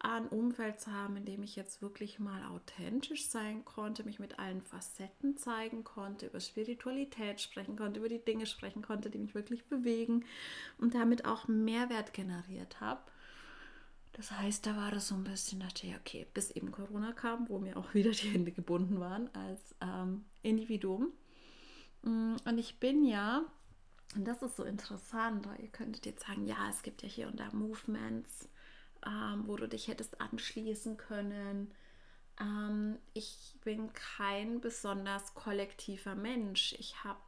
ein 0.00 0.26
Umfeld 0.26 0.80
zu 0.80 0.90
haben, 0.90 1.16
in 1.16 1.24
dem 1.24 1.44
ich 1.44 1.54
jetzt 1.54 1.80
wirklich 1.80 2.18
mal 2.18 2.44
authentisch 2.48 3.28
sein 3.28 3.64
konnte, 3.64 4.02
mich 4.02 4.18
mit 4.18 4.40
allen 4.40 4.60
Facetten 4.60 5.36
zeigen 5.36 5.84
konnte, 5.84 6.26
über 6.26 6.40
Spiritualität 6.40 7.40
sprechen 7.40 7.76
konnte, 7.76 8.00
über 8.00 8.08
die 8.08 8.24
Dinge 8.24 8.46
sprechen 8.46 8.82
konnte, 8.82 9.10
die 9.10 9.18
mich 9.18 9.36
wirklich 9.36 9.64
bewegen 9.66 10.24
und 10.78 10.96
damit 10.96 11.24
auch 11.24 11.46
Mehrwert 11.46 12.12
generiert 12.12 12.80
habe. 12.80 13.02
Das 14.14 14.30
heißt, 14.30 14.66
da 14.66 14.76
war 14.76 14.90
das 14.90 15.08
so 15.08 15.14
ein 15.14 15.24
bisschen, 15.24 15.60
dachte 15.60 15.86
ich, 15.86 15.96
okay, 15.96 16.26
bis 16.34 16.50
eben 16.50 16.70
Corona 16.70 17.12
kam, 17.12 17.48
wo 17.48 17.58
mir 17.58 17.76
auch 17.76 17.94
wieder 17.94 18.10
die 18.10 18.28
Hände 18.28 18.52
gebunden 18.52 19.00
waren 19.00 19.34
als 19.34 19.74
ähm, 19.80 20.24
Individuum. 20.42 21.12
Mm, 22.02 22.36
und 22.44 22.58
ich 22.58 22.78
bin 22.78 23.04
ja, 23.04 23.44
und 24.14 24.26
das 24.26 24.42
ist 24.42 24.56
so 24.56 24.64
interessant, 24.64 25.48
ihr 25.60 25.68
könntet 25.68 26.04
jetzt 26.04 26.26
sagen, 26.26 26.46
ja, 26.46 26.68
es 26.68 26.82
gibt 26.82 27.02
ja 27.02 27.08
hier 27.08 27.28
und 27.28 27.40
da 27.40 27.50
Movements, 27.52 28.48
ähm, 29.06 29.44
wo 29.46 29.56
du 29.56 29.66
dich 29.66 29.88
hättest 29.88 30.20
anschließen 30.20 30.98
können. 30.98 31.72
Ähm, 32.38 32.98
ich 33.14 33.56
bin 33.64 33.92
kein 33.94 34.60
besonders 34.60 35.34
kollektiver 35.34 36.14
Mensch. 36.14 36.74
Ich 36.78 37.02
habe 37.02 37.20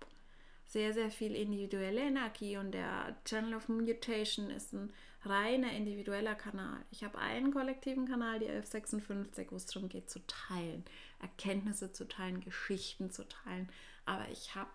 sehr, 0.66 0.92
sehr 0.92 1.10
viel 1.10 1.34
individuelle 1.34 2.02
Energie 2.02 2.56
und 2.56 2.72
der 2.72 3.16
Channel 3.24 3.54
of 3.54 3.68
Mutation 3.68 4.50
ist 4.50 4.72
ein 4.72 4.92
reiner 5.26 5.72
individueller 5.72 6.34
Kanal. 6.34 6.78
Ich 6.90 7.04
habe 7.04 7.18
einen 7.18 7.52
kollektiven 7.52 8.06
Kanal, 8.06 8.38
die 8.38 8.46
1156, 8.46 9.50
wo 9.50 9.56
es 9.56 9.66
darum 9.66 9.88
geht 9.88 10.10
zu 10.10 10.20
teilen, 10.26 10.84
Erkenntnisse 11.20 11.92
zu 11.92 12.06
teilen, 12.06 12.40
Geschichten 12.40 13.10
zu 13.10 13.26
teilen. 13.26 13.68
Aber 14.06 14.28
ich 14.30 14.54
habe 14.54 14.70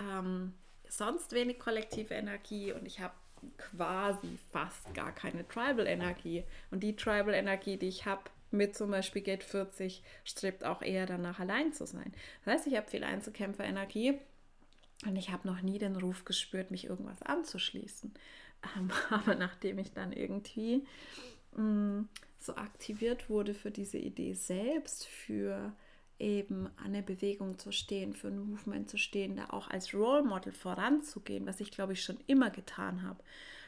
ähm, 0.00 0.54
sonst 0.88 1.32
wenig 1.32 1.58
kollektive 1.58 2.14
Energie 2.14 2.72
und 2.72 2.86
ich 2.86 3.00
habe 3.00 3.14
quasi 3.58 4.38
fast 4.52 4.94
gar 4.94 5.12
keine 5.12 5.46
Tribal-Energie. 5.46 6.44
Und 6.70 6.80
die 6.80 6.96
Tribal-Energie, 6.96 7.76
die 7.76 7.88
ich 7.88 8.06
habe, 8.06 8.22
mit 8.50 8.76
zum 8.76 8.90
Beispiel 8.90 9.22
Gate 9.22 9.44
40, 9.44 10.02
strebt 10.24 10.64
auch 10.64 10.80
eher 10.80 11.06
danach, 11.06 11.40
allein 11.40 11.72
zu 11.72 11.86
sein. 11.86 12.12
Das 12.44 12.54
heißt, 12.54 12.66
ich 12.68 12.76
habe 12.76 12.88
viel 12.88 13.04
Einzelkämpfer-Energie 13.04 14.18
und 15.06 15.16
ich 15.16 15.30
habe 15.30 15.46
noch 15.46 15.60
nie 15.60 15.78
den 15.78 15.96
Ruf 15.96 16.24
gespürt, 16.24 16.70
mich 16.70 16.86
irgendwas 16.86 17.20
anzuschließen. 17.22 18.14
Aber 19.10 19.34
nachdem 19.34 19.78
ich 19.78 19.92
dann 19.92 20.12
irgendwie 20.12 20.86
mh, 21.56 21.62
mm, 21.62 22.08
so 22.38 22.56
aktiviert 22.56 23.30
wurde 23.30 23.54
für 23.54 23.70
diese 23.70 23.98
Idee 23.98 24.34
selbst, 24.34 25.06
für 25.06 25.72
eben 26.18 26.68
eine 26.82 27.02
Bewegung 27.02 27.58
zu 27.58 27.72
stehen, 27.72 28.14
für 28.14 28.28
ein 28.28 28.38
Movement 28.38 28.88
zu 28.88 28.98
stehen, 28.98 29.36
da 29.36 29.50
auch 29.50 29.68
als 29.68 29.94
Role 29.94 30.22
Model 30.22 30.52
voranzugehen, 30.52 31.46
was 31.46 31.60
ich 31.60 31.70
glaube 31.70 31.94
ich 31.94 32.02
schon 32.02 32.18
immer 32.26 32.50
getan 32.50 33.02
habe. 33.02 33.22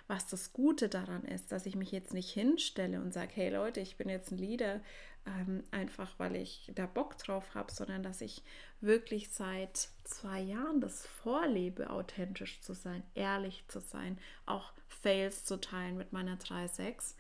Was 0.08 0.28
das 0.28 0.52
Gute 0.52 0.88
daran 0.88 1.24
ist, 1.24 1.50
dass 1.50 1.66
ich 1.66 1.74
mich 1.74 1.90
jetzt 1.90 2.14
nicht 2.14 2.30
hinstelle 2.30 3.00
und 3.00 3.12
sage, 3.12 3.32
hey 3.34 3.50
Leute, 3.50 3.80
ich 3.80 3.96
bin 3.96 4.08
jetzt 4.08 4.30
ein 4.30 4.38
Leader, 4.38 4.80
ähm, 5.26 5.64
einfach 5.72 6.12
weil 6.18 6.36
ich 6.36 6.70
da 6.74 6.86
Bock 6.86 7.18
drauf 7.18 7.54
habe, 7.54 7.72
sondern 7.72 8.04
dass 8.04 8.20
ich 8.20 8.42
wirklich 8.80 9.30
seit 9.30 9.88
zwei 10.04 10.40
Jahren 10.40 10.80
das 10.80 11.04
vorlebe, 11.06 11.90
authentisch 11.90 12.60
zu 12.60 12.74
sein, 12.74 13.02
ehrlich 13.14 13.64
zu 13.66 13.80
sein, 13.80 14.18
auch 14.44 14.72
Fails 15.06 15.44
zu 15.44 15.60
teilen 15.60 15.96
mit 15.96 16.12
meiner 16.12 16.36
3.6, 16.36 17.14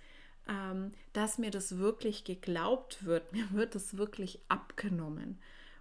ähm, 0.48 0.92
dass 1.12 1.38
mir 1.38 1.52
das 1.52 1.78
wirklich 1.78 2.24
geglaubt 2.24 3.04
wird, 3.04 3.32
mir 3.32 3.52
wird 3.52 3.76
es 3.76 3.96
wirklich 3.96 4.40
abgenommen. 4.48 5.38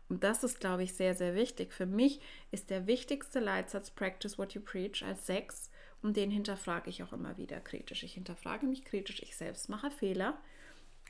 Und 0.07 0.23
das 0.23 0.43
ist, 0.43 0.59
glaube 0.59 0.83
ich, 0.83 0.93
sehr, 0.93 1.15
sehr 1.15 1.33
wichtig. 1.33 1.73
Für 1.73 1.87
mich 1.87 2.21
ist 2.51 2.69
der 2.69 2.85
wichtigste 2.85 3.39
Leitsatz 3.39 3.89
Practice 3.89 4.37
what 4.37 4.53
you 4.53 4.61
preach 4.61 5.03
als 5.03 5.25
sechs 5.25 5.71
und 6.03 6.15
den 6.15 6.29
hinterfrage 6.29 6.91
ich 6.91 7.01
auch 7.01 7.11
immer 7.11 7.39
wieder 7.39 7.59
kritisch. 7.59 8.03
Ich 8.03 8.13
hinterfrage 8.13 8.67
mich 8.67 8.85
kritisch, 8.85 9.23
ich 9.23 9.35
selbst 9.35 9.67
mache 9.67 9.89
Fehler 9.89 10.37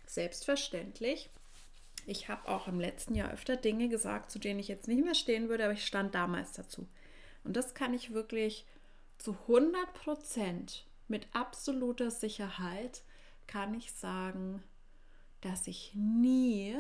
Selbstverständlich. 0.08 1.30
Ich 2.06 2.30
habe 2.30 2.48
auch 2.48 2.70
im 2.70 2.80
letzten 2.80 3.16
Jahr 3.16 3.34
öfter 3.34 3.58
Dinge 3.58 3.90
gesagt, 3.90 4.32
zu 4.32 4.40
denen 4.40 4.62
ich 4.62 4.70
jetzt 4.70 4.88
nicht 4.88 5.04
mehr 5.04 5.16
stehen 5.16 5.50
würde, 5.50 5.66
aber 5.66 5.74
ich 5.74 5.86
stand 5.86 6.16
damals 6.16 6.54
dazu. 6.54 6.88
Und 7.44 7.58
das 7.58 7.74
kann 7.74 7.94
ich 7.94 8.14
wirklich 8.14 8.66
zu 9.18 9.32
100 9.48 9.94
Prozent 9.94 10.86
mit 11.08 11.28
absoluter 11.34 12.12
Sicherheit 12.12 13.04
kann 13.48 13.74
ich 13.74 13.92
sagen, 13.92 14.64
dass 15.42 15.68
ich 15.68 15.94
nie 15.94 16.76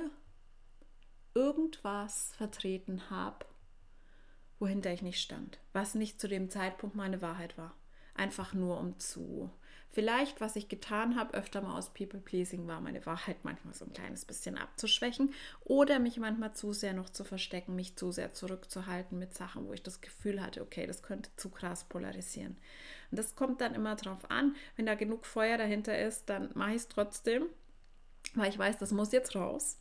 irgendwas 1.33 2.33
vertreten 2.35 3.09
habe, 3.09 3.45
wohinter 4.59 4.91
ich 4.91 5.01
nicht 5.01 5.21
stand, 5.21 5.59
was 5.73 5.95
nicht 5.95 6.19
zu 6.19 6.27
dem 6.27 6.49
Zeitpunkt 6.49 6.95
meine 6.95 7.21
Wahrheit 7.21 7.57
war. 7.57 7.75
Einfach 8.15 8.53
nur 8.53 8.79
um 8.79 8.97
zu 8.99 9.51
Vielleicht, 9.95 10.41
was 10.41 10.57
ich 10.57 10.67
getan 10.67 11.15
habe, 11.15 11.35
öfter 11.35 11.61
mal 11.61 11.77
aus 11.77 11.93
People-Pleasing 11.93 12.67
war, 12.67 12.81
meine 12.81 13.05
Wahrheit 13.05 13.37
manchmal 13.43 13.73
so 13.73 13.85
ein 13.85 13.93
kleines 13.93 14.25
bisschen 14.25 14.57
abzuschwächen 14.57 15.33
oder 15.63 15.99
mich 15.99 16.17
manchmal 16.17 16.53
zu 16.53 16.73
sehr 16.73 16.91
noch 16.91 17.09
zu 17.09 17.23
verstecken, 17.23 17.77
mich 17.77 17.95
zu 17.95 18.11
sehr 18.11 18.33
zurückzuhalten 18.33 19.17
mit 19.17 19.33
Sachen, 19.33 19.65
wo 19.65 19.71
ich 19.71 19.83
das 19.83 20.01
Gefühl 20.01 20.41
hatte, 20.41 20.63
okay, 20.63 20.85
das 20.85 21.01
könnte 21.01 21.29
zu 21.37 21.49
krass 21.49 21.85
polarisieren. 21.85 22.57
Und 23.09 23.19
das 23.19 23.35
kommt 23.35 23.61
dann 23.61 23.73
immer 23.73 23.95
drauf 23.95 24.29
an, 24.29 24.57
wenn 24.75 24.85
da 24.85 24.95
genug 24.95 25.25
Feuer 25.25 25.57
dahinter 25.57 25.97
ist, 25.97 26.27
dann 26.27 26.49
mache 26.55 26.71
ich 26.71 26.75
es 26.75 26.87
trotzdem, 26.89 27.45
weil 28.33 28.49
ich 28.49 28.59
weiß, 28.59 28.77
das 28.77 28.91
muss 28.91 29.13
jetzt 29.13 29.33
raus. 29.33 29.77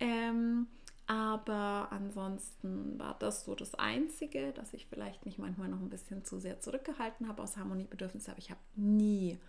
Ähm, 0.00 0.66
aber 1.10 1.88
ansonsten 1.90 2.96
war 2.96 3.16
das 3.18 3.42
so 3.44 3.56
das 3.56 3.74
Einzige, 3.74 4.52
dass 4.52 4.72
ich 4.72 4.86
vielleicht 4.86 5.26
mich 5.26 5.38
manchmal 5.38 5.66
noch 5.66 5.80
ein 5.80 5.90
bisschen 5.90 6.24
zu 6.24 6.38
sehr 6.38 6.60
zurückgehalten 6.60 7.26
habe 7.26 7.42
aus 7.42 7.56
Harmoniebedürfnis. 7.56 8.28
Aber 8.28 8.38
ich 8.38 8.50
habe 8.50 8.60
nie 8.76 9.40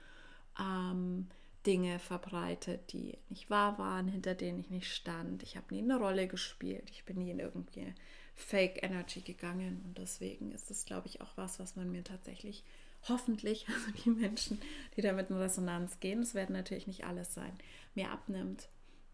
ähm, 0.59 1.27
Dinge 1.67 1.99
verbreitet, 1.99 2.91
die 2.93 3.15
nicht 3.29 3.51
wahr 3.51 3.77
waren, 3.77 4.07
hinter 4.07 4.33
denen 4.33 4.57
ich 4.57 4.71
nicht 4.71 4.91
stand. 4.91 5.43
Ich 5.43 5.55
habe 5.55 5.67
nie 5.69 5.83
eine 5.83 5.99
Rolle 5.99 6.27
gespielt. 6.27 6.89
Ich 6.89 7.05
bin 7.05 7.19
nie 7.19 7.29
in 7.29 7.37
irgendwie 7.37 7.93
Fake 8.33 8.81
Energy 8.81 9.21
gegangen. 9.21 9.83
Und 9.85 9.99
deswegen 9.99 10.51
ist 10.53 10.71
das, 10.71 10.85
glaube 10.85 11.09
ich, 11.09 11.21
auch 11.21 11.37
was, 11.37 11.59
was 11.59 11.75
man 11.75 11.91
mir 11.91 12.03
tatsächlich 12.03 12.63
hoffentlich, 13.07 13.67
also 13.71 14.03
die 14.03 14.09
Menschen, 14.09 14.59
die 14.97 15.03
damit 15.03 15.29
in 15.29 15.37
Resonanz 15.37 15.99
gehen, 15.99 16.21
das 16.21 16.33
werden 16.33 16.53
natürlich 16.53 16.87
nicht 16.87 17.05
alles 17.05 17.35
sein, 17.35 17.53
mir 17.93 18.09
abnimmt. 18.09 18.67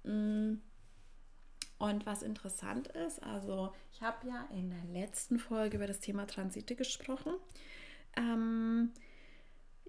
Mm 0.06 0.60
und 1.80 2.06
was 2.06 2.24
interessant 2.24 2.88
ist, 2.88 3.22
also 3.22 3.72
ich 3.94 4.02
habe 4.02 4.28
ja 4.28 4.48
in 4.52 4.70
der 4.70 5.02
letzten 5.02 5.40
Folge 5.40 5.78
über 5.78 5.88
das 5.88 6.00
Thema 6.00 6.26
Transite 6.26 6.76
gesprochen. 6.76 7.34
Ähm, 8.16 8.92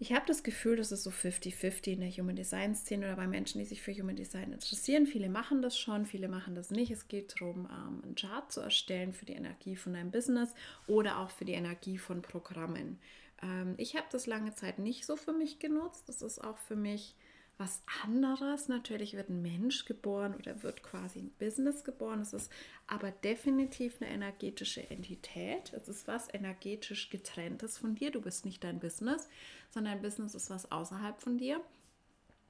ich 0.01 0.12
habe 0.12 0.27
das 0.27 0.44
Gefühl, 0.44 0.77
das 0.77 0.92
ist 0.92 1.03
so 1.03 1.11
50-50 1.11 1.94
in 1.94 2.01
der 2.01 2.11
Human 2.11 2.37
Design 2.37 2.77
Szene 2.77 3.07
oder 3.07 3.16
bei 3.16 3.27
Menschen, 3.27 3.59
die 3.59 3.64
sich 3.64 3.83
für 3.83 3.92
Human 3.92 4.14
Design 4.14 4.53
interessieren. 4.53 5.07
Viele 5.07 5.29
machen 5.29 5.61
das 5.61 5.77
schon, 5.77 6.07
viele 6.07 6.29
machen 6.29 6.55
das 6.55 6.70
nicht. 6.70 6.92
Es 6.92 7.09
geht 7.09 7.40
darum, 7.40 7.66
ähm, 7.70 8.03
einen 8.05 8.14
Chart 8.14 8.53
zu 8.53 8.61
erstellen 8.61 9.12
für 9.12 9.24
die 9.24 9.33
Energie 9.33 9.74
von 9.74 9.94
deinem 9.94 10.12
Business 10.12 10.55
oder 10.87 11.18
auch 11.18 11.31
für 11.31 11.44
die 11.44 11.55
Energie 11.55 11.98
von 11.98 12.22
Programmen. 12.22 13.01
Ähm, 13.42 13.74
ich 13.77 13.96
habe 13.96 14.07
das 14.12 14.27
lange 14.27 14.55
Zeit 14.55 14.79
nicht 14.79 15.05
so 15.05 15.16
für 15.16 15.33
mich 15.33 15.59
genutzt. 15.59 16.09
Das 16.09 16.22
ist 16.22 16.44
auch 16.44 16.59
für 16.59 16.77
mich 16.77 17.16
was 17.59 17.83
anderes. 18.05 18.68
Natürlich 18.68 19.14
wird 19.14 19.29
ein 19.29 19.42
Mensch 19.42 19.85
geboren 19.85 20.35
oder 20.35 20.62
wird 20.62 20.83
quasi 20.83 21.18
ein 21.18 21.31
Business 21.38 21.85
geboren. 21.85 22.21
Es 22.21 22.33
ist 22.33 22.51
aber 22.87 23.11
definitiv 23.11 24.01
eine 24.01 24.11
energetische 24.11 24.88
Entität. 24.90 25.73
Es 25.73 25.88
ist 25.88 26.07
was 26.07 26.33
energetisch 26.33 27.11
getrenntes 27.11 27.79
von 27.79 27.97
dir. 27.97 28.11
Du 28.11 28.21
bist 28.21 28.44
nicht 28.44 28.62
dein 28.62 28.79
Business, 28.79 29.29
sondern 29.71 29.94
dein 29.94 30.03
Business 30.03 30.35
ist 30.35 30.51
was 30.51 30.71
außerhalb 30.71 31.21
von 31.21 31.37
dir. 31.37 31.61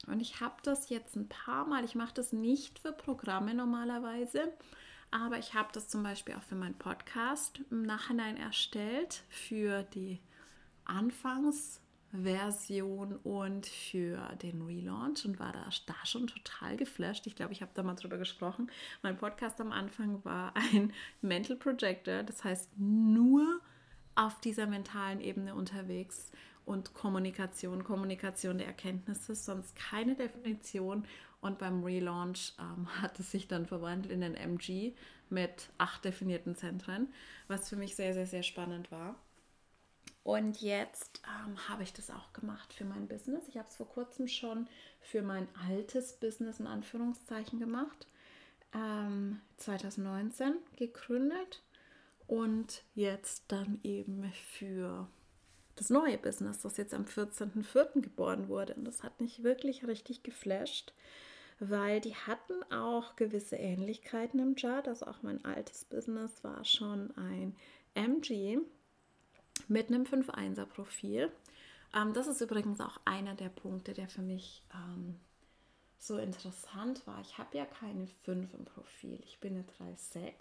Und 0.07 0.21
ich 0.21 0.39
habe 0.39 0.55
das 0.63 0.89
jetzt 0.89 1.15
ein 1.15 1.27
paar 1.27 1.65
Mal, 1.65 1.83
ich 1.83 1.95
mache 1.95 2.13
das 2.13 2.31
nicht 2.31 2.79
für 2.79 2.93
Programme 2.93 3.53
normalerweise, 3.53 4.53
aber 5.11 5.39
ich 5.39 5.55
habe 5.55 5.69
das 5.73 5.89
zum 5.89 6.03
Beispiel 6.03 6.35
auch 6.35 6.43
für 6.43 6.55
meinen 6.55 6.77
Podcast 6.77 7.59
im 7.69 7.81
Nachhinein 7.81 8.37
erstellt, 8.37 9.23
für 9.29 9.83
die 9.83 10.19
Anfangsversion 12.11 13.17
und 13.23 13.65
für 13.65 14.17
den 14.41 14.61
Relaunch 14.61 15.25
und 15.25 15.39
war 15.39 15.51
da, 15.51 15.69
da 15.85 16.05
schon 16.05 16.27
total 16.27 16.77
geflasht. 16.77 17.27
Ich 17.27 17.35
glaube, 17.35 17.53
ich 17.53 17.61
habe 17.61 17.71
da 17.73 17.83
mal 17.83 17.95
drüber 17.95 18.17
gesprochen. 18.17 18.69
Mein 19.01 19.17
Podcast 19.17 19.59
am 19.61 19.71
Anfang 19.71 20.23
war 20.23 20.53
ein 20.55 20.93
Mental 21.21 21.55
Projector, 21.55 22.23
das 22.23 22.43
heißt 22.43 22.71
nur 22.77 23.61
auf 24.15 24.39
dieser 24.41 24.67
mentalen 24.67 25.21
Ebene 25.21 25.55
unterwegs 25.55 26.31
und 26.65 26.93
Kommunikation, 26.93 27.83
Kommunikation 27.83 28.57
der 28.57 28.67
Erkenntnisse, 28.67 29.35
sonst 29.35 29.75
keine 29.75 30.15
Definition. 30.15 31.05
Und 31.41 31.57
beim 31.57 31.83
Relaunch 31.83 32.53
ähm, 32.59 32.87
hat 33.01 33.19
es 33.19 33.31
sich 33.31 33.47
dann 33.47 33.65
verwandelt 33.65 34.11
in 34.11 34.21
den 34.21 34.35
MG 34.35 34.93
mit 35.29 35.69
acht 35.77 36.03
definierten 36.03 36.55
Zentren, 36.55 37.07
was 37.47 37.69
für 37.69 37.75
mich 37.75 37.95
sehr, 37.95 38.13
sehr, 38.13 38.25
sehr 38.25 38.43
spannend 38.43 38.91
war. 38.91 39.15
Und 40.23 40.61
jetzt 40.61 41.21
ähm, 41.25 41.69
habe 41.69 41.83
ich 41.83 41.93
das 41.93 42.09
auch 42.11 42.33
gemacht 42.33 42.73
für 42.73 42.85
mein 42.85 43.07
Business. 43.07 43.47
Ich 43.47 43.57
habe 43.57 43.67
es 43.67 43.77
vor 43.77 43.87
kurzem 43.87 44.27
schon 44.27 44.67
für 45.01 45.21
mein 45.21 45.47
altes 45.67 46.13
Business 46.13 46.59
in 46.59 46.67
Anführungszeichen 46.67 47.59
gemacht. 47.59 48.07
Ähm, 48.73 49.41
2019 49.57 50.53
gegründet 50.75 51.63
und 52.27 52.83
jetzt 52.93 53.45
dann 53.47 53.79
eben 53.83 54.31
für 54.55 55.07
das 55.75 55.89
neue 55.89 56.17
Business, 56.17 56.61
das 56.61 56.77
jetzt 56.77 56.93
am 56.93 57.05
14.04. 57.05 58.01
geboren 58.01 58.49
wurde. 58.49 58.75
Und 58.75 58.85
das 58.85 59.01
hat 59.01 59.19
mich 59.21 59.43
wirklich 59.43 59.87
richtig 59.87 60.21
geflasht, 60.21 60.93
weil 61.59 62.01
die 62.01 62.15
hatten 62.15 62.61
auch 62.71 63.15
gewisse 63.15 63.55
Ähnlichkeiten 63.55 64.39
im 64.39 64.55
Chart. 64.55 64.87
Also 64.87 65.07
auch 65.07 65.23
mein 65.23 65.43
altes 65.45 65.85
Business 65.85 66.43
war 66.43 66.63
schon 66.65 67.15
ein 67.17 67.55
MG 67.95 68.59
mit 69.67 69.89
einem 69.89 70.03
5-1er 70.03 70.65
Profil. 70.65 71.31
Ähm, 71.95 72.13
das 72.13 72.27
ist 72.27 72.41
übrigens 72.41 72.79
auch 72.81 72.99
einer 73.05 73.35
der 73.35 73.49
Punkte, 73.49 73.93
der 73.93 74.07
für 74.07 74.21
mich 74.21 74.63
ähm, 74.73 75.19
so 75.97 76.17
interessant 76.17 77.05
war. 77.05 77.19
Ich 77.21 77.37
habe 77.37 77.57
ja 77.57 77.65
keine 77.65 78.07
5 78.23 78.53
im 78.53 78.65
Profil. 78.65 79.19
Ich 79.25 79.39
bin 79.39 79.55
eine 79.55 79.95
3-6 79.95 80.33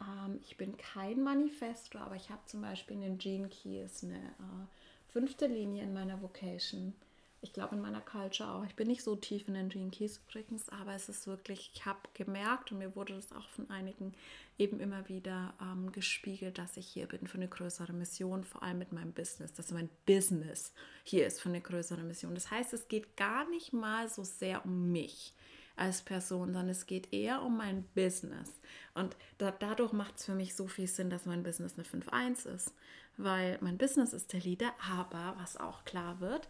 ähm, 0.00 0.38
ich 0.42 0.56
bin 0.56 0.76
kein 0.76 1.22
Manifesto, 1.22 1.98
aber 1.98 2.16
ich 2.16 2.30
habe 2.30 2.40
zum 2.46 2.62
Beispiel 2.62 2.96
in 2.96 3.02
den 3.02 3.18
Gene 3.18 3.48
Keys 3.48 4.04
eine 4.04 4.18
äh, 4.18 4.66
fünfte 5.08 5.46
Linie 5.46 5.84
in 5.84 5.92
meiner 5.92 6.20
Vocation. 6.22 6.94
Ich 7.42 7.54
glaube 7.54 7.74
in 7.74 7.80
meiner 7.80 8.02
Culture 8.02 8.50
auch. 8.50 8.64
Ich 8.66 8.76
bin 8.76 8.88
nicht 8.88 9.02
so 9.02 9.16
tief 9.16 9.48
in 9.48 9.54
den 9.54 9.70
Gene 9.70 9.90
Keys 9.90 10.20
übrigens, 10.28 10.68
aber 10.68 10.94
es 10.94 11.08
ist 11.08 11.26
wirklich, 11.26 11.70
ich 11.74 11.86
habe 11.86 12.00
gemerkt 12.12 12.70
und 12.70 12.78
mir 12.78 12.94
wurde 12.94 13.14
das 13.14 13.32
auch 13.32 13.48
von 13.48 13.70
einigen 13.70 14.12
eben 14.58 14.78
immer 14.78 15.08
wieder 15.08 15.54
ähm, 15.60 15.90
gespiegelt, 15.90 16.58
dass 16.58 16.76
ich 16.76 16.86
hier 16.86 17.06
bin 17.06 17.26
für 17.26 17.38
eine 17.38 17.48
größere 17.48 17.94
Mission, 17.94 18.44
vor 18.44 18.62
allem 18.62 18.78
mit 18.78 18.92
meinem 18.92 19.12
Business, 19.12 19.54
dass 19.54 19.70
mein 19.70 19.88
Business 20.04 20.74
hier 21.02 21.26
ist 21.26 21.40
für 21.40 21.48
eine 21.48 21.62
größere 21.62 22.02
Mission. 22.02 22.34
Das 22.34 22.50
heißt, 22.50 22.74
es 22.74 22.88
geht 22.88 23.16
gar 23.16 23.48
nicht 23.48 23.72
mal 23.72 24.08
so 24.08 24.22
sehr 24.22 24.64
um 24.66 24.92
mich 24.92 25.34
als 25.76 26.02
Person, 26.02 26.48
sondern 26.48 26.68
es 26.68 26.84
geht 26.84 27.10
eher 27.10 27.40
um 27.40 27.56
mein 27.56 27.84
Business. 27.94 28.60
Und 28.92 29.16
da, 29.38 29.50
dadurch 29.50 29.92
macht 29.92 30.18
es 30.18 30.26
für 30.26 30.34
mich 30.34 30.54
so 30.54 30.68
viel 30.68 30.86
Sinn, 30.86 31.08
dass 31.08 31.24
mein 31.24 31.42
Business 31.42 31.78
eine 31.78 31.86
5.1 31.86 32.46
ist, 32.54 32.74
weil 33.16 33.56
mein 33.62 33.78
Business 33.78 34.12
ist 34.12 34.34
der 34.34 34.40
Leader, 34.40 34.72
aber 34.90 35.36
was 35.38 35.56
auch 35.56 35.86
klar 35.86 36.20
wird, 36.20 36.48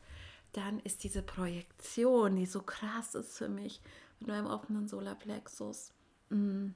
dann 0.52 0.80
ist 0.80 1.04
diese 1.04 1.22
Projektion, 1.22 2.36
die 2.36 2.46
so 2.46 2.62
krass 2.62 3.14
ist 3.14 3.36
für 3.36 3.48
mich 3.48 3.80
mit 4.18 4.28
meinem 4.28 4.46
offenen 4.46 4.88
Solarplexus. 4.88 5.92
Mm. 6.30 6.70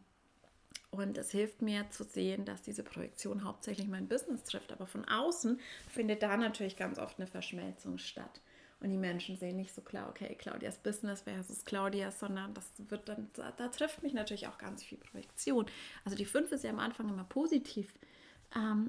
Und 0.90 1.18
es 1.18 1.32
hilft 1.32 1.60
mir 1.60 1.90
zu 1.90 2.04
sehen, 2.04 2.44
dass 2.44 2.62
diese 2.62 2.84
Projektion 2.84 3.42
hauptsächlich 3.42 3.88
mein 3.88 4.06
Business 4.06 4.44
trifft. 4.44 4.72
Aber 4.72 4.86
von 4.86 5.04
außen 5.04 5.58
findet 5.88 6.22
da 6.22 6.36
natürlich 6.36 6.76
ganz 6.76 7.00
oft 7.00 7.18
eine 7.18 7.26
Verschmelzung 7.26 7.98
statt. 7.98 8.40
Und 8.78 8.90
die 8.90 8.98
Menschen 8.98 9.36
sehen 9.36 9.56
nicht 9.56 9.74
so 9.74 9.80
klar, 9.80 10.08
okay, 10.08 10.36
Claudias 10.36 10.78
Business 10.78 11.22
versus 11.22 11.64
Claudia, 11.64 12.10
sondern 12.10 12.54
das 12.54 12.70
wird 12.76 13.08
dann, 13.08 13.30
da, 13.32 13.50
da 13.52 13.68
trifft 13.68 14.02
mich 14.02 14.12
natürlich 14.12 14.46
auch 14.46 14.58
ganz 14.58 14.84
viel 14.84 14.98
Projektion. 14.98 15.66
Also 16.04 16.16
die 16.16 16.26
5 16.26 16.52
ist 16.52 16.64
ja 16.64 16.70
am 16.70 16.78
Anfang 16.78 17.08
immer 17.08 17.24
positiv, 17.24 17.92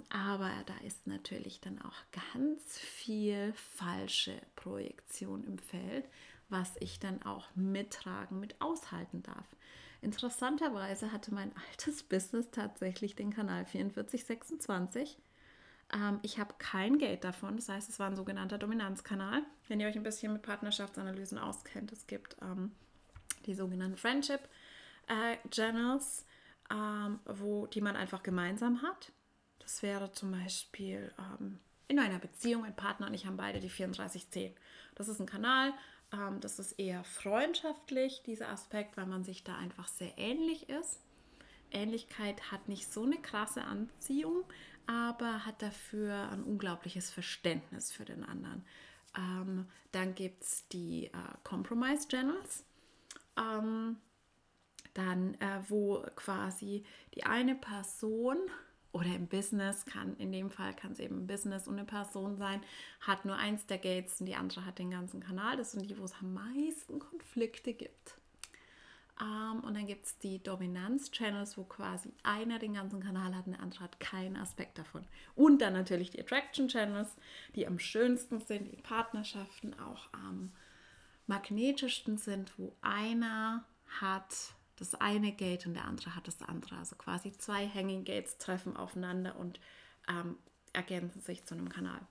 aber 0.10 0.51
da 0.65 0.75
ist 0.86 1.08
natürlich 1.08 1.60
dann 1.60 1.82
auch 1.82 1.95
ganz 2.34 2.78
viel 2.78 3.54
falsche 3.54 4.39
Projektion 4.56 5.43
im 5.43 5.58
Feld, 5.58 6.08
was 6.49 6.73
ich 6.80 6.99
dann 6.99 7.23
auch 7.23 7.47
mittragen, 7.56 8.39
mit 8.39 8.62
aushalten 8.62 9.23
darf. 9.23 9.56
Interessanterweise 10.01 11.12
hatte 11.12 11.34
mein 11.34 11.51
altes 11.71 12.04
Business 12.04 12.51
tatsächlich 12.51 13.15
den 13.15 13.34
Kanal 13.34 13.65
4426 13.65 15.17
ähm, 15.93 16.19
ich 16.23 16.39
habe 16.39 16.56
kein 16.58 16.97
Geld 16.97 17.23
davon. 17.23 17.58
Das 17.58 17.69
heißt, 17.69 17.89
es 17.89 17.99
war 17.99 18.08
ein 18.08 18.15
sogenannter 18.15 18.58
Dominanzkanal. 18.58 19.43
Wenn 19.67 19.80
ihr 19.80 19.88
euch 19.88 19.95
ein 19.95 20.04
bisschen 20.04 20.34
mit 20.34 20.41
Partnerschaftsanalysen 20.41 21.38
auskennt, 21.38 21.91
es 21.91 22.08
gibt 22.08 22.38
ähm, 22.41 22.71
die 23.45 23.54
sogenannten 23.54 23.97
Friendship 23.97 24.41
äh, 25.08 25.38
Channels, 25.49 26.25
ähm, 26.71 27.19
wo, 27.25 27.67
die 27.67 27.82
man 27.82 27.95
einfach 27.95 28.23
gemeinsam 28.23 28.82
hat. 28.82 29.12
Das 29.65 29.82
wäre 29.82 30.12
zum 30.12 30.32
Beispiel 30.32 31.12
ähm, 31.17 31.58
in 31.88 31.97
einer 31.97 32.19
Beziehung, 32.19 32.65
ein 32.65 32.75
Partner 32.75 33.08
und 33.08 33.15
ich 33.15 33.25
haben 33.25 33.36
beide 33.36 33.60
die 33.60 33.67
3410. 33.67 34.54
Das 34.93 35.08
ist 35.08 35.19
ein 35.19 35.25
Kanal, 35.25 35.73
ähm, 36.13 36.39
das 36.39 36.60
ist 36.60 36.73
eher 36.73 37.04
freundschaftlich, 37.04 38.21
dieser 38.28 38.49
Aspekt, 38.49 38.95
weil 38.95 39.08
man 39.08 39.23
sich 39.23 39.43
da 39.43 39.58
einfach 39.58 39.88
sehr 39.88 40.15
ähnlich 40.17 40.69
ist. 40.69 41.01
Ähnlichkeit 41.71 42.51
hat 42.51 42.69
nicht 42.69 42.93
so 42.93 43.04
eine 43.04 43.17
krasse 43.17 43.63
Anziehung, 43.63 44.43
aber 44.86 45.47
hat 45.47 45.63
dafür 45.63 46.30
ein 46.30 46.43
unglaubliches 46.43 47.10
Verständnis 47.10 47.91
für 47.91 48.06
den 48.06 48.23
anderen. 48.23 48.63
Ähm, 49.17 49.65
dann 49.93 50.13
gibt 50.13 50.43
es 50.43 50.67
die 50.67 51.08
äh, 51.08 51.12
Compromise 51.43 52.08
Channels. 52.08 52.63
Ähm, 53.36 53.97
dann, 54.93 55.34
äh, 55.36 55.60
wo 55.67 56.06
quasi 56.15 56.86
die 57.15 57.25
eine 57.25 57.56
Person 57.56 58.38
oder 58.95 59.13
im 59.13 59.27
Business 59.27 59.86
kann, 59.86 60.15
in 60.15 60.31
dem 60.31 60.49
Fall 60.49 60.73
kann 60.73 60.93
es 60.93 60.99
eben 60.99 61.17
ein 61.17 61.27
Business 61.27 61.67
und 61.67 61.77
eine 61.77 61.84
Person 61.84 62.38
sein, 62.38 62.62
hat 63.01 63.25
nur 63.25 63.36
eins 63.36 63.65
der 63.65 63.77
Gates 63.77 64.21
und 64.21 64.25
die 64.25 64.36
andere 64.36 64.65
hat 64.65 64.79
den 64.79 64.89
ganzen 64.89 65.19
Kanal. 65.19 65.58
Das 65.58 65.73
sind 65.73 65.89
die, 65.89 65.97
wo 65.97 66.05
es 66.05 66.15
am 66.21 66.34
meisten 66.34 66.99
Konflikte 66.99 67.73
gibt. 67.73 68.17
Um, 69.19 69.62
und 69.65 69.75
dann 69.75 69.88
gibt 69.88 70.05
es 70.05 70.17
die 70.17 70.41
Dominanz-Channels, 70.43 71.58
wo 71.58 71.63
quasi 71.63 72.13
einer 72.23 72.58
den 72.58 72.73
ganzen 72.73 73.01
Kanal 73.01 73.36
hat 73.36 73.47
und 73.47 73.53
der 73.53 73.62
andere 73.62 73.84
hat 73.84 73.99
keinen 73.99 74.38
Aspekt 74.38 74.77
davon. 74.77 75.05
Und 75.36 75.62
dann 75.62 75.73
natürlich 75.73 76.12
die 76.12 76.21
Attraction-Channels, 76.21 77.15
die 77.53 77.67
am 77.67 77.79
schönsten 77.79 78.39
sind, 78.39 78.71
die 78.71 78.81
Partnerschaften 78.81 79.73
auch 79.77 80.08
am 80.13 80.53
magnetischsten 81.27 82.17
sind, 82.17 82.53
wo 82.58 82.75
einer 82.81 83.65
hat 84.01 84.55
das 84.78 84.96
eine 84.96 85.32
Gate 85.32 85.66
und 85.66 85.74
der 85.74 85.86
andere 85.86 86.16
hat 86.16 86.28
das 86.28 86.42
andere. 86.42 86.78
Also 86.78 86.96
quasi 86.96 87.32
zwei 87.38 87.68
Hanging 87.68 88.04
Gates 88.04 88.38
treffen 88.38 88.76
aufeinander 88.76 89.38
und 89.38 89.60
ähm, 90.10 90.38
ergänzen 90.74 91.22
sich 91.22 91.46
zu 91.46 91.56
einem 91.56 91.70
Kanal. 91.70 92.02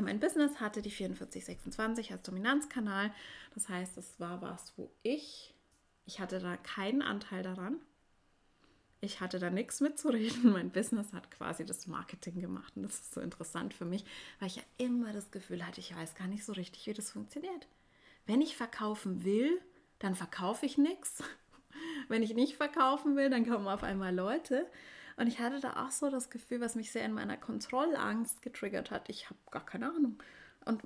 Mein 0.00 0.20
Business 0.20 0.58
hatte 0.60 0.80
die 0.80 0.90
4426 0.90 2.12
als 2.12 2.22
Dominanzkanal. 2.22 3.12
Das 3.54 3.68
heißt, 3.68 3.98
es 3.98 4.18
war 4.18 4.40
was, 4.40 4.72
wo 4.76 4.90
ich 5.02 5.54
ich 6.04 6.20
hatte 6.20 6.38
da 6.40 6.56
keinen 6.56 7.02
Anteil 7.02 7.42
daran. 7.42 7.78
Ich 9.00 9.20
hatte 9.20 9.38
da 9.38 9.50
nichts 9.50 9.80
mitzureden. 9.80 10.52
Mein 10.52 10.70
Business 10.70 11.12
hat 11.12 11.30
quasi 11.30 11.64
das 11.64 11.86
Marketing 11.86 12.40
gemacht. 12.40 12.76
Und 12.76 12.82
das 12.82 12.94
ist 12.94 13.14
so 13.14 13.20
interessant 13.20 13.74
für 13.74 13.84
mich, 13.84 14.04
weil 14.38 14.48
ich 14.48 14.56
ja 14.56 14.62
immer 14.78 15.12
das 15.12 15.30
Gefühl 15.30 15.66
hatte, 15.66 15.80
ich 15.80 15.94
weiß 15.94 16.14
gar 16.14 16.28
nicht 16.28 16.44
so 16.44 16.52
richtig, 16.52 16.86
wie 16.86 16.94
das 16.94 17.10
funktioniert. 17.10 17.66
Wenn 18.26 18.40
ich 18.40 18.56
verkaufen 18.56 19.24
will, 19.24 19.60
dann 19.98 20.14
verkaufe 20.14 20.66
ich 20.66 20.78
nichts. 20.78 21.22
Wenn 22.08 22.22
ich 22.22 22.34
nicht 22.34 22.56
verkaufen 22.56 23.16
will, 23.16 23.30
dann 23.30 23.48
kommen 23.48 23.66
auf 23.66 23.82
einmal 23.82 24.14
Leute. 24.14 24.66
Und 25.16 25.26
ich 25.26 25.40
hatte 25.40 25.60
da 25.60 25.84
auch 25.84 25.90
so 25.90 26.10
das 26.10 26.30
Gefühl, 26.30 26.60
was 26.60 26.74
mich 26.74 26.90
sehr 26.90 27.04
in 27.04 27.12
meiner 27.12 27.36
Kontrollangst 27.36 28.42
getriggert 28.42 28.90
hat. 28.90 29.08
Ich 29.08 29.26
habe 29.26 29.38
gar 29.50 29.64
keine 29.64 29.88
Ahnung. 29.88 30.18
Und 30.64 30.82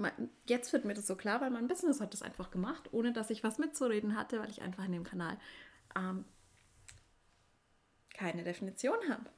jetzt 0.46 0.72
wird 0.72 0.84
mir 0.84 0.94
das 0.94 1.06
so 1.06 1.16
klar, 1.16 1.40
weil 1.40 1.50
mein 1.50 1.68
Business 1.68 2.00
hat 2.00 2.12
das 2.12 2.22
einfach 2.22 2.50
gemacht, 2.50 2.88
ohne 2.92 3.12
dass 3.12 3.30
ich 3.30 3.44
was 3.44 3.58
mitzureden 3.58 4.16
hatte, 4.16 4.40
weil 4.40 4.50
ich 4.50 4.62
einfach 4.62 4.84
in 4.84 4.92
dem 4.92 5.04
Kanal 5.04 5.38
ähm, 5.94 6.24
keine 8.14 8.42
Definition 8.42 8.96
habe. 9.08 9.30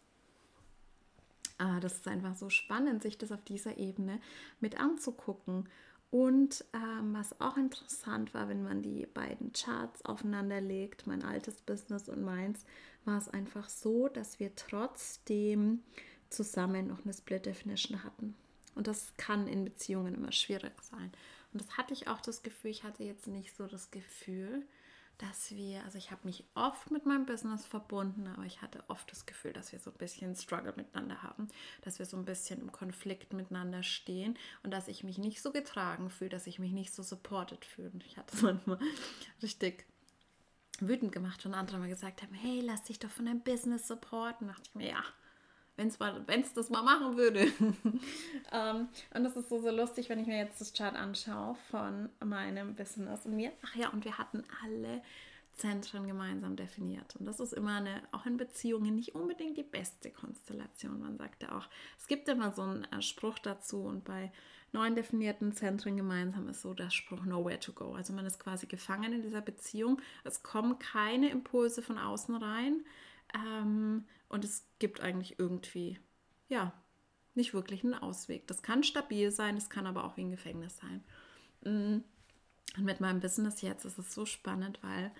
Aber 1.58 1.80
das 1.80 1.94
ist 1.94 2.06
einfach 2.06 2.36
so 2.36 2.50
spannend, 2.50 3.02
sich 3.02 3.18
das 3.18 3.32
auf 3.32 3.42
dieser 3.42 3.78
Ebene 3.78 4.20
mit 4.60 4.80
anzugucken. 4.80 5.68
Und 6.10 6.64
ähm, 6.72 7.12
was 7.12 7.38
auch 7.40 7.56
interessant 7.58 8.32
war, 8.32 8.48
wenn 8.48 8.62
man 8.62 8.82
die 8.82 9.06
beiden 9.06 9.52
Charts 9.52 10.04
aufeinander 10.04 10.60
legt, 10.60 11.06
mein 11.06 11.22
altes 11.22 11.60
Business 11.60 12.08
und 12.08 12.22
meins, 12.22 12.64
war 13.04 13.18
es 13.18 13.28
einfach 13.28 13.68
so, 13.68 14.08
dass 14.08 14.40
wir 14.40 14.54
trotzdem 14.56 15.82
zusammen 16.30 16.88
noch 16.88 17.04
eine 17.04 17.12
Split 17.12 17.46
Definition 17.46 18.04
hatten. 18.04 18.34
Und 18.74 18.86
das 18.86 19.12
kann 19.16 19.46
in 19.48 19.64
Beziehungen 19.64 20.14
immer 20.14 20.32
schwierig 20.32 20.72
sein. 20.82 21.12
Und 21.52 21.62
das 21.62 21.76
hatte 21.76 21.92
ich 21.92 22.08
auch 22.08 22.20
das 22.20 22.42
Gefühl, 22.42 22.70
ich 22.70 22.84
hatte 22.84 23.04
jetzt 23.04 23.26
nicht 23.26 23.54
so 23.56 23.66
das 23.66 23.90
Gefühl, 23.90 24.66
dass 25.18 25.50
wir, 25.50 25.84
also 25.84 25.98
ich 25.98 26.12
habe 26.12 26.20
mich 26.24 26.44
oft 26.54 26.90
mit 26.92 27.04
meinem 27.04 27.26
Business 27.26 27.66
verbunden, 27.66 28.28
aber 28.28 28.44
ich 28.44 28.62
hatte 28.62 28.82
oft 28.86 29.10
das 29.10 29.26
Gefühl, 29.26 29.52
dass 29.52 29.72
wir 29.72 29.80
so 29.80 29.90
ein 29.90 29.96
bisschen 29.98 30.36
Struggle 30.36 30.72
miteinander 30.76 31.22
haben, 31.22 31.48
dass 31.82 31.98
wir 31.98 32.06
so 32.06 32.16
ein 32.16 32.24
bisschen 32.24 32.60
im 32.60 32.70
Konflikt 32.70 33.32
miteinander 33.32 33.82
stehen 33.82 34.38
und 34.62 34.70
dass 34.70 34.86
ich 34.86 35.02
mich 35.02 35.18
nicht 35.18 35.42
so 35.42 35.50
getragen 35.50 36.08
fühle, 36.08 36.30
dass 36.30 36.46
ich 36.46 36.60
mich 36.60 36.72
nicht 36.72 36.94
so 36.94 37.02
supported 37.02 37.64
fühle. 37.64 37.90
Und 37.90 38.04
ich 38.04 38.16
hatte 38.16 38.36
es 38.36 38.42
manchmal 38.42 38.78
richtig 39.42 39.86
wütend 40.80 41.10
gemacht, 41.10 41.44
wenn 41.44 41.54
andere 41.54 41.78
mal 41.78 41.88
gesagt 41.88 42.22
haben, 42.22 42.34
hey, 42.34 42.60
lass 42.60 42.84
dich 42.84 43.00
doch 43.00 43.10
von 43.10 43.26
deinem 43.26 43.42
Business 43.42 43.88
supporten. 43.88 44.46
Da 44.46 44.52
dachte 44.52 44.68
ich 44.70 44.74
mir, 44.76 44.88
ja, 44.90 45.02
wenn 45.78 46.40
es 46.40 46.52
das 46.52 46.70
mal 46.70 46.82
machen 46.82 47.16
würde. 47.16 47.46
um, 47.60 47.74
ähm, 48.52 48.88
und 49.14 49.24
das 49.24 49.36
ist 49.36 49.48
so, 49.48 49.60
so 49.60 49.70
lustig, 49.70 50.08
wenn 50.08 50.18
ich 50.18 50.26
mir 50.26 50.38
jetzt 50.38 50.60
das 50.60 50.72
Chart 50.74 50.94
anschaue 50.94 51.56
von 51.70 52.10
meinem 52.24 52.74
Business 52.74 53.24
und 53.24 53.36
mir. 53.36 53.52
Ach 53.64 53.74
ja, 53.76 53.88
und 53.88 54.04
wir 54.04 54.18
hatten 54.18 54.44
alle 54.62 55.00
Zentren 55.58 56.06
gemeinsam 56.06 56.56
definiert. 56.56 57.16
Und 57.16 57.26
das 57.26 57.40
ist 57.40 57.52
immer 57.52 57.76
eine, 57.76 58.02
auch 58.12 58.26
in 58.26 58.36
Beziehungen 58.36 58.94
nicht 58.94 59.14
unbedingt 59.14 59.56
die 59.56 59.64
beste 59.64 60.10
Konstellation. 60.10 61.00
Man 61.00 61.18
sagt 61.18 61.42
ja 61.42 61.56
auch, 61.56 61.68
es 61.98 62.06
gibt 62.06 62.28
immer 62.28 62.52
so 62.52 62.62
einen 62.62 62.84
äh, 62.84 63.02
Spruch 63.02 63.38
dazu 63.38 63.82
und 63.82 64.04
bei 64.04 64.32
neun 64.72 64.94
definierten 64.94 65.52
Zentren 65.52 65.96
gemeinsam 65.96 66.48
ist 66.48 66.62
so 66.62 66.74
der 66.74 66.90
Spruch 66.90 67.24
nowhere 67.24 67.58
to 67.58 67.72
go. 67.72 67.94
Also 67.94 68.12
man 68.12 68.26
ist 68.26 68.38
quasi 68.38 68.66
gefangen 68.66 69.12
in 69.12 69.22
dieser 69.22 69.40
Beziehung. 69.40 70.00
Es 70.24 70.42
kommen 70.42 70.78
keine 70.78 71.30
Impulse 71.30 71.82
von 71.82 71.98
außen 71.98 72.36
rein. 72.36 72.84
Ähm, 73.34 74.04
und 74.28 74.44
es 74.44 74.66
gibt 74.78 75.00
eigentlich 75.00 75.38
irgendwie, 75.38 75.98
ja, 76.48 76.72
nicht 77.34 77.54
wirklich 77.54 77.84
einen 77.84 77.94
Ausweg. 77.94 78.46
Das 78.46 78.62
kann 78.62 78.82
stabil 78.82 79.30
sein, 79.30 79.54
das 79.54 79.70
kann 79.70 79.86
aber 79.86 80.04
auch 80.04 80.16
wie 80.16 80.22
ein 80.22 80.30
Gefängnis 80.30 80.76
sein. 80.76 81.04
Mm. 81.62 82.02
Und 82.76 82.84
mit 82.84 83.00
meinem 83.00 83.20
Business 83.20 83.62
jetzt 83.62 83.86
ist 83.86 83.98
es 83.98 84.12
so 84.12 84.26
spannend, 84.26 84.78
weil 84.82 85.10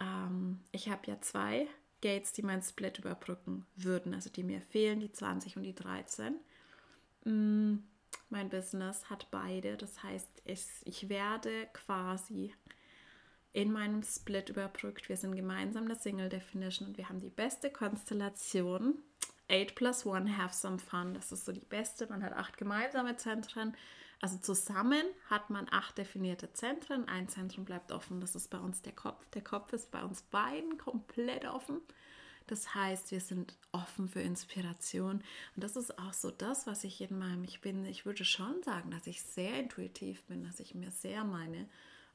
ähm, 0.00 0.60
ich 0.72 0.88
habe 0.88 1.02
ja 1.06 1.20
zwei 1.20 1.68
Gates, 2.00 2.32
die 2.32 2.42
meinen 2.42 2.62
Split 2.62 2.98
überbrücken 2.98 3.66
würden, 3.76 4.14
also 4.14 4.30
die 4.30 4.42
mir 4.42 4.60
fehlen, 4.60 5.00
die 5.00 5.12
20 5.12 5.56
und 5.56 5.64
die 5.64 5.74
13. 5.74 6.36
Mm, 7.24 7.78
mein 8.30 8.48
Business 8.48 9.10
hat 9.10 9.30
beide, 9.30 9.76
das 9.76 10.02
heißt, 10.02 10.42
ich, 10.44 10.66
ich 10.84 11.08
werde 11.08 11.68
quasi 11.72 12.54
in 13.58 13.72
meinem 13.72 14.04
Split 14.04 14.50
überbrückt. 14.50 15.08
Wir 15.08 15.16
sind 15.16 15.34
gemeinsam 15.34 15.88
der 15.88 15.96
Single 15.96 16.28
Definition 16.28 16.86
und 16.86 16.96
wir 16.96 17.08
haben 17.08 17.18
die 17.18 17.28
beste 17.28 17.70
Konstellation. 17.70 18.94
8 19.50 19.74
plus 19.74 20.06
1 20.06 20.38
have 20.38 20.54
some 20.54 20.78
fun. 20.78 21.12
Das 21.12 21.32
ist 21.32 21.44
so 21.44 21.50
die 21.50 21.64
beste. 21.64 22.06
Man 22.06 22.22
hat 22.22 22.34
acht 22.34 22.56
gemeinsame 22.56 23.16
Zentren. 23.16 23.76
Also 24.20 24.38
zusammen 24.38 25.02
hat 25.28 25.50
man 25.50 25.66
acht 25.72 25.98
definierte 25.98 26.52
Zentren. 26.52 27.08
Ein 27.08 27.28
Zentrum 27.28 27.64
bleibt 27.64 27.90
offen. 27.90 28.20
Das 28.20 28.36
ist 28.36 28.48
bei 28.48 28.58
uns 28.58 28.80
der 28.82 28.92
Kopf. 28.92 29.28
Der 29.30 29.42
Kopf 29.42 29.72
ist 29.72 29.90
bei 29.90 30.04
uns 30.04 30.22
beiden 30.22 30.78
komplett 30.78 31.44
offen. 31.44 31.80
Das 32.46 32.76
heißt, 32.76 33.10
wir 33.10 33.20
sind 33.20 33.56
offen 33.72 34.08
für 34.08 34.20
Inspiration. 34.20 35.24
Und 35.56 35.64
das 35.64 35.74
ist 35.74 35.98
auch 35.98 36.12
so 36.12 36.30
das, 36.30 36.68
was 36.68 36.84
ich 36.84 37.00
in 37.00 37.18
meinem, 37.18 37.42
ich 37.42 37.60
bin, 37.60 37.84
ich 37.86 38.06
würde 38.06 38.24
schon 38.24 38.62
sagen, 38.62 38.92
dass 38.92 39.08
ich 39.08 39.20
sehr 39.20 39.58
intuitiv 39.58 40.22
bin, 40.26 40.44
dass 40.44 40.60
ich 40.60 40.76
mir 40.76 40.92
sehr 40.92 41.24
meine 41.24 41.68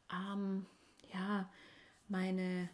ähm, 0.09 0.65
ja, 1.11 1.51
meine, 2.07 2.69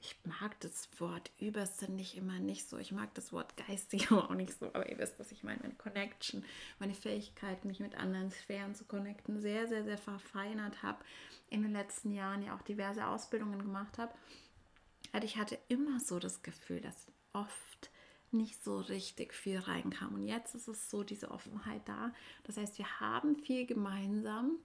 ich 0.00 0.16
mag 0.24 0.58
das 0.60 0.88
Wort 1.00 1.30
übersinnlich 1.38 2.16
immer 2.16 2.38
nicht 2.38 2.68
so. 2.68 2.78
Ich 2.78 2.92
mag 2.92 3.12
das 3.14 3.32
Wort 3.32 3.56
geistig 3.56 4.10
auch 4.12 4.30
nicht 4.30 4.58
so. 4.58 4.66
Aber 4.66 4.88
ihr 4.88 4.98
wisst, 4.98 5.18
was 5.18 5.32
ich 5.32 5.42
meine. 5.42 5.60
Meine 5.60 5.74
Connection, 5.74 6.44
meine 6.78 6.94
Fähigkeit, 6.94 7.64
mich 7.64 7.80
mit 7.80 7.96
anderen 7.96 8.30
Sphären 8.30 8.74
zu 8.74 8.84
connecten, 8.84 9.40
sehr, 9.40 9.66
sehr, 9.68 9.84
sehr 9.84 9.98
verfeinert 9.98 10.82
habe. 10.82 11.04
In 11.48 11.62
den 11.62 11.72
letzten 11.72 12.12
Jahren 12.12 12.42
ja 12.42 12.54
auch 12.56 12.62
diverse 12.62 13.06
Ausbildungen 13.06 13.58
gemacht 13.58 13.98
habe. 13.98 14.14
Also 15.12 15.24
ich 15.24 15.36
hatte 15.36 15.58
immer 15.68 16.00
so 16.00 16.18
das 16.18 16.42
Gefühl, 16.42 16.80
dass 16.80 17.06
oft 17.32 17.90
nicht 18.32 18.62
so 18.62 18.78
richtig 18.78 19.32
viel 19.32 19.58
reinkam. 19.58 20.14
Und 20.14 20.26
jetzt 20.26 20.54
ist 20.54 20.68
es 20.68 20.90
so, 20.90 21.04
diese 21.04 21.30
Offenheit 21.30 21.82
da. 21.88 22.12
Das 22.44 22.56
heißt, 22.56 22.78
wir 22.78 23.00
haben 23.00 23.36
viel 23.36 23.66
gemeinsam 23.66 24.58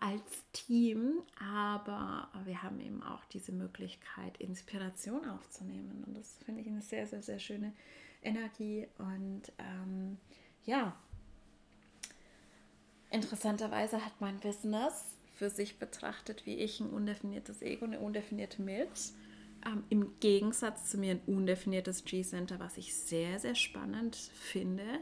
als 0.00 0.44
Team, 0.52 1.22
aber 1.38 2.28
wir 2.44 2.62
haben 2.62 2.80
eben 2.80 3.02
auch 3.02 3.24
diese 3.26 3.52
Möglichkeit, 3.52 4.36
Inspiration 4.38 5.24
aufzunehmen. 5.28 6.04
Und 6.06 6.16
das 6.16 6.38
finde 6.44 6.62
ich 6.62 6.66
eine 6.66 6.82
sehr, 6.82 7.06
sehr, 7.06 7.22
sehr 7.22 7.38
schöne 7.38 7.72
Energie. 8.22 8.88
Und 8.98 9.42
ähm, 9.58 10.18
ja, 10.64 10.96
interessanterweise 13.10 14.04
hat 14.04 14.20
mein 14.20 14.40
Business 14.40 15.04
für 15.36 15.48
sich 15.48 15.78
betrachtet, 15.78 16.44
wie 16.44 16.56
ich 16.56 16.80
ein 16.80 16.90
undefiniertes 16.90 17.62
Ego, 17.62 17.84
eine 17.84 18.00
undefinierte 18.00 18.60
Milz. 18.60 19.14
Ähm, 19.64 19.84
Im 19.90 20.18
Gegensatz 20.18 20.90
zu 20.90 20.98
mir 20.98 21.12
ein 21.12 21.22
undefiniertes 21.26 22.04
G-Center, 22.04 22.58
was 22.58 22.76
ich 22.76 22.94
sehr, 22.94 23.38
sehr 23.38 23.54
spannend 23.54 24.16
finde, 24.16 24.98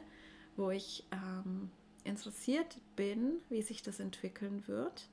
wo 0.56 0.70
ich 0.70 1.04
ähm, 1.12 1.70
interessiert 2.06 2.78
bin, 2.96 3.40
wie 3.48 3.62
sich 3.62 3.82
das 3.82 4.00
entwickeln 4.00 4.66
wird, 4.66 5.08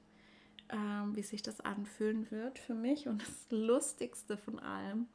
ähm, 0.69 1.15
wie 1.15 1.23
sich 1.23 1.41
das 1.41 1.61
anfühlen 1.61 2.29
wird 2.31 2.59
für 2.59 2.73
mich. 2.73 3.07
Und 3.07 3.21
das 3.21 3.47
Lustigste 3.49 4.37
von 4.37 4.59
allem, 4.59 5.07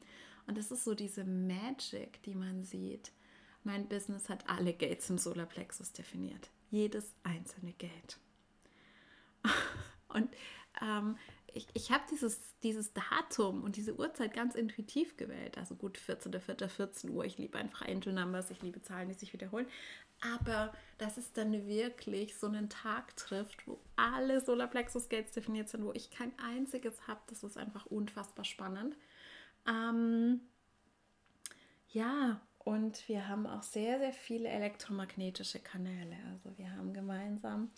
und 0.46 0.56
das 0.56 0.70
ist 0.70 0.84
so 0.84 0.94
diese 0.94 1.24
Magic, 1.24 2.22
die 2.22 2.34
man 2.34 2.64
sieht. 2.64 3.12
Mein 3.64 3.88
Business 3.88 4.28
hat 4.28 4.48
alle 4.48 4.72
Gates 4.72 5.10
im 5.10 5.18
Solarplexus 5.18 5.92
definiert. 5.92 6.50
Jedes 6.70 7.14
einzelne 7.22 7.72
Gate. 7.74 8.18
Und 10.08 10.28
ähm, 10.80 11.16
ich, 11.52 11.66
ich 11.74 11.90
habe 11.90 12.04
dieses, 12.10 12.40
dieses 12.62 12.92
Datum 12.92 13.62
und 13.62 13.76
diese 13.76 13.98
Uhrzeit 13.98 14.34
ganz 14.34 14.54
intuitiv 14.54 15.16
gewählt. 15.16 15.58
Also 15.58 15.74
gut, 15.74 15.98
14.04. 15.98 16.68
14 16.68 17.10
Uhr. 17.10 17.24
Ich 17.24 17.38
liebe 17.38 17.58
einfach 17.58 17.86
Angel 17.86 18.12
Numbers, 18.12 18.50
ich 18.50 18.62
liebe 18.62 18.82
Zahlen, 18.82 19.08
die 19.08 19.14
sich 19.14 19.32
wiederholen. 19.32 19.66
Aber 20.20 20.72
dass 20.98 21.16
es 21.16 21.32
dann 21.32 21.66
wirklich 21.66 22.36
so 22.36 22.48
einen 22.48 22.68
Tag 22.68 23.16
trifft, 23.16 23.66
wo 23.66 23.78
alle 23.96 24.40
Solarplexus 24.40 25.08
Gates 25.08 25.32
definiert 25.32 25.68
sind, 25.68 25.84
wo 25.84 25.92
ich 25.92 26.10
kein 26.10 26.32
einziges 26.38 27.06
habe, 27.06 27.20
das 27.28 27.44
ist 27.44 27.56
einfach 27.56 27.86
unfassbar 27.86 28.44
spannend. 28.44 28.96
Ähm, 29.66 30.40
ja, 31.90 32.40
und 32.58 33.08
wir 33.08 33.28
haben 33.28 33.46
auch 33.46 33.62
sehr, 33.62 33.98
sehr 33.98 34.12
viele 34.12 34.48
elektromagnetische 34.48 35.60
Kanäle. 35.60 36.16
Also 36.32 36.56
wir 36.58 36.70
haben 36.72 36.92
gemeinsam, 36.92 37.70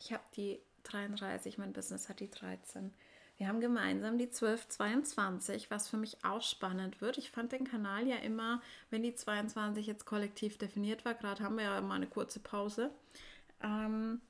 ich 0.00 0.12
habe 0.12 0.24
die 0.36 0.60
33, 0.82 1.58
mein 1.58 1.72
Business 1.72 2.08
hat 2.08 2.20
die 2.20 2.30
13. 2.30 2.92
Wir 3.36 3.48
haben 3.48 3.60
gemeinsam 3.60 4.16
die 4.16 4.26
1222, 4.26 5.70
was 5.70 5.88
für 5.88 5.96
mich 5.96 6.24
auch 6.24 6.40
spannend 6.40 7.00
wird. 7.00 7.18
Ich 7.18 7.30
fand 7.30 7.50
den 7.50 7.64
Kanal 7.64 8.06
ja 8.06 8.16
immer, 8.16 8.62
wenn 8.90 9.02
die 9.02 9.14
22 9.14 9.86
jetzt 9.86 10.06
kollektiv 10.06 10.56
definiert 10.56 11.04
war, 11.04 11.14
gerade 11.14 11.42
haben 11.42 11.56
wir 11.56 11.64
ja 11.64 11.78
immer 11.78 11.94
eine 11.94 12.06
kurze 12.06 12.38
Pause, 12.38 12.90
ähm, 13.60 14.20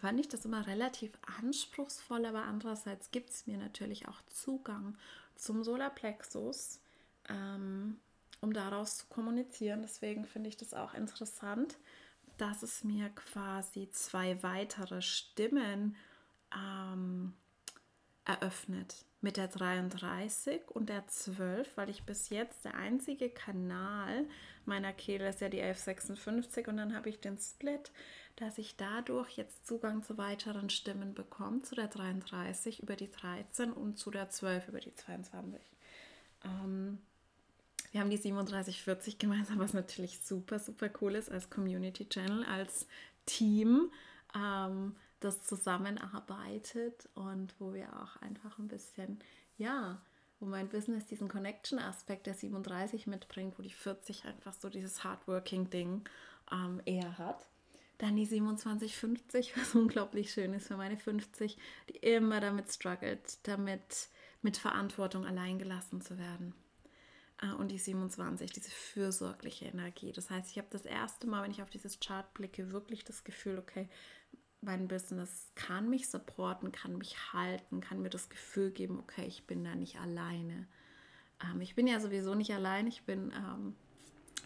fand 0.00 0.20
ich 0.20 0.28
das 0.28 0.44
immer 0.44 0.66
relativ 0.66 1.18
anspruchsvoll, 1.40 2.24
aber 2.24 2.44
andererseits 2.44 3.10
gibt 3.10 3.30
es 3.30 3.46
mir 3.46 3.58
natürlich 3.58 4.08
auch 4.08 4.22
Zugang 4.28 4.96
zum 5.34 5.64
Solarplexus, 5.64 6.80
ähm, 7.28 7.98
um 8.40 8.52
daraus 8.52 8.98
zu 8.98 9.06
kommunizieren. 9.06 9.82
Deswegen 9.82 10.24
finde 10.24 10.48
ich 10.48 10.56
das 10.56 10.74
auch 10.74 10.94
interessant, 10.94 11.76
dass 12.38 12.62
es 12.62 12.84
mir 12.84 13.10
quasi 13.10 13.90
zwei 13.90 14.40
weitere 14.42 15.02
Stimmen 15.02 15.96
ähm, 16.54 17.34
eröffnet 18.24 19.04
mit 19.20 19.36
der 19.36 19.48
33 19.48 20.68
und 20.68 20.88
der 20.88 21.06
12, 21.06 21.76
weil 21.76 21.88
ich 21.88 22.04
bis 22.04 22.28
jetzt 22.28 22.64
der 22.64 22.74
einzige 22.74 23.30
Kanal 23.30 24.26
meiner 24.64 24.92
Kehle 24.92 25.28
ist 25.28 25.40
ja 25.40 25.48
die 25.48 25.60
1156 25.60 26.66
und 26.66 26.76
dann 26.76 26.94
habe 26.94 27.08
ich 27.08 27.20
den 27.20 27.38
Split, 27.38 27.92
dass 28.36 28.58
ich 28.58 28.76
dadurch 28.76 29.36
jetzt 29.36 29.66
Zugang 29.66 30.02
zu 30.02 30.18
weiteren 30.18 30.70
Stimmen 30.70 31.14
bekomme, 31.14 31.62
zu 31.62 31.74
der 31.74 31.88
33 31.88 32.82
über 32.82 32.96
die 32.96 33.10
13 33.10 33.72
und 33.72 33.98
zu 33.98 34.10
der 34.10 34.28
12 34.28 34.68
über 34.68 34.80
die 34.80 34.94
22. 34.94 35.60
Ähm, 36.44 36.98
wir 37.92 38.00
haben 38.00 38.10
die 38.10 38.16
3740 38.16 39.18
gemeinsam, 39.18 39.58
was 39.58 39.74
natürlich 39.74 40.20
super, 40.20 40.58
super 40.58 40.90
cool 41.00 41.14
ist 41.14 41.30
als 41.30 41.50
Community 41.50 42.08
Channel, 42.08 42.44
als 42.44 42.86
Team. 43.26 43.92
Ähm, 44.34 44.96
das 45.24 45.42
zusammenarbeitet 45.42 47.08
und 47.14 47.54
wo 47.58 47.72
wir 47.74 47.88
auch 48.02 48.16
einfach 48.22 48.58
ein 48.58 48.68
bisschen, 48.68 49.18
ja, 49.56 50.00
wo 50.40 50.46
mein 50.46 50.68
Business 50.68 51.06
diesen 51.06 51.28
Connection-Aspekt 51.28 52.26
der 52.26 52.34
37 52.34 53.06
mitbringt, 53.06 53.58
wo 53.58 53.62
die 53.62 53.70
40 53.70 54.24
einfach 54.24 54.54
so 54.54 54.68
dieses 54.68 55.04
Hardworking-Ding 55.04 56.02
ähm, 56.50 56.80
eher 56.84 57.18
hat. 57.18 57.46
Dann 57.98 58.16
die 58.16 58.26
2750, 58.26 59.56
was 59.56 59.74
unglaublich 59.74 60.32
schön 60.32 60.54
ist 60.54 60.66
für 60.66 60.76
meine 60.76 60.96
50, 60.96 61.56
die 61.88 61.96
immer 61.98 62.40
damit 62.40 62.70
struggelt, 62.72 63.38
damit 63.44 64.08
mit 64.42 64.56
Verantwortung 64.56 65.24
allein 65.24 65.58
gelassen 65.58 66.00
zu 66.00 66.18
werden. 66.18 66.54
Äh, 67.40 67.52
und 67.52 67.68
die 67.68 67.78
27, 67.78 68.50
diese 68.50 68.70
fürsorgliche 68.70 69.66
Energie. 69.66 70.12
Das 70.12 70.30
heißt, 70.30 70.50
ich 70.50 70.58
habe 70.58 70.68
das 70.70 70.86
erste 70.86 71.26
Mal, 71.26 71.44
wenn 71.44 71.50
ich 71.50 71.62
auf 71.62 71.70
dieses 71.70 72.00
Chart 72.00 72.32
blicke, 72.34 72.72
wirklich 72.72 73.04
das 73.04 73.24
Gefühl, 73.24 73.58
okay, 73.58 73.88
mein 74.62 74.88
Business 74.88 75.50
kann 75.54 75.90
mich 75.90 76.08
supporten, 76.08 76.72
kann 76.72 76.96
mich 76.96 77.32
halten, 77.32 77.80
kann 77.80 78.00
mir 78.00 78.10
das 78.10 78.28
Gefühl 78.28 78.70
geben, 78.70 78.98
okay, 79.00 79.26
ich 79.26 79.44
bin 79.44 79.64
da 79.64 79.74
nicht 79.74 79.98
alleine. 79.98 80.66
Ähm, 81.44 81.60
ich 81.60 81.74
bin 81.74 81.86
ja 81.86 82.00
sowieso 82.00 82.34
nicht 82.34 82.52
allein. 82.54 82.86
Ich 82.86 83.02
bin 83.02 83.32
ähm, 83.32 83.74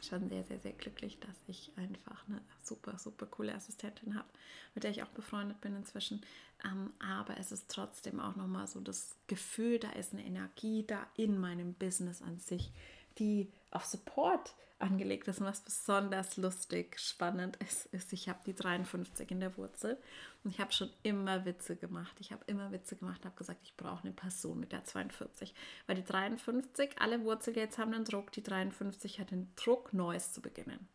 schon 0.02 0.28
sehr, 0.28 0.44
sehr, 0.44 0.58
sehr 0.58 0.72
glücklich, 0.72 1.18
dass 1.20 1.36
ich 1.46 1.70
einfach 1.76 2.26
eine 2.28 2.40
super, 2.62 2.98
super 2.98 3.26
coole 3.26 3.54
Assistentin 3.54 4.14
habe, 4.14 4.28
mit 4.74 4.84
der 4.84 4.90
ich 4.90 5.02
auch 5.02 5.08
befreundet 5.08 5.60
bin 5.60 5.76
inzwischen. 5.76 6.22
Ähm, 6.64 6.92
aber 6.98 7.36
es 7.38 7.52
ist 7.52 7.70
trotzdem 7.70 8.18
auch 8.18 8.36
nochmal 8.36 8.66
so 8.66 8.80
das 8.80 9.16
Gefühl, 9.26 9.78
da 9.78 9.90
ist 9.90 10.14
eine 10.14 10.24
Energie 10.24 10.84
da 10.86 11.06
in 11.16 11.38
meinem 11.38 11.74
Business 11.74 12.22
an 12.22 12.38
sich, 12.38 12.72
die 13.18 13.50
auf 13.70 13.84
Support 13.84 14.54
angelegt 14.78 15.28
ist. 15.28 15.40
Und 15.40 15.46
was 15.46 15.60
besonders 15.60 16.36
lustig, 16.36 16.98
spannend 16.98 17.56
ist, 17.56 17.86
ist, 17.86 18.12
ich 18.12 18.28
habe 18.28 18.40
die 18.44 18.54
53 18.54 19.30
in 19.30 19.40
der 19.40 19.56
Wurzel 19.56 19.98
und 20.44 20.50
ich 20.50 20.60
habe 20.60 20.72
schon 20.72 20.90
immer 21.02 21.44
Witze 21.44 21.76
gemacht. 21.76 22.16
Ich 22.20 22.32
habe 22.32 22.44
immer 22.46 22.72
Witze 22.72 22.96
gemacht, 22.96 23.24
habe 23.24 23.36
gesagt, 23.36 23.60
ich 23.64 23.76
brauche 23.76 24.04
eine 24.04 24.12
Person 24.12 24.60
mit 24.60 24.72
der 24.72 24.84
42. 24.84 25.54
Weil 25.86 25.96
die 25.96 26.04
53, 26.04 26.90
alle 26.98 27.22
Wurzelgates 27.24 27.78
haben 27.78 27.92
den 27.92 28.04
Druck, 28.04 28.32
die 28.32 28.42
53 28.42 29.20
hat 29.20 29.30
den 29.30 29.52
Druck, 29.56 29.92
Neues 29.92 30.32
zu 30.32 30.40
beginnen. 30.40 30.88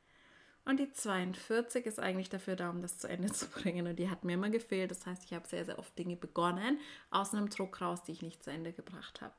Und 0.63 0.79
die 0.79 0.91
42 0.91 1.87
ist 1.87 1.99
eigentlich 1.99 2.29
dafür 2.29 2.55
da, 2.55 2.69
um 2.69 2.81
das 2.81 2.99
zu 2.99 3.07
Ende 3.07 3.29
zu 3.33 3.47
bringen. 3.47 3.87
Und 3.87 3.97
die 3.97 4.09
hat 4.09 4.23
mir 4.23 4.33
immer 4.33 4.49
gefehlt. 4.49 4.91
Das 4.91 5.05
heißt, 5.05 5.23
ich 5.25 5.33
habe 5.33 5.47
sehr, 5.47 5.65
sehr 5.65 5.79
oft 5.79 5.97
Dinge 5.97 6.15
begonnen, 6.15 6.79
aus 7.09 7.33
einem 7.33 7.49
Druck 7.49 7.81
raus, 7.81 8.03
die 8.03 8.11
ich 8.11 8.21
nicht 8.21 8.43
zu 8.43 8.51
Ende 8.51 8.71
gebracht 8.71 9.21
habe. 9.21 9.33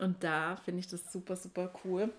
Und 0.00 0.24
da 0.24 0.56
finde 0.56 0.80
ich 0.80 0.88
das 0.88 1.12
super, 1.12 1.36
super 1.36 1.72
cool, 1.84 2.10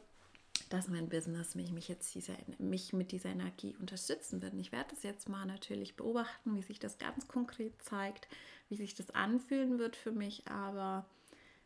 dass 0.70 0.88
mein 0.88 1.10
Business 1.10 1.56
mich, 1.56 1.72
mich 1.72 1.88
jetzt 1.88 2.14
diese, 2.14 2.34
mich 2.60 2.94
mit 2.94 3.12
dieser 3.12 3.30
Energie 3.30 3.76
unterstützen 3.80 4.42
wird. 4.42 4.54
Und 4.54 4.60
ich 4.60 4.72
werde 4.72 4.92
das 4.92 5.04
jetzt 5.04 5.28
mal 5.28 5.46
natürlich 5.46 5.96
beobachten, 5.96 6.56
wie 6.56 6.62
sich 6.62 6.80
das 6.80 7.00
ganz 7.00 7.28
konkret 7.28 7.74
zeigt, 7.82 8.28
wie 8.70 8.76
sich 8.76 8.94
das 8.94 9.10
anfühlen 9.12 9.80
wird 9.80 9.96
für 9.96 10.12
mich. 10.12 10.48
Aber 10.48 11.06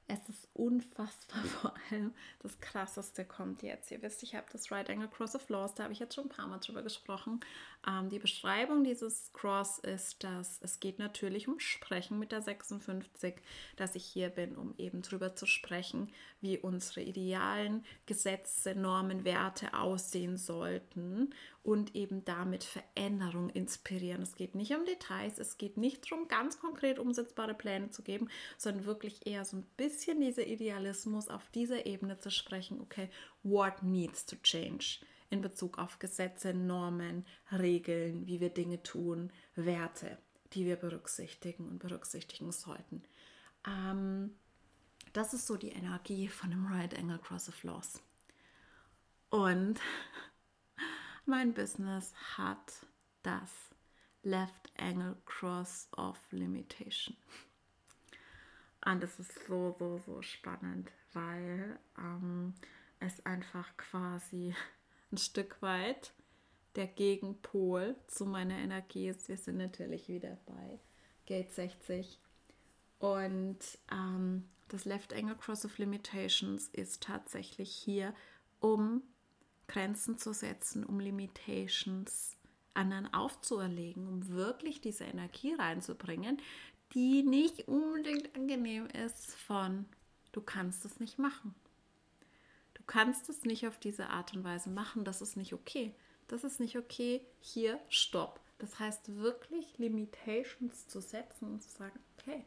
es 0.07 0.29
ist 0.29 0.47
unfassbar, 0.53 1.43
vor 1.61 1.73
allem 1.89 2.13
das 2.39 2.59
Krasseste 2.59 3.25
kommt 3.25 3.63
jetzt. 3.63 3.91
Ihr 3.91 4.01
wisst, 4.01 4.23
ich 4.23 4.35
habe 4.35 4.45
das 4.51 4.71
Right 4.71 4.89
Angle 4.89 5.07
Cross 5.07 5.35
of 5.35 5.49
Laws, 5.49 5.73
da 5.73 5.83
habe 5.83 5.93
ich 5.93 5.99
jetzt 5.99 6.15
schon 6.15 6.25
ein 6.25 6.29
paar 6.29 6.47
Mal 6.47 6.59
drüber 6.59 6.83
gesprochen. 6.83 7.39
Ähm, 7.87 8.09
die 8.09 8.19
Beschreibung 8.19 8.83
dieses 8.83 9.31
Cross 9.33 9.79
ist, 9.79 10.23
dass 10.23 10.59
es 10.61 10.79
geht 10.79 10.99
natürlich 10.99 11.47
um 11.47 11.59
Sprechen 11.59 12.19
mit 12.19 12.31
der 12.31 12.41
56, 12.41 13.35
dass 13.77 13.95
ich 13.95 14.05
hier 14.05 14.29
bin, 14.29 14.55
um 14.55 14.75
eben 14.77 15.01
drüber 15.01 15.35
zu 15.35 15.45
sprechen, 15.45 16.11
wie 16.41 16.57
unsere 16.57 17.01
idealen 17.01 17.83
Gesetze, 18.05 18.75
Normen, 18.75 19.23
Werte 19.23 19.73
aussehen 19.73 20.37
sollten 20.37 21.33
und 21.65 21.95
eben 21.95 22.23
damit 22.25 22.63
Veränderung 22.63 23.49
inspirieren. 23.49 24.21
Es 24.21 24.35
geht 24.35 24.53
nicht 24.53 24.71
um 24.75 24.85
Details, 24.85 25.39
es 25.39 25.57
geht 25.57 25.77
nicht 25.77 26.09
darum, 26.09 26.27
ganz 26.27 26.59
konkret 26.59 26.99
umsetzbare 26.99 27.55
Pläne 27.55 27.89
zu 27.89 28.03
geben, 28.03 28.29
sondern 28.55 28.85
wirklich 28.85 29.25
eher 29.25 29.43
so 29.45 29.57
ein 29.57 29.65
bisschen 29.75 30.21
dieser 30.21 30.45
Idealismus 30.45 31.27
auf 31.27 31.49
dieser 31.49 31.87
Ebene 31.87 32.19
zu 32.19 32.29
sprechen, 32.29 32.79
okay, 32.81 33.09
what 33.41 33.81
needs 33.81 34.27
to 34.27 34.35
change 34.43 34.99
in 35.31 35.41
Bezug 35.41 35.79
auf 35.79 35.97
Gesetze, 35.97 36.53
Normen, 36.53 37.25
Regeln, 37.51 38.27
wie 38.27 38.39
wir 38.39 38.51
Dinge 38.51 38.83
tun, 38.83 39.31
Werte, 39.55 40.19
die 40.53 40.65
wir 40.67 40.75
berücksichtigen 40.75 41.67
und 41.67 41.79
berücksichtigen 41.79 42.51
sollten. 42.51 43.01
Ähm, 43.67 44.35
das 45.13 45.33
ist 45.33 45.47
so 45.47 45.57
die 45.57 45.71
Energie 45.71 46.27
von 46.27 46.51
dem 46.51 46.67
Right 46.67 46.95
Angle 46.95 47.17
Cross 47.17 47.49
of 47.49 47.63
Laws. 47.63 48.03
Und 49.31 49.79
mein 51.25 51.53
Business 51.53 52.13
hat 52.37 52.85
das 53.23 53.51
Left 54.23 54.71
Angle 54.77 55.17
Cross 55.25 55.87
of 55.95 56.17
Limitation. 56.31 57.15
Und 58.85 59.01
das 59.01 59.19
ist 59.19 59.47
so, 59.47 59.75
so, 59.77 59.97
so 60.05 60.21
spannend, 60.21 60.91
weil 61.13 61.79
ähm, 61.97 62.53
es 62.99 63.25
einfach 63.25 63.75
quasi 63.77 64.55
ein 65.11 65.17
Stück 65.17 65.61
weit 65.61 66.13
der 66.75 66.87
Gegenpol 66.87 67.95
zu 68.07 68.25
meiner 68.25 68.57
Energie 68.57 69.07
ist. 69.07 69.27
Wir 69.27 69.37
sind 69.37 69.57
natürlich 69.57 70.07
wieder 70.07 70.37
bei 70.45 70.79
Gate 71.25 71.51
60. 71.51 72.19
Und 72.99 73.59
ähm, 73.91 74.49
das 74.67 74.85
Left 74.85 75.13
Angle 75.13 75.35
Cross 75.35 75.65
of 75.65 75.77
Limitations 75.77 76.67
ist 76.69 77.03
tatsächlich 77.03 77.71
hier, 77.71 78.13
um 78.59 79.03
Grenzen 79.67 80.17
zu 80.17 80.33
setzen, 80.33 80.85
um 80.85 80.99
Limitations 80.99 82.37
anderen 82.73 83.13
aufzuerlegen, 83.13 84.07
um 84.07 84.29
wirklich 84.29 84.81
diese 84.81 85.05
Energie 85.05 85.53
reinzubringen, 85.53 86.41
die 86.93 87.23
nicht 87.23 87.67
unbedingt 87.67 88.35
angenehm 88.35 88.87
ist 88.87 89.35
von, 89.35 89.85
du 90.31 90.41
kannst 90.41 90.85
es 90.85 90.99
nicht 90.99 91.17
machen. 91.17 91.55
Du 92.73 92.83
kannst 92.85 93.29
es 93.29 93.43
nicht 93.43 93.67
auf 93.67 93.79
diese 93.79 94.09
Art 94.09 94.33
und 94.33 94.43
Weise 94.43 94.69
machen, 94.69 95.05
das 95.05 95.21
ist 95.21 95.37
nicht 95.37 95.53
okay. 95.53 95.95
Das 96.27 96.43
ist 96.43 96.59
nicht 96.59 96.77
okay, 96.77 97.21
hier 97.39 97.79
stopp. 97.89 98.39
Das 98.57 98.79
heißt 98.79 99.15
wirklich 99.17 99.77
Limitations 99.77 100.87
zu 100.87 101.01
setzen 101.01 101.45
und 101.45 101.61
zu 101.61 101.69
sagen, 101.69 101.99
okay, 102.17 102.45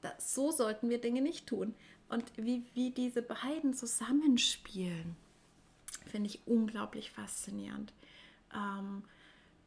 das, 0.00 0.34
so 0.34 0.50
sollten 0.50 0.90
wir 0.90 1.00
Dinge 1.00 1.22
nicht 1.22 1.46
tun. 1.46 1.74
Und 2.08 2.24
wie, 2.36 2.64
wie 2.74 2.90
diese 2.90 3.22
beiden 3.22 3.74
zusammenspielen, 3.74 5.16
finde 6.06 6.28
ich 6.28 6.46
unglaublich 6.46 7.10
faszinierend. 7.10 7.92
Ähm, 8.54 9.04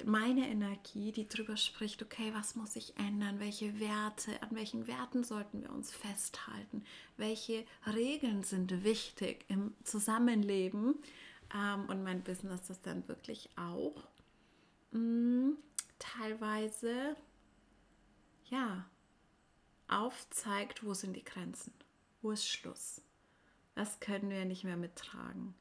meine 0.04 0.50
Energie, 0.50 1.12
die 1.12 1.28
darüber 1.28 1.56
spricht, 1.56 2.04
okay, 2.04 2.32
was 2.34 2.56
muss 2.56 2.74
sich 2.74 2.98
ändern, 2.98 3.40
welche 3.40 3.80
Werte, 3.80 4.42
an 4.42 4.50
welchen 4.52 4.88
Werten 4.88 5.24
sollten 5.24 5.62
wir 5.62 5.72
uns 5.72 5.92
festhalten, 5.92 6.84
welche 7.18 7.66
Regeln 7.94 8.44
sind 8.44 8.84
wichtig 8.84 9.46
im 9.48 9.74
Zusammenleben? 9.84 10.96
Ähm, 11.54 11.86
und 11.88 12.04
mein 12.04 12.24
Business 12.24 12.70
ist 12.70 12.86
dann 12.86 13.08
wirklich 13.08 13.50
auch 13.56 13.96
mh, 14.92 15.00
mm, 15.00 15.58
teilweise, 15.98 17.16
ja, 18.50 18.86
aufzeigt, 19.88 20.84
wo 20.84 20.94
sind 20.94 21.16
die 21.16 21.24
Grenzen, 21.24 21.72
wo 22.22 22.32
ist 22.32 22.48
Schluss, 22.48 23.02
was 23.76 24.00
können 24.00 24.30
wir 24.30 24.46
nicht 24.46 24.64
mehr 24.64 24.78
mittragen 24.78 25.54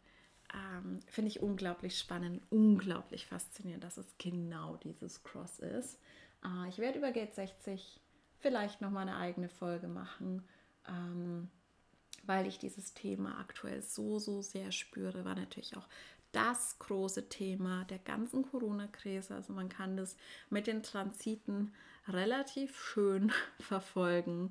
ähm, 0.55 1.01
finde 1.09 1.29
ich 1.29 1.41
unglaublich 1.41 1.99
spannend, 1.99 2.43
unglaublich 2.51 3.27
faszinierend, 3.27 3.85
dass 3.85 3.97
es 3.97 4.15
genau 4.19 4.77
dieses 4.77 5.23
Cross 5.25 5.59
ist. 5.59 5.99
Äh, 6.45 6.69
ich 6.69 6.79
werde 6.79 6.99
über 6.99 7.11
Gate 7.11 7.35
60 7.35 8.01
vielleicht 8.39 8.81
noch 8.81 8.91
mal 8.91 9.03
eine 9.03 9.17
eigene 9.17 9.49
Folge 9.49 9.89
machen, 9.89 10.47
ähm, 10.89 11.51
weil 12.25 12.47
ich 12.47 12.59
dieses 12.59 12.95
Thema 12.95 13.39
aktuell 13.39 13.83
so, 13.83 14.19
so 14.19 14.43
sehr 14.43 14.71
spüre. 14.71 15.25
War 15.25 15.35
natürlich 15.35 15.77
auch 15.77 15.89
das 16.33 16.79
große 16.79 17.29
Thema 17.29 17.85
der 17.85 17.99
ganzen 17.99 18.43
Corona-Krise. 18.43 19.35
Also 19.35 19.53
man 19.53 19.69
kann 19.69 19.97
das 19.97 20.17
mit 20.51 20.67
den 20.67 20.83
Transiten 20.83 21.73
relativ 22.09 22.79
schön 22.79 23.33
verfolgen. 23.61 24.51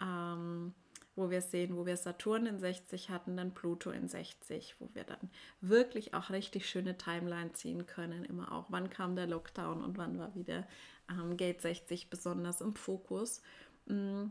Ähm, 0.00 0.74
wo 1.16 1.30
wir 1.30 1.40
sehen, 1.40 1.76
wo 1.76 1.86
wir 1.86 1.96
Saturn 1.96 2.46
in 2.46 2.58
60 2.58 3.10
hatten, 3.10 3.36
dann 3.36 3.54
Pluto 3.54 3.90
in 3.90 4.08
60, 4.08 4.76
wo 4.78 4.88
wir 4.94 5.04
dann 5.04 5.30
wirklich 5.60 6.14
auch 6.14 6.30
richtig 6.30 6.68
schöne 6.68 6.98
Timeline 6.98 7.52
ziehen 7.52 7.86
können. 7.86 8.24
Immer 8.24 8.52
auch, 8.52 8.66
wann 8.70 8.90
kam 8.90 9.16
der 9.16 9.26
Lockdown 9.26 9.82
und 9.82 9.96
wann 9.96 10.18
war 10.18 10.34
wieder 10.34 10.66
ähm, 11.10 11.36
Gate 11.36 11.60
60 11.60 12.10
besonders 12.10 12.60
im 12.60 12.74
Fokus. 12.74 13.42
Mm, 13.86 14.26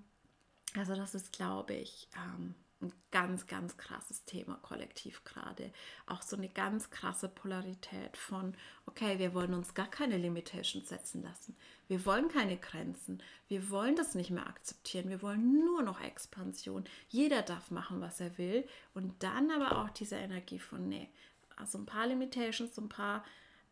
also 0.75 0.95
das 0.95 1.15
ist, 1.15 1.31
glaube 1.31 1.73
ich, 1.73 2.09
ähm, 2.15 2.55
ein 2.83 2.93
ganz, 3.11 3.47
ganz 3.47 3.77
krasses 3.77 4.25
Thema 4.25 4.55
kollektiv 4.61 5.23
gerade. 5.23 5.71
Auch 6.05 6.21
so 6.21 6.35
eine 6.35 6.49
ganz 6.49 6.89
krasse 6.89 7.29
Polarität 7.29 8.17
von, 8.17 8.55
okay, 8.85 9.19
wir 9.19 9.33
wollen 9.33 9.53
uns 9.53 9.73
gar 9.73 9.87
keine 9.87 10.17
Limitations 10.17 10.89
setzen 10.89 11.23
lassen. 11.23 11.55
Wir 11.87 12.05
wollen 12.05 12.27
keine 12.27 12.57
Grenzen. 12.57 13.21
Wir 13.47 13.69
wollen 13.69 13.95
das 13.95 14.15
nicht 14.15 14.31
mehr 14.31 14.47
akzeptieren. 14.47 15.09
Wir 15.09 15.21
wollen 15.21 15.65
nur 15.65 15.81
noch 15.81 16.01
Expansion. 16.01 16.83
Jeder 17.09 17.41
darf 17.41 17.71
machen, 17.71 18.01
was 18.01 18.19
er 18.19 18.37
will. 18.37 18.67
Und 18.93 19.23
dann 19.23 19.51
aber 19.51 19.81
auch 19.81 19.89
diese 19.89 20.15
Energie 20.15 20.59
von, 20.59 20.87
nee, 20.87 21.09
also 21.55 21.77
ein 21.77 21.85
paar 21.85 22.07
Limitations, 22.07 22.77
ein 22.77 22.89
paar 22.89 23.23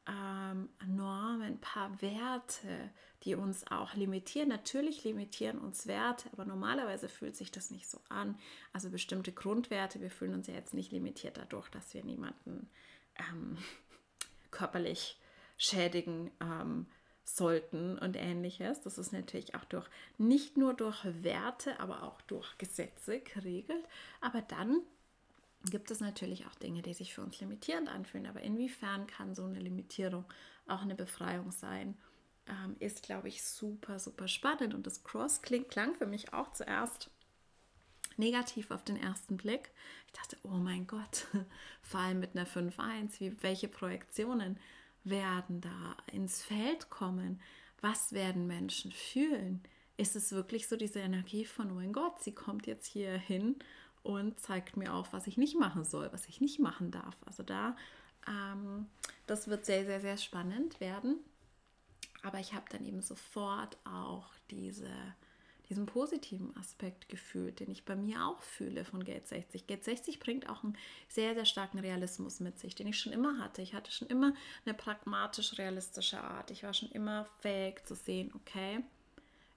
ähm, 0.07 0.69
Normen, 0.87 1.43
ein 1.43 1.61
paar 1.61 2.01
Werte, 2.01 2.91
die 3.23 3.35
uns 3.35 3.65
auch 3.67 3.93
limitieren. 3.93 4.49
Natürlich 4.49 5.03
limitieren 5.03 5.59
uns 5.59 5.85
Werte, 5.87 6.29
aber 6.33 6.45
normalerweise 6.45 7.07
fühlt 7.07 7.35
sich 7.35 7.51
das 7.51 7.69
nicht 7.71 7.89
so 7.89 7.99
an. 8.09 8.37
Also 8.73 8.89
bestimmte 8.89 9.31
Grundwerte, 9.31 10.01
wir 10.01 10.11
fühlen 10.11 10.33
uns 10.33 10.47
ja 10.47 10.55
jetzt 10.55 10.73
nicht 10.73 10.91
limitiert 10.91 11.37
dadurch, 11.37 11.69
dass 11.69 11.93
wir 11.93 12.03
niemanden 12.03 12.69
ähm, 13.17 13.57
körperlich 14.51 15.19
schädigen 15.57 16.31
ähm, 16.39 16.87
sollten 17.23 17.99
und 17.99 18.15
ähnliches. 18.15 18.81
Das 18.81 18.97
ist 18.97 19.13
natürlich 19.13 19.53
auch 19.53 19.65
durch 19.65 19.87
nicht 20.17 20.57
nur 20.57 20.73
durch 20.73 21.05
Werte, 21.23 21.79
aber 21.79 22.03
auch 22.03 22.21
durch 22.21 22.57
Gesetze 22.57 23.19
geregelt. 23.19 23.85
Aber 24.19 24.41
dann 24.41 24.81
gibt 25.69 25.91
es 25.91 25.99
natürlich 25.99 26.45
auch 26.47 26.55
Dinge, 26.55 26.81
die 26.81 26.93
sich 26.93 27.13
für 27.13 27.21
uns 27.21 27.39
limitierend 27.39 27.89
anfühlen. 27.89 28.27
Aber 28.27 28.41
inwiefern 28.41 29.07
kann 29.07 29.35
so 29.35 29.43
eine 29.43 29.59
Limitierung 29.59 30.25
auch 30.67 30.81
eine 30.81 30.95
Befreiung 30.95 31.51
sein? 31.51 31.97
Ähm, 32.47 32.75
ist, 32.79 33.03
glaube 33.03 33.27
ich, 33.27 33.43
super, 33.43 33.99
super 33.99 34.27
spannend. 34.27 34.73
Und 34.73 34.87
das 34.87 35.03
Cross 35.03 35.41
klingt, 35.41 35.69
klang 35.69 35.93
für 35.95 36.07
mich 36.07 36.33
auch 36.33 36.51
zuerst 36.53 37.11
negativ 38.17 38.71
auf 38.71 38.83
den 38.83 38.97
ersten 38.97 39.37
Blick. 39.37 39.71
Ich 40.07 40.13
dachte, 40.13 40.37
oh 40.43 40.57
mein 40.57 40.87
Gott, 40.87 41.27
vor 41.81 41.99
allem 41.99 42.19
mit 42.19 42.35
einer 42.35 42.47
5.1, 42.47 43.19
wie, 43.19 43.43
welche 43.43 43.67
Projektionen 43.67 44.59
werden 45.03 45.61
da 45.61 45.97
ins 46.11 46.43
Feld 46.43 46.89
kommen? 46.89 47.41
Was 47.81 48.13
werden 48.13 48.47
Menschen 48.47 48.91
fühlen? 48.91 49.63
Ist 49.97 50.15
es 50.15 50.31
wirklich 50.31 50.67
so 50.67 50.75
diese 50.75 50.99
Energie 50.99 51.45
von, 51.45 51.71
oh 51.71 51.75
mein 51.75 51.93
Gott, 51.93 52.21
sie 52.21 52.33
kommt 52.33 52.65
jetzt 52.65 52.87
hier 52.87 53.17
hin 53.17 53.57
und 54.03 54.39
zeigt 54.39 54.77
mir 54.77 54.93
auf, 54.93 55.13
was 55.13 55.27
ich 55.27 55.37
nicht 55.37 55.57
machen 55.57 55.83
soll, 55.83 56.11
was 56.11 56.27
ich 56.27 56.41
nicht 56.41 56.59
machen 56.59 56.91
darf. 56.91 57.15
Also 57.25 57.43
da, 57.43 57.75
ähm, 58.27 58.87
das 59.27 59.47
wird 59.47 59.65
sehr, 59.65 59.85
sehr, 59.85 60.01
sehr 60.01 60.17
spannend 60.17 60.79
werden. 60.79 61.19
Aber 62.23 62.39
ich 62.39 62.53
habe 62.53 62.65
dann 62.69 62.85
eben 62.85 63.01
sofort 63.01 63.77
auch 63.85 64.27
diese 64.49 64.89
diesen 65.71 65.85
positiven 65.85 66.53
Aspekt 66.57 67.07
gefühlt, 67.07 67.61
den 67.61 67.71
ich 67.71 67.85
bei 67.85 67.95
mir 67.95 68.25
auch 68.25 68.41
fühle 68.41 68.83
von 68.83 69.05
Gate 69.05 69.25
60. 69.25 69.67
Gate 69.67 69.85
60 69.85 70.19
bringt 70.19 70.49
auch 70.49 70.65
einen 70.65 70.77
sehr, 71.07 71.33
sehr 71.33 71.45
starken 71.45 71.79
Realismus 71.79 72.41
mit 72.41 72.59
sich, 72.59 72.75
den 72.75 72.87
ich 72.87 72.99
schon 72.99 73.13
immer 73.13 73.39
hatte. 73.39 73.61
Ich 73.61 73.73
hatte 73.73 73.89
schon 73.89 74.09
immer 74.09 74.33
eine 74.65 74.73
pragmatisch-realistische 74.73 76.21
Art. 76.21 76.51
Ich 76.51 76.63
war 76.63 76.73
schon 76.73 76.91
immer 76.91 77.23
fähig 77.39 77.85
zu 77.85 77.95
sehen, 77.95 78.33
okay, 78.35 78.83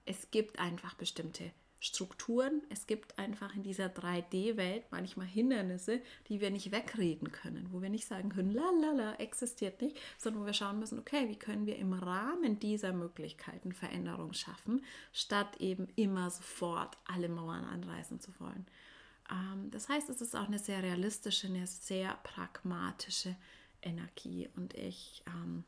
es 0.05 0.31
gibt 0.31 0.57
einfach 0.57 0.93
bestimmte 0.93 1.51
Strukturen. 1.85 2.63
Es 2.69 2.87
gibt 2.87 3.19
einfach 3.19 3.55
in 3.55 3.61
dieser 3.61 3.85
3D-Welt 3.85 4.85
manchmal 4.89 5.27
Hindernisse, 5.27 6.01
die 6.27 6.41
wir 6.41 6.49
nicht 6.49 6.71
wegreden 6.71 7.31
können, 7.31 7.67
wo 7.71 7.81
wir 7.81 7.89
nicht 7.89 8.07
sagen 8.07 8.29
können, 8.29 8.51
la 8.51 8.71
la 8.81 8.91
la, 8.91 9.15
existiert 9.15 9.81
nicht, 9.81 9.97
sondern 10.17 10.41
wo 10.41 10.45
wir 10.47 10.53
schauen 10.53 10.79
müssen, 10.79 10.97
okay, 10.97 11.29
wie 11.29 11.37
können 11.37 11.67
wir 11.67 11.77
im 11.77 11.93
Rahmen 11.93 12.59
dieser 12.59 12.91
Möglichkeiten 12.91 13.71
Veränderung 13.71 14.33
schaffen, 14.33 14.83
statt 15.13 15.57
eben 15.61 15.87
immer 15.95 16.31
sofort 16.31 16.97
alle 17.05 17.29
Mauern 17.29 17.65
anreißen 17.65 18.19
zu 18.19 18.31
wollen. 18.39 18.65
Ähm, 19.29 19.69
das 19.69 19.87
heißt, 19.87 20.09
es 20.09 20.21
ist 20.21 20.35
auch 20.35 20.47
eine 20.47 20.59
sehr 20.59 20.81
realistische, 20.81 21.47
eine 21.47 21.67
sehr 21.67 22.17
pragmatische 22.23 23.35
Energie 23.83 24.49
und 24.55 24.73
ich 24.73 25.23
ähm, 25.27 25.63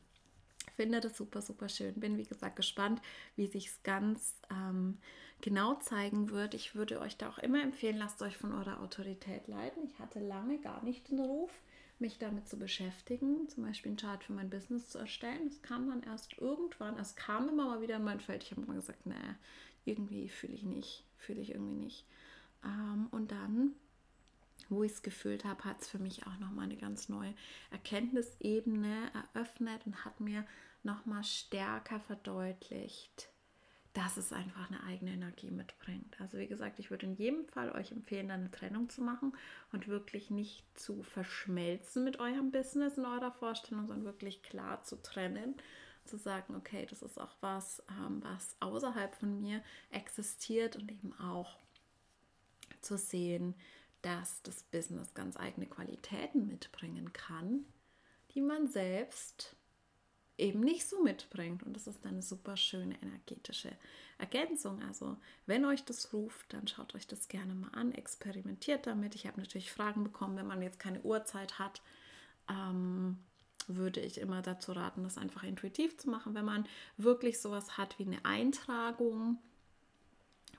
finde 0.74 1.00
das 1.00 1.16
super, 1.16 1.42
super 1.42 1.68
schön. 1.68 1.94
Bin, 1.94 2.18
wie 2.18 2.24
gesagt, 2.24 2.56
gespannt, 2.56 3.00
wie 3.36 3.46
sich 3.46 3.66
es 3.66 3.82
ganz 3.82 4.36
ähm, 4.50 4.98
genau 5.40 5.74
zeigen 5.76 6.30
wird. 6.30 6.54
Ich 6.54 6.74
würde 6.74 7.00
euch 7.00 7.16
da 7.16 7.28
auch 7.28 7.38
immer 7.38 7.62
empfehlen, 7.62 7.96
lasst 7.96 8.22
euch 8.22 8.36
von 8.36 8.52
eurer 8.52 8.80
Autorität 8.80 9.46
leiten. 9.48 9.84
Ich 9.84 9.98
hatte 9.98 10.20
lange 10.20 10.58
gar 10.58 10.82
nicht 10.82 11.08
den 11.10 11.20
Ruf, 11.20 11.50
mich 11.98 12.18
damit 12.18 12.48
zu 12.48 12.58
beschäftigen, 12.58 13.48
zum 13.48 13.64
Beispiel 13.64 13.90
einen 13.90 13.98
Chart 13.98 14.22
für 14.22 14.32
mein 14.32 14.50
Business 14.50 14.88
zu 14.88 14.98
erstellen. 14.98 15.48
Das 15.48 15.62
kam 15.62 15.88
dann 15.88 16.02
erst 16.02 16.38
irgendwann, 16.38 16.98
es 16.98 17.16
kam 17.16 17.48
immer 17.48 17.66
mal 17.66 17.80
wieder 17.80 17.96
in 17.96 18.04
mein 18.04 18.20
Feld. 18.20 18.42
Ich 18.42 18.50
habe 18.50 18.62
immer 18.62 18.74
gesagt, 18.74 19.06
nee, 19.06 19.14
irgendwie 19.84 20.28
fühle 20.28 20.54
ich 20.54 20.62
nicht, 20.62 21.04
fühle 21.16 21.40
ich 21.40 21.50
irgendwie 21.50 21.84
nicht. 21.84 22.06
Ähm, 22.64 23.08
und 23.10 23.30
dann 23.32 23.74
wo 24.68 24.82
ich 24.82 24.92
es 24.92 25.02
gefühlt 25.02 25.44
habe, 25.44 25.64
hat 25.64 25.80
es 25.80 25.88
für 25.88 25.98
mich 25.98 26.26
auch 26.26 26.38
nochmal 26.38 26.64
eine 26.64 26.76
ganz 26.76 27.08
neue 27.08 27.34
Erkenntnisebene 27.70 29.10
eröffnet 29.34 29.86
und 29.86 30.04
hat 30.04 30.20
mir 30.20 30.46
nochmal 30.82 31.24
stärker 31.24 32.00
verdeutlicht, 32.00 33.30
dass 33.94 34.16
es 34.16 34.32
einfach 34.32 34.70
eine 34.70 34.82
eigene 34.84 35.12
Energie 35.12 35.50
mitbringt. 35.50 36.20
Also 36.20 36.38
wie 36.38 36.46
gesagt, 36.46 36.78
ich 36.78 36.90
würde 36.90 37.06
in 37.06 37.14
jedem 37.14 37.46
Fall 37.46 37.72
euch 37.72 37.90
empfehlen, 37.92 38.30
eine 38.30 38.50
Trennung 38.50 38.88
zu 38.88 39.02
machen 39.02 39.32
und 39.72 39.88
wirklich 39.88 40.30
nicht 40.30 40.64
zu 40.78 41.02
verschmelzen 41.02 42.04
mit 42.04 42.20
eurem 42.20 42.50
Business 42.50 42.98
in 42.98 43.06
eurer 43.06 43.32
Vorstellung, 43.32 43.86
sondern 43.86 44.04
wirklich 44.04 44.42
klar 44.42 44.84
zu 44.84 45.02
trennen, 45.02 45.54
zu 46.04 46.16
sagen, 46.16 46.54
okay, 46.54 46.86
das 46.88 47.02
ist 47.02 47.20
auch 47.20 47.34
was, 47.40 47.82
ähm, 47.90 48.22
was 48.22 48.56
außerhalb 48.60 49.14
von 49.14 49.40
mir 49.40 49.62
existiert 49.90 50.76
und 50.76 50.90
eben 50.90 51.12
auch 51.20 51.58
zu 52.80 52.96
sehen, 52.96 53.54
dass 54.02 54.42
das 54.42 54.62
Business 54.62 55.14
ganz 55.14 55.36
eigene 55.36 55.66
Qualitäten 55.66 56.46
mitbringen 56.46 57.12
kann, 57.12 57.64
die 58.34 58.40
man 58.40 58.68
selbst 58.68 59.56
eben 60.38 60.60
nicht 60.60 60.88
so 60.88 61.02
mitbringt. 61.02 61.62
Und 61.62 61.74
das 61.74 61.86
ist 61.86 62.04
eine 62.06 62.22
super 62.22 62.56
schöne 62.56 62.96
energetische 63.02 63.70
Ergänzung. 64.18 64.82
Also 64.82 65.16
wenn 65.46 65.64
euch 65.64 65.84
das 65.84 66.12
ruft, 66.12 66.52
dann 66.52 66.66
schaut 66.66 66.94
euch 66.94 67.06
das 67.06 67.28
gerne 67.28 67.54
mal 67.54 67.70
an, 67.72 67.92
experimentiert 67.92 68.86
damit. 68.86 69.14
Ich 69.14 69.26
habe 69.26 69.40
natürlich 69.40 69.70
Fragen 69.70 70.04
bekommen, 70.04 70.36
wenn 70.36 70.46
man 70.46 70.62
jetzt 70.62 70.80
keine 70.80 71.00
Uhrzeit 71.02 71.58
hat. 71.58 71.82
Ähm, 72.48 73.18
würde 73.68 74.00
ich 74.00 74.18
immer 74.18 74.40
dazu 74.40 74.72
raten, 74.72 75.04
das 75.04 75.18
einfach 75.18 75.42
intuitiv 75.42 75.98
zu 75.98 76.08
machen. 76.08 76.34
Wenn 76.34 76.44
man 76.44 76.66
wirklich 76.96 77.40
sowas 77.40 77.76
hat 77.76 77.98
wie 77.98 78.06
eine 78.06 78.24
Eintragung, 78.24 79.38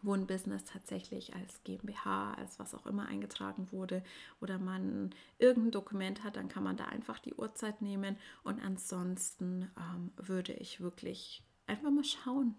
wo 0.02 0.14
ein 0.14 0.28
Business 0.28 0.64
tatsächlich 0.66 1.36
als 1.36 1.64
GmbH, 1.64 2.34
als 2.34 2.60
was 2.60 2.74
auch 2.74 2.86
immer 2.86 3.08
eingetragen 3.08 3.72
wurde 3.72 4.04
oder 4.42 4.58
man 4.58 5.14
irgendein 5.38 5.72
Dokument 5.72 6.24
hat, 6.24 6.36
dann 6.36 6.50
kann 6.50 6.64
man 6.64 6.78
da 6.78 6.86
einfach 6.86 7.20
die 7.20 7.34
Uhrzeit 7.34 7.82
nehmen 7.82 8.18
und 8.44 8.62
ansonsten 8.62 9.70
ähm, 9.78 10.12
würde 10.16 10.54
ich 10.54 10.82
wirklich 10.82 11.44
einfach 11.68 11.92
mal 11.92 12.04
schauen. 12.04 12.56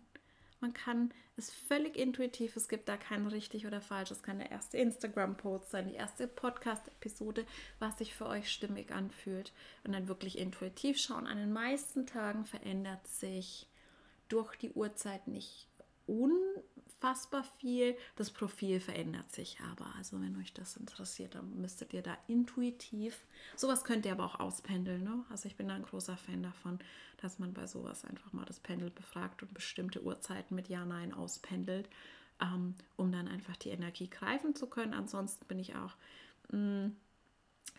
Man 0.60 0.74
kann 0.74 1.10
es 1.38 1.50
völlig 1.50 1.96
intuitiv, 1.96 2.54
es 2.54 2.68
gibt 2.68 2.88
da 2.88 2.98
kein 2.98 3.26
richtig 3.26 3.66
oder 3.66 3.80
falsch. 3.80 4.10
Es 4.10 4.22
kann 4.22 4.38
der 4.38 4.50
erste 4.50 4.76
Instagram-Post 4.76 5.70
sein, 5.70 5.88
die 5.88 5.94
erste 5.94 6.28
Podcast-Episode, 6.28 7.46
was 7.78 7.96
sich 7.96 8.14
für 8.14 8.26
euch 8.26 8.50
stimmig 8.52 8.92
anfühlt. 8.92 9.54
Und 9.84 9.92
dann 9.92 10.06
wirklich 10.06 10.36
intuitiv 10.36 10.98
schauen. 10.98 11.26
An 11.26 11.38
den 11.38 11.52
meisten 11.52 12.06
Tagen 12.06 12.44
verändert 12.44 13.06
sich 13.08 13.70
durch 14.28 14.54
die 14.56 14.72
Uhrzeit 14.72 15.28
nicht 15.28 15.69
unfassbar 16.06 17.44
viel. 17.58 17.96
Das 18.16 18.30
Profil 18.30 18.80
verändert 18.80 19.30
sich 19.32 19.58
aber. 19.70 19.86
Also 19.96 20.20
wenn 20.20 20.36
euch 20.38 20.52
das 20.52 20.76
interessiert, 20.76 21.34
dann 21.34 21.60
müsstet 21.60 21.92
ihr 21.92 22.02
da 22.02 22.16
intuitiv, 22.28 23.26
sowas 23.56 23.84
könnt 23.84 24.06
ihr 24.06 24.12
aber 24.12 24.24
auch 24.24 24.40
auspendeln. 24.40 25.04
Ne? 25.04 25.24
Also 25.30 25.46
ich 25.46 25.56
bin 25.56 25.68
da 25.68 25.74
ein 25.74 25.84
großer 25.84 26.16
Fan 26.16 26.42
davon, 26.42 26.78
dass 27.18 27.38
man 27.38 27.52
bei 27.52 27.66
sowas 27.66 28.04
einfach 28.04 28.32
mal 28.32 28.44
das 28.44 28.60
Pendel 28.60 28.90
befragt 28.90 29.42
und 29.42 29.54
bestimmte 29.54 30.02
Uhrzeiten 30.02 30.54
mit 30.54 30.68
Ja, 30.68 30.84
Nein 30.84 31.12
auspendelt, 31.12 31.88
ähm, 32.40 32.74
um 32.96 33.12
dann 33.12 33.28
einfach 33.28 33.56
die 33.56 33.70
Energie 33.70 34.08
greifen 34.08 34.54
zu 34.54 34.66
können. 34.66 34.94
Ansonsten 34.94 35.46
bin 35.46 35.58
ich 35.58 35.76
auch... 35.76 35.94
Mh, 36.50 36.86
mm, 36.86 36.96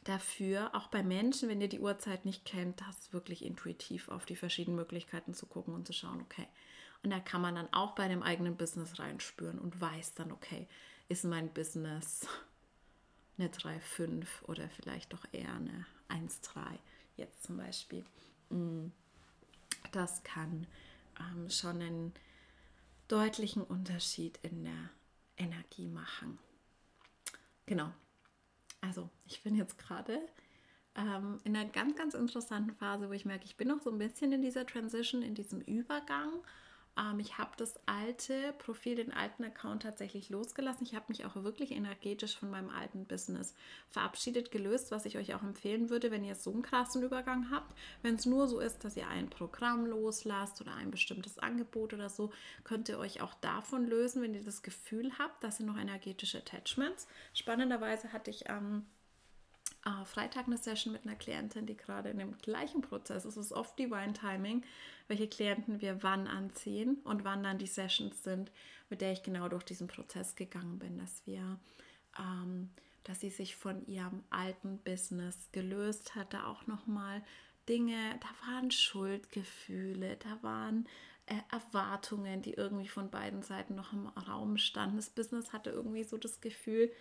dafür, 0.03 0.73
auch 0.73 0.87
bei 0.87 1.03
Menschen, 1.03 1.49
wenn 1.49 1.61
ihr 1.61 1.69
die 1.69 1.79
Uhrzeit 1.79 2.25
nicht 2.25 2.45
kennt, 2.45 2.81
das 2.81 3.13
wirklich 3.13 3.45
intuitiv 3.45 4.09
auf 4.09 4.25
die 4.25 4.35
verschiedenen 4.35 4.77
Möglichkeiten 4.77 5.33
zu 5.33 5.45
gucken 5.45 5.73
und 5.73 5.85
zu 5.85 5.93
schauen, 5.93 6.21
okay, 6.21 6.47
und 7.03 7.09
da 7.09 7.19
kann 7.19 7.41
man 7.41 7.55
dann 7.55 7.71
auch 7.73 7.95
bei 7.95 8.07
dem 8.07 8.23
eigenen 8.23 8.55
Business 8.55 8.99
reinspüren 8.99 9.59
und 9.59 9.79
weiß 9.79 10.13
dann, 10.15 10.31
okay, 10.31 10.67
ist 11.09 11.25
mein 11.25 11.51
Business 11.53 12.27
eine 13.37 13.49
3,5 13.49 14.25
oder 14.43 14.69
vielleicht 14.69 15.13
doch 15.13 15.25
eher 15.31 15.53
eine 15.53 15.85
1,3 16.09 16.77
jetzt 17.17 17.43
zum 17.43 17.57
Beispiel. 17.57 18.05
Mm, 18.49 18.87
das 19.91 20.23
kann 20.23 20.67
ähm, 21.19 21.49
schon 21.49 21.81
einen 21.81 22.13
deutlichen 23.07 23.63
Unterschied 23.63 24.39
in 24.43 24.63
der 24.63 24.89
Energie 25.37 25.87
machen. 25.87 26.37
Genau. 27.65 27.91
Also 28.79 29.09
ich 29.25 29.41
bin 29.43 29.55
jetzt 29.55 29.77
gerade 29.77 30.19
ähm, 30.95 31.39
in 31.43 31.55
einer 31.55 31.69
ganz, 31.69 31.95
ganz 31.95 32.13
interessanten 32.13 32.75
Phase, 32.75 33.09
wo 33.09 33.13
ich 33.13 33.25
merke, 33.25 33.45
ich 33.45 33.57
bin 33.57 33.67
noch 33.67 33.81
so 33.81 33.91
ein 33.91 33.97
bisschen 33.97 34.31
in 34.31 34.41
dieser 34.41 34.65
Transition, 34.65 35.21
in 35.21 35.35
diesem 35.35 35.61
Übergang 35.61 36.31
ähm, 36.97 37.19
ich 37.19 37.37
habe 37.37 37.51
das 37.57 37.79
alte 37.85 38.53
Profil, 38.57 38.95
den 38.95 39.13
alten 39.13 39.43
Account 39.43 39.83
tatsächlich 39.83 40.29
losgelassen. 40.29 40.85
Ich 40.85 40.95
habe 40.95 41.05
mich 41.09 41.25
auch 41.25 41.35
wirklich 41.35 41.71
energetisch 41.71 42.37
von 42.37 42.49
meinem 42.49 42.69
alten 42.69 43.05
Business 43.05 43.55
verabschiedet, 43.89 44.51
gelöst, 44.51 44.91
was 44.91 45.05
ich 45.05 45.17
euch 45.17 45.33
auch 45.33 45.43
empfehlen 45.43 45.89
würde, 45.89 46.11
wenn 46.11 46.23
ihr 46.23 46.35
so 46.35 46.51
einen 46.51 46.61
krassen 46.61 47.03
Übergang 47.03 47.49
habt. 47.51 47.77
Wenn 48.01 48.15
es 48.15 48.25
nur 48.25 48.47
so 48.47 48.59
ist, 48.59 48.83
dass 48.83 48.97
ihr 48.97 49.07
ein 49.07 49.29
Programm 49.29 49.85
loslasst 49.85 50.61
oder 50.61 50.75
ein 50.75 50.91
bestimmtes 50.91 51.39
Angebot 51.39 51.93
oder 51.93 52.09
so, 52.09 52.31
könnt 52.63 52.89
ihr 52.89 52.99
euch 52.99 53.21
auch 53.21 53.33
davon 53.35 53.87
lösen, 53.87 54.21
wenn 54.21 54.33
ihr 54.33 54.43
das 54.43 54.61
Gefühl 54.61 55.17
habt, 55.17 55.43
dass 55.43 55.59
ihr 55.59 55.65
noch 55.65 55.77
energetische 55.77 56.39
Attachments. 56.39 57.07
Spannenderweise 57.33 58.11
hatte 58.11 58.29
ich 58.29 58.49
am 58.49 58.73
ähm, 58.73 58.85
äh, 59.85 60.05
Freitag 60.05 60.47
eine 60.47 60.57
Session 60.57 60.93
mit 60.93 61.05
einer 61.05 61.15
Klientin, 61.15 61.65
die 61.65 61.77
gerade 61.77 62.09
in 62.09 62.19
dem 62.19 62.37
gleichen 62.37 62.81
Prozess 62.81 63.25
ist. 63.25 63.37
Es 63.37 63.47
ist 63.47 63.51
oft 63.51 63.77
Divine 63.77 64.13
Timing, 64.13 64.63
welche 65.07 65.27
Klienten 65.27 65.81
wir 65.81 66.03
wann 66.03 66.27
anziehen 66.27 66.97
und 67.03 67.23
wann 67.23 67.43
dann 67.43 67.57
die 67.57 67.67
Sessions 67.67 68.23
sind, 68.23 68.51
mit 68.89 69.01
der 69.01 69.11
ich 69.11 69.23
genau 69.23 69.49
durch 69.49 69.63
diesen 69.63 69.87
Prozess 69.87 70.35
gegangen 70.35 70.79
bin, 70.79 70.97
dass 70.97 71.25
wir, 71.25 71.59
ähm, 72.19 72.69
dass 73.03 73.21
sie 73.21 73.29
sich 73.29 73.55
von 73.55 73.85
ihrem 73.87 74.23
alten 74.29 74.77
Business 74.79 75.49
gelöst 75.51 76.15
hatte, 76.15 76.45
auch 76.45 76.67
nochmal 76.67 77.23
Dinge, 77.67 78.19
da 78.19 78.47
waren 78.47 78.71
Schuldgefühle, 78.71 80.17
da 80.17 80.43
waren 80.43 80.87
äh, 81.25 81.35
Erwartungen, 81.51 82.41
die 82.41 82.53
irgendwie 82.53 82.87
von 82.87 83.09
beiden 83.09 83.41
Seiten 83.41 83.75
noch 83.75 83.93
im 83.93 84.07
Raum 84.07 84.57
standen. 84.57 84.97
Das 84.97 85.09
Business 85.09 85.53
hatte 85.53 85.69
irgendwie 85.69 86.03
so 86.03 86.17
das 86.17 86.41
Gefühl, 86.41 86.91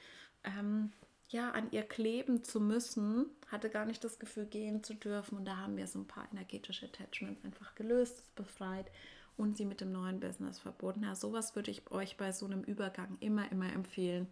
ähm, 0.44 0.92
ja, 1.30 1.52
an 1.52 1.70
ihr 1.70 1.82
kleben 1.82 2.42
zu 2.42 2.60
müssen, 2.60 3.26
hatte 3.48 3.70
gar 3.70 3.86
nicht 3.86 4.02
das 4.02 4.18
Gefühl, 4.18 4.46
gehen 4.46 4.82
zu 4.82 4.94
dürfen. 4.94 5.38
Und 5.38 5.44
da 5.44 5.56
haben 5.56 5.76
wir 5.76 5.86
so 5.86 6.00
ein 6.00 6.06
paar 6.06 6.28
energetische 6.32 6.86
Attachments 6.86 7.44
einfach 7.44 7.74
gelöst, 7.74 8.34
befreit 8.34 8.90
und 9.36 9.56
sie 9.56 9.64
mit 9.64 9.80
dem 9.80 9.92
neuen 9.92 10.20
Business 10.20 10.58
verbunden. 10.58 11.04
Ja, 11.04 11.14
sowas 11.14 11.54
würde 11.54 11.70
ich 11.70 11.90
euch 11.90 12.16
bei 12.16 12.32
so 12.32 12.46
einem 12.46 12.62
Übergang 12.62 13.16
immer, 13.20 13.50
immer 13.52 13.72
empfehlen. 13.72 14.26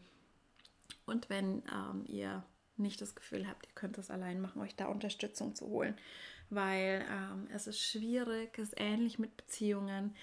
Und 1.06 1.30
wenn 1.30 1.62
ähm, 1.72 2.04
ihr 2.06 2.44
nicht 2.76 3.00
das 3.00 3.14
Gefühl 3.14 3.48
habt, 3.48 3.66
ihr 3.66 3.74
könnt 3.74 3.96
das 3.96 4.10
allein 4.10 4.40
machen, 4.40 4.60
euch 4.60 4.76
da 4.76 4.86
Unterstützung 4.86 5.54
zu 5.54 5.66
holen, 5.66 5.96
weil 6.50 7.04
ähm, 7.10 7.48
es 7.52 7.66
ist 7.66 7.80
schwierig, 7.80 8.58
es 8.58 8.70
ist 8.70 8.80
ähnlich 8.80 9.18
mit 9.18 9.36
Beziehungen, 9.36 10.14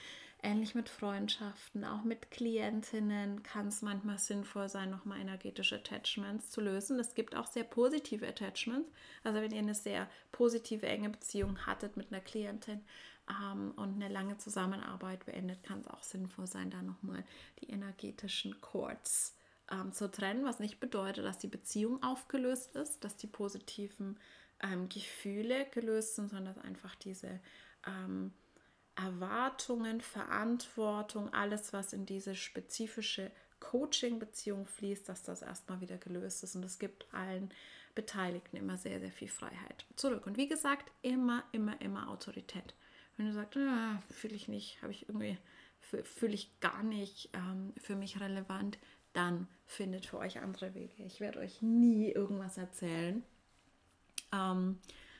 ähnlich 0.45 0.75
mit 0.75 0.89
Freundschaften, 0.89 1.83
auch 1.83 2.03
mit 2.03 2.29
Klientinnen 2.29 3.41
kann 3.41 3.67
es 3.67 3.81
manchmal 3.81 4.19
sinnvoll 4.19 4.69
sein, 4.69 4.91
nochmal 4.91 5.19
energetische 5.19 5.77
Attachments 5.77 6.51
zu 6.51 6.61
lösen. 6.61 6.99
Es 6.99 7.15
gibt 7.15 7.35
auch 7.35 7.47
sehr 7.47 7.63
positive 7.63 8.27
Attachments. 8.27 8.89
Also 9.23 9.41
wenn 9.41 9.51
ihr 9.51 9.59
eine 9.59 9.75
sehr 9.75 10.07
positive, 10.31 10.85
enge 10.85 11.09
Beziehung 11.09 11.65
hattet 11.65 11.97
mit 11.97 12.11
einer 12.11 12.21
Klientin 12.21 12.81
ähm, 13.27 13.73
und 13.75 13.95
eine 13.95 14.07
lange 14.07 14.37
Zusammenarbeit 14.37 15.25
beendet, 15.25 15.63
kann 15.63 15.79
es 15.79 15.87
auch 15.87 16.03
sinnvoll 16.03 16.45
sein, 16.45 16.69
da 16.69 16.81
nochmal 16.83 17.23
die 17.61 17.69
energetischen 17.71 18.61
Chords 18.61 19.35
ähm, 19.71 19.93
zu 19.93 20.11
trennen, 20.11 20.45
was 20.45 20.59
nicht 20.59 20.79
bedeutet, 20.79 21.25
dass 21.25 21.39
die 21.39 21.47
Beziehung 21.47 22.03
aufgelöst 22.03 22.75
ist, 22.75 23.03
dass 23.03 23.17
die 23.17 23.27
positiven 23.27 24.19
ähm, 24.61 24.89
Gefühle 24.89 25.65
gelöst 25.71 26.15
sind, 26.15 26.29
sondern 26.29 26.53
dass 26.53 26.63
einfach 26.63 26.93
diese 26.95 27.39
ähm, 27.87 28.31
Erwartungen, 28.95 30.01
Verantwortung, 30.01 31.33
alles, 31.33 31.73
was 31.73 31.93
in 31.93 32.05
diese 32.05 32.35
spezifische 32.35 33.31
Coaching-Beziehung 33.59 34.65
fließt, 34.65 35.09
dass 35.09 35.23
das 35.23 35.41
erstmal 35.41 35.81
wieder 35.81 35.97
gelöst 35.97 36.43
ist. 36.43 36.55
Und 36.55 36.63
es 36.63 36.79
gibt 36.79 37.13
allen 37.13 37.49
Beteiligten 37.93 38.57
immer 38.57 38.77
sehr, 38.77 38.99
sehr 38.99 39.11
viel 39.11 39.29
Freiheit 39.29 39.85
zurück. 39.95 40.27
Und 40.27 40.37
wie 40.37 40.47
gesagt, 40.47 40.91
immer, 41.01 41.43
immer, 41.51 41.79
immer 41.81 42.09
Autorität. 42.09 42.75
Wenn 43.17 43.27
du 43.27 43.33
sagst, 43.33 43.57
ah, 43.57 44.01
fühle 44.09 44.35
ich 44.35 44.47
nicht, 44.47 44.81
habe 44.81 44.91
ich 44.91 45.07
irgendwie, 45.07 45.37
fühle 45.79 46.33
ich 46.33 46.59
gar 46.59 46.83
nicht 46.83 47.29
ähm, 47.33 47.73
für 47.77 47.95
mich 47.95 48.19
relevant, 48.19 48.77
dann 49.13 49.47
findet 49.65 50.05
für 50.05 50.17
euch 50.17 50.39
andere 50.39 50.73
Wege. 50.75 51.03
Ich 51.03 51.21
werde 51.21 51.39
euch 51.39 51.61
nie 51.61 52.11
irgendwas 52.11 52.57
erzählen, 52.57 53.23
ähm, 54.33 54.79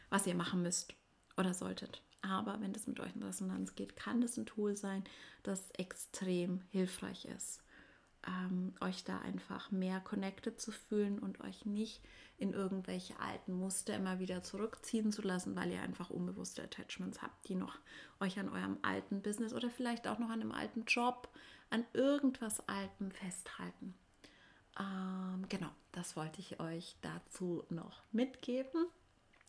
was 0.10 0.28
ihr 0.28 0.36
machen 0.36 0.62
müsst 0.62 0.94
oder 1.38 1.54
solltet. 1.54 2.05
Aber 2.28 2.60
wenn 2.60 2.74
das 2.74 2.88
mit 2.88 3.00
euch 3.00 3.16
in 3.16 3.24
Resonanz 3.24 3.76
geht, 3.76 3.96
kann 3.96 4.20
das 4.20 4.38
ein 4.38 4.48
Tool 4.48 4.76
sein, 4.76 5.04
das 5.44 5.70
extrem 5.78 6.62
hilfreich 6.72 7.26
ist, 7.26 7.62
ähm, 8.26 8.74
euch 8.82 9.04
da 9.04 9.20
einfach 9.20 9.70
mehr 9.70 10.00
connected 10.00 10.60
zu 10.60 10.72
fühlen 10.72 11.20
und 11.20 11.42
euch 11.42 11.66
nicht 11.66 12.02
in 12.38 12.52
irgendwelche 12.52 13.20
alten 13.20 13.54
Muster 13.54 13.96
immer 13.96 14.20
wieder 14.20 14.42
zurückziehen 14.42 15.12
zu 15.12 15.22
lassen, 15.22 15.56
weil 15.56 15.72
ihr 15.72 15.82
einfach 15.82 16.10
unbewusste 16.10 16.64
Attachments 16.64 17.22
habt, 17.22 17.48
die 17.48 17.56
noch 17.56 17.78
euch 18.20 18.40
an 18.40 18.50
eurem 18.50 18.80
alten 18.82 19.22
Business 19.22 19.54
oder 19.54 19.70
vielleicht 19.70 20.08
auch 20.08 20.18
noch 20.18 20.30
an 20.30 20.42
einem 20.42 20.52
alten 20.52 20.86
Job, 20.86 21.30
an 21.70 21.86
irgendwas 21.94 22.68
Altem 22.68 23.12
festhalten. 23.12 23.94
Ähm, 24.80 25.46
genau, 25.48 25.70
das 25.92 26.16
wollte 26.16 26.42
ich 26.42 26.60
euch 26.60 26.98
dazu 27.02 27.64
noch 27.70 28.02
mitgeben. 28.12 28.88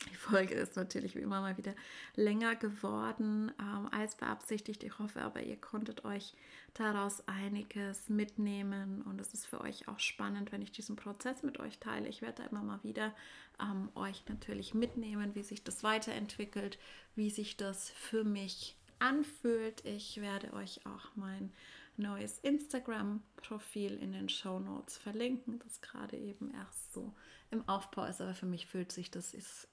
Die 0.04 0.14
Folge 0.14 0.54
ist 0.54 0.76
natürlich 0.76 1.14
wie 1.14 1.20
immer 1.20 1.40
mal 1.40 1.56
wieder 1.56 1.74
länger 2.14 2.54
geworden 2.54 3.50
ähm, 3.58 3.88
als 3.90 4.14
beabsichtigt. 4.14 4.82
Ich 4.84 4.98
hoffe 4.98 5.22
aber, 5.22 5.42
ihr 5.42 5.56
konntet 5.56 6.04
euch 6.04 6.34
daraus 6.74 7.26
einiges 7.26 8.10
mitnehmen 8.10 9.00
und 9.02 9.20
es 9.20 9.32
ist 9.32 9.46
für 9.46 9.60
euch 9.62 9.88
auch 9.88 9.98
spannend, 9.98 10.52
wenn 10.52 10.60
ich 10.60 10.70
diesen 10.70 10.96
Prozess 10.96 11.42
mit 11.42 11.58
euch 11.60 11.78
teile. 11.78 12.08
Ich 12.08 12.20
werde 12.20 12.42
da 12.42 12.48
immer 12.48 12.62
mal 12.62 12.82
wieder 12.82 13.14
ähm, 13.58 13.88
euch 13.94 14.22
natürlich 14.28 14.74
mitnehmen, 14.74 15.34
wie 15.34 15.42
sich 15.42 15.64
das 15.64 15.82
weiterentwickelt, 15.82 16.78
wie 17.14 17.30
sich 17.30 17.56
das 17.56 17.88
für 17.88 18.22
mich 18.22 18.76
anfühlt. 18.98 19.82
Ich 19.86 20.20
werde 20.20 20.52
euch 20.52 20.84
auch 20.84 21.16
mein 21.16 21.52
neues 21.96 22.38
Instagram-Profil 22.40 23.96
in 23.96 24.12
den 24.12 24.28
Show 24.28 24.58
Notes 24.58 24.98
verlinken, 24.98 25.58
das 25.60 25.80
gerade 25.80 26.18
eben 26.18 26.50
erst 26.52 26.92
so 26.92 27.14
im 27.50 27.66
Aufbau 27.66 28.04
ist. 28.04 28.20
Aber 28.20 28.34
für 28.34 28.44
mich 28.44 28.66
fühlt 28.66 28.92
sich 28.92 29.10
das 29.10 29.32
ist 29.32 29.68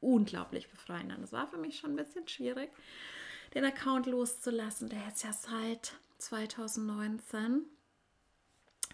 unglaublich 0.00 0.70
befreiend 0.70 1.12
an. 1.12 1.22
Es 1.22 1.32
war 1.32 1.46
für 1.46 1.58
mich 1.58 1.78
schon 1.78 1.90
ein 1.90 1.96
bisschen 1.96 2.26
schwierig, 2.28 2.70
den 3.54 3.64
Account 3.64 4.06
loszulassen, 4.06 4.88
der 4.88 5.00
jetzt 5.06 5.24
ja 5.24 5.32
seit 5.32 5.94
2019 6.18 7.62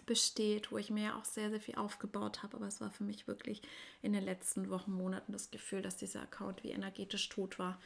besteht, 0.05 0.71
wo 0.71 0.77
ich 0.77 0.91
mir 0.91 1.15
auch 1.15 1.25
sehr, 1.25 1.49
sehr 1.49 1.59
viel 1.59 1.75
aufgebaut 1.75 2.43
habe. 2.43 2.57
Aber 2.57 2.67
es 2.67 2.79
war 2.81 2.91
für 2.91 3.03
mich 3.03 3.27
wirklich 3.27 3.61
in 4.01 4.13
den 4.13 4.23
letzten 4.23 4.69
Wochen, 4.69 4.91
Monaten 4.91 5.31
das 5.31 5.51
Gefühl, 5.51 5.81
dass 5.81 5.97
dieser 5.97 6.21
Account 6.21 6.63
wie 6.63 6.71
energetisch 6.71 7.27
tot 7.29 7.59
war 7.59 7.79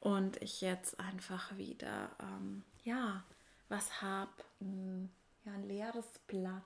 und 0.00 0.40
ich 0.42 0.60
jetzt 0.60 1.00
einfach 1.00 1.56
wieder, 1.56 2.10
ähm, 2.20 2.62
ja, 2.84 3.24
was 3.68 4.02
habe, 4.02 4.30
ja, 4.60 5.52
ein 5.52 5.66
leeres 5.66 6.06
Blatt, 6.26 6.62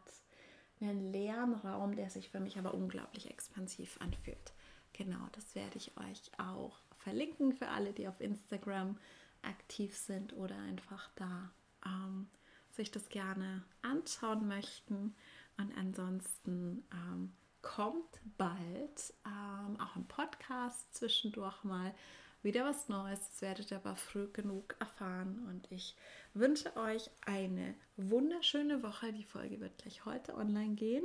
einen 0.81 1.13
leeren 1.13 1.55
Raum, 1.55 1.97
der 1.97 2.11
sich 2.11 2.31
für 2.31 2.41
mich 2.41 2.59
aber 2.59 2.75
unglaublich 2.75 3.31
expansiv 3.31 4.01
anfühlt. 4.01 4.53
Genau, 4.99 5.29
das 5.31 5.55
werde 5.55 5.79
ich 5.79 5.97
euch 5.97 6.33
auch 6.39 6.81
verlinken 6.97 7.53
für 7.53 7.69
alle, 7.69 7.93
die 7.93 8.09
auf 8.09 8.21
Instagram 8.21 8.99
aktiv 9.43 9.97
sind 9.97 10.33
oder 10.33 10.57
einfach 10.57 11.09
da 11.15 11.53
ähm, 11.87 12.29
sich 12.73 12.91
das 12.91 13.09
gerne 13.09 13.63
anschauen 13.83 14.49
möchten. 14.49 15.15
Und 15.57 15.73
ansonsten 15.79 16.85
ähm, 16.93 17.33
kommt 17.63 18.21
bald 18.39 19.15
ähm, 19.25 19.79
auch 19.81 19.95
im 19.95 20.09
Podcast 20.09 20.93
zwischendurch 20.97 21.63
mal 21.63 21.95
wieder 22.43 22.65
was 22.65 22.89
Neues. 22.89 23.21
Das 23.21 23.41
werdet 23.41 23.71
ihr 23.71 23.77
aber 23.77 23.95
früh 23.95 24.27
genug 24.33 24.75
erfahren. 24.81 25.47
Und 25.49 25.71
ich 25.71 25.95
wünsche 26.35 26.77
euch 26.77 27.09
eine 27.25 27.77
wunderschöne 27.97 28.83
Woche. 28.83 29.13
Die 29.13 29.23
Folge 29.23 29.61
wird 29.61 29.79
gleich 29.79 30.05
heute 30.05 30.35
online 30.35 30.75
gehen. 30.75 31.05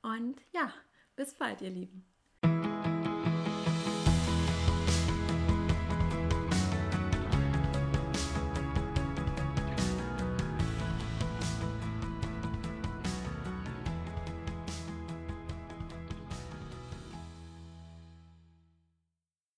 Und 0.00 0.40
ja, 0.54 0.72
bis 1.16 1.34
bald, 1.34 1.60
ihr 1.60 1.70
Lieben. 1.70 2.17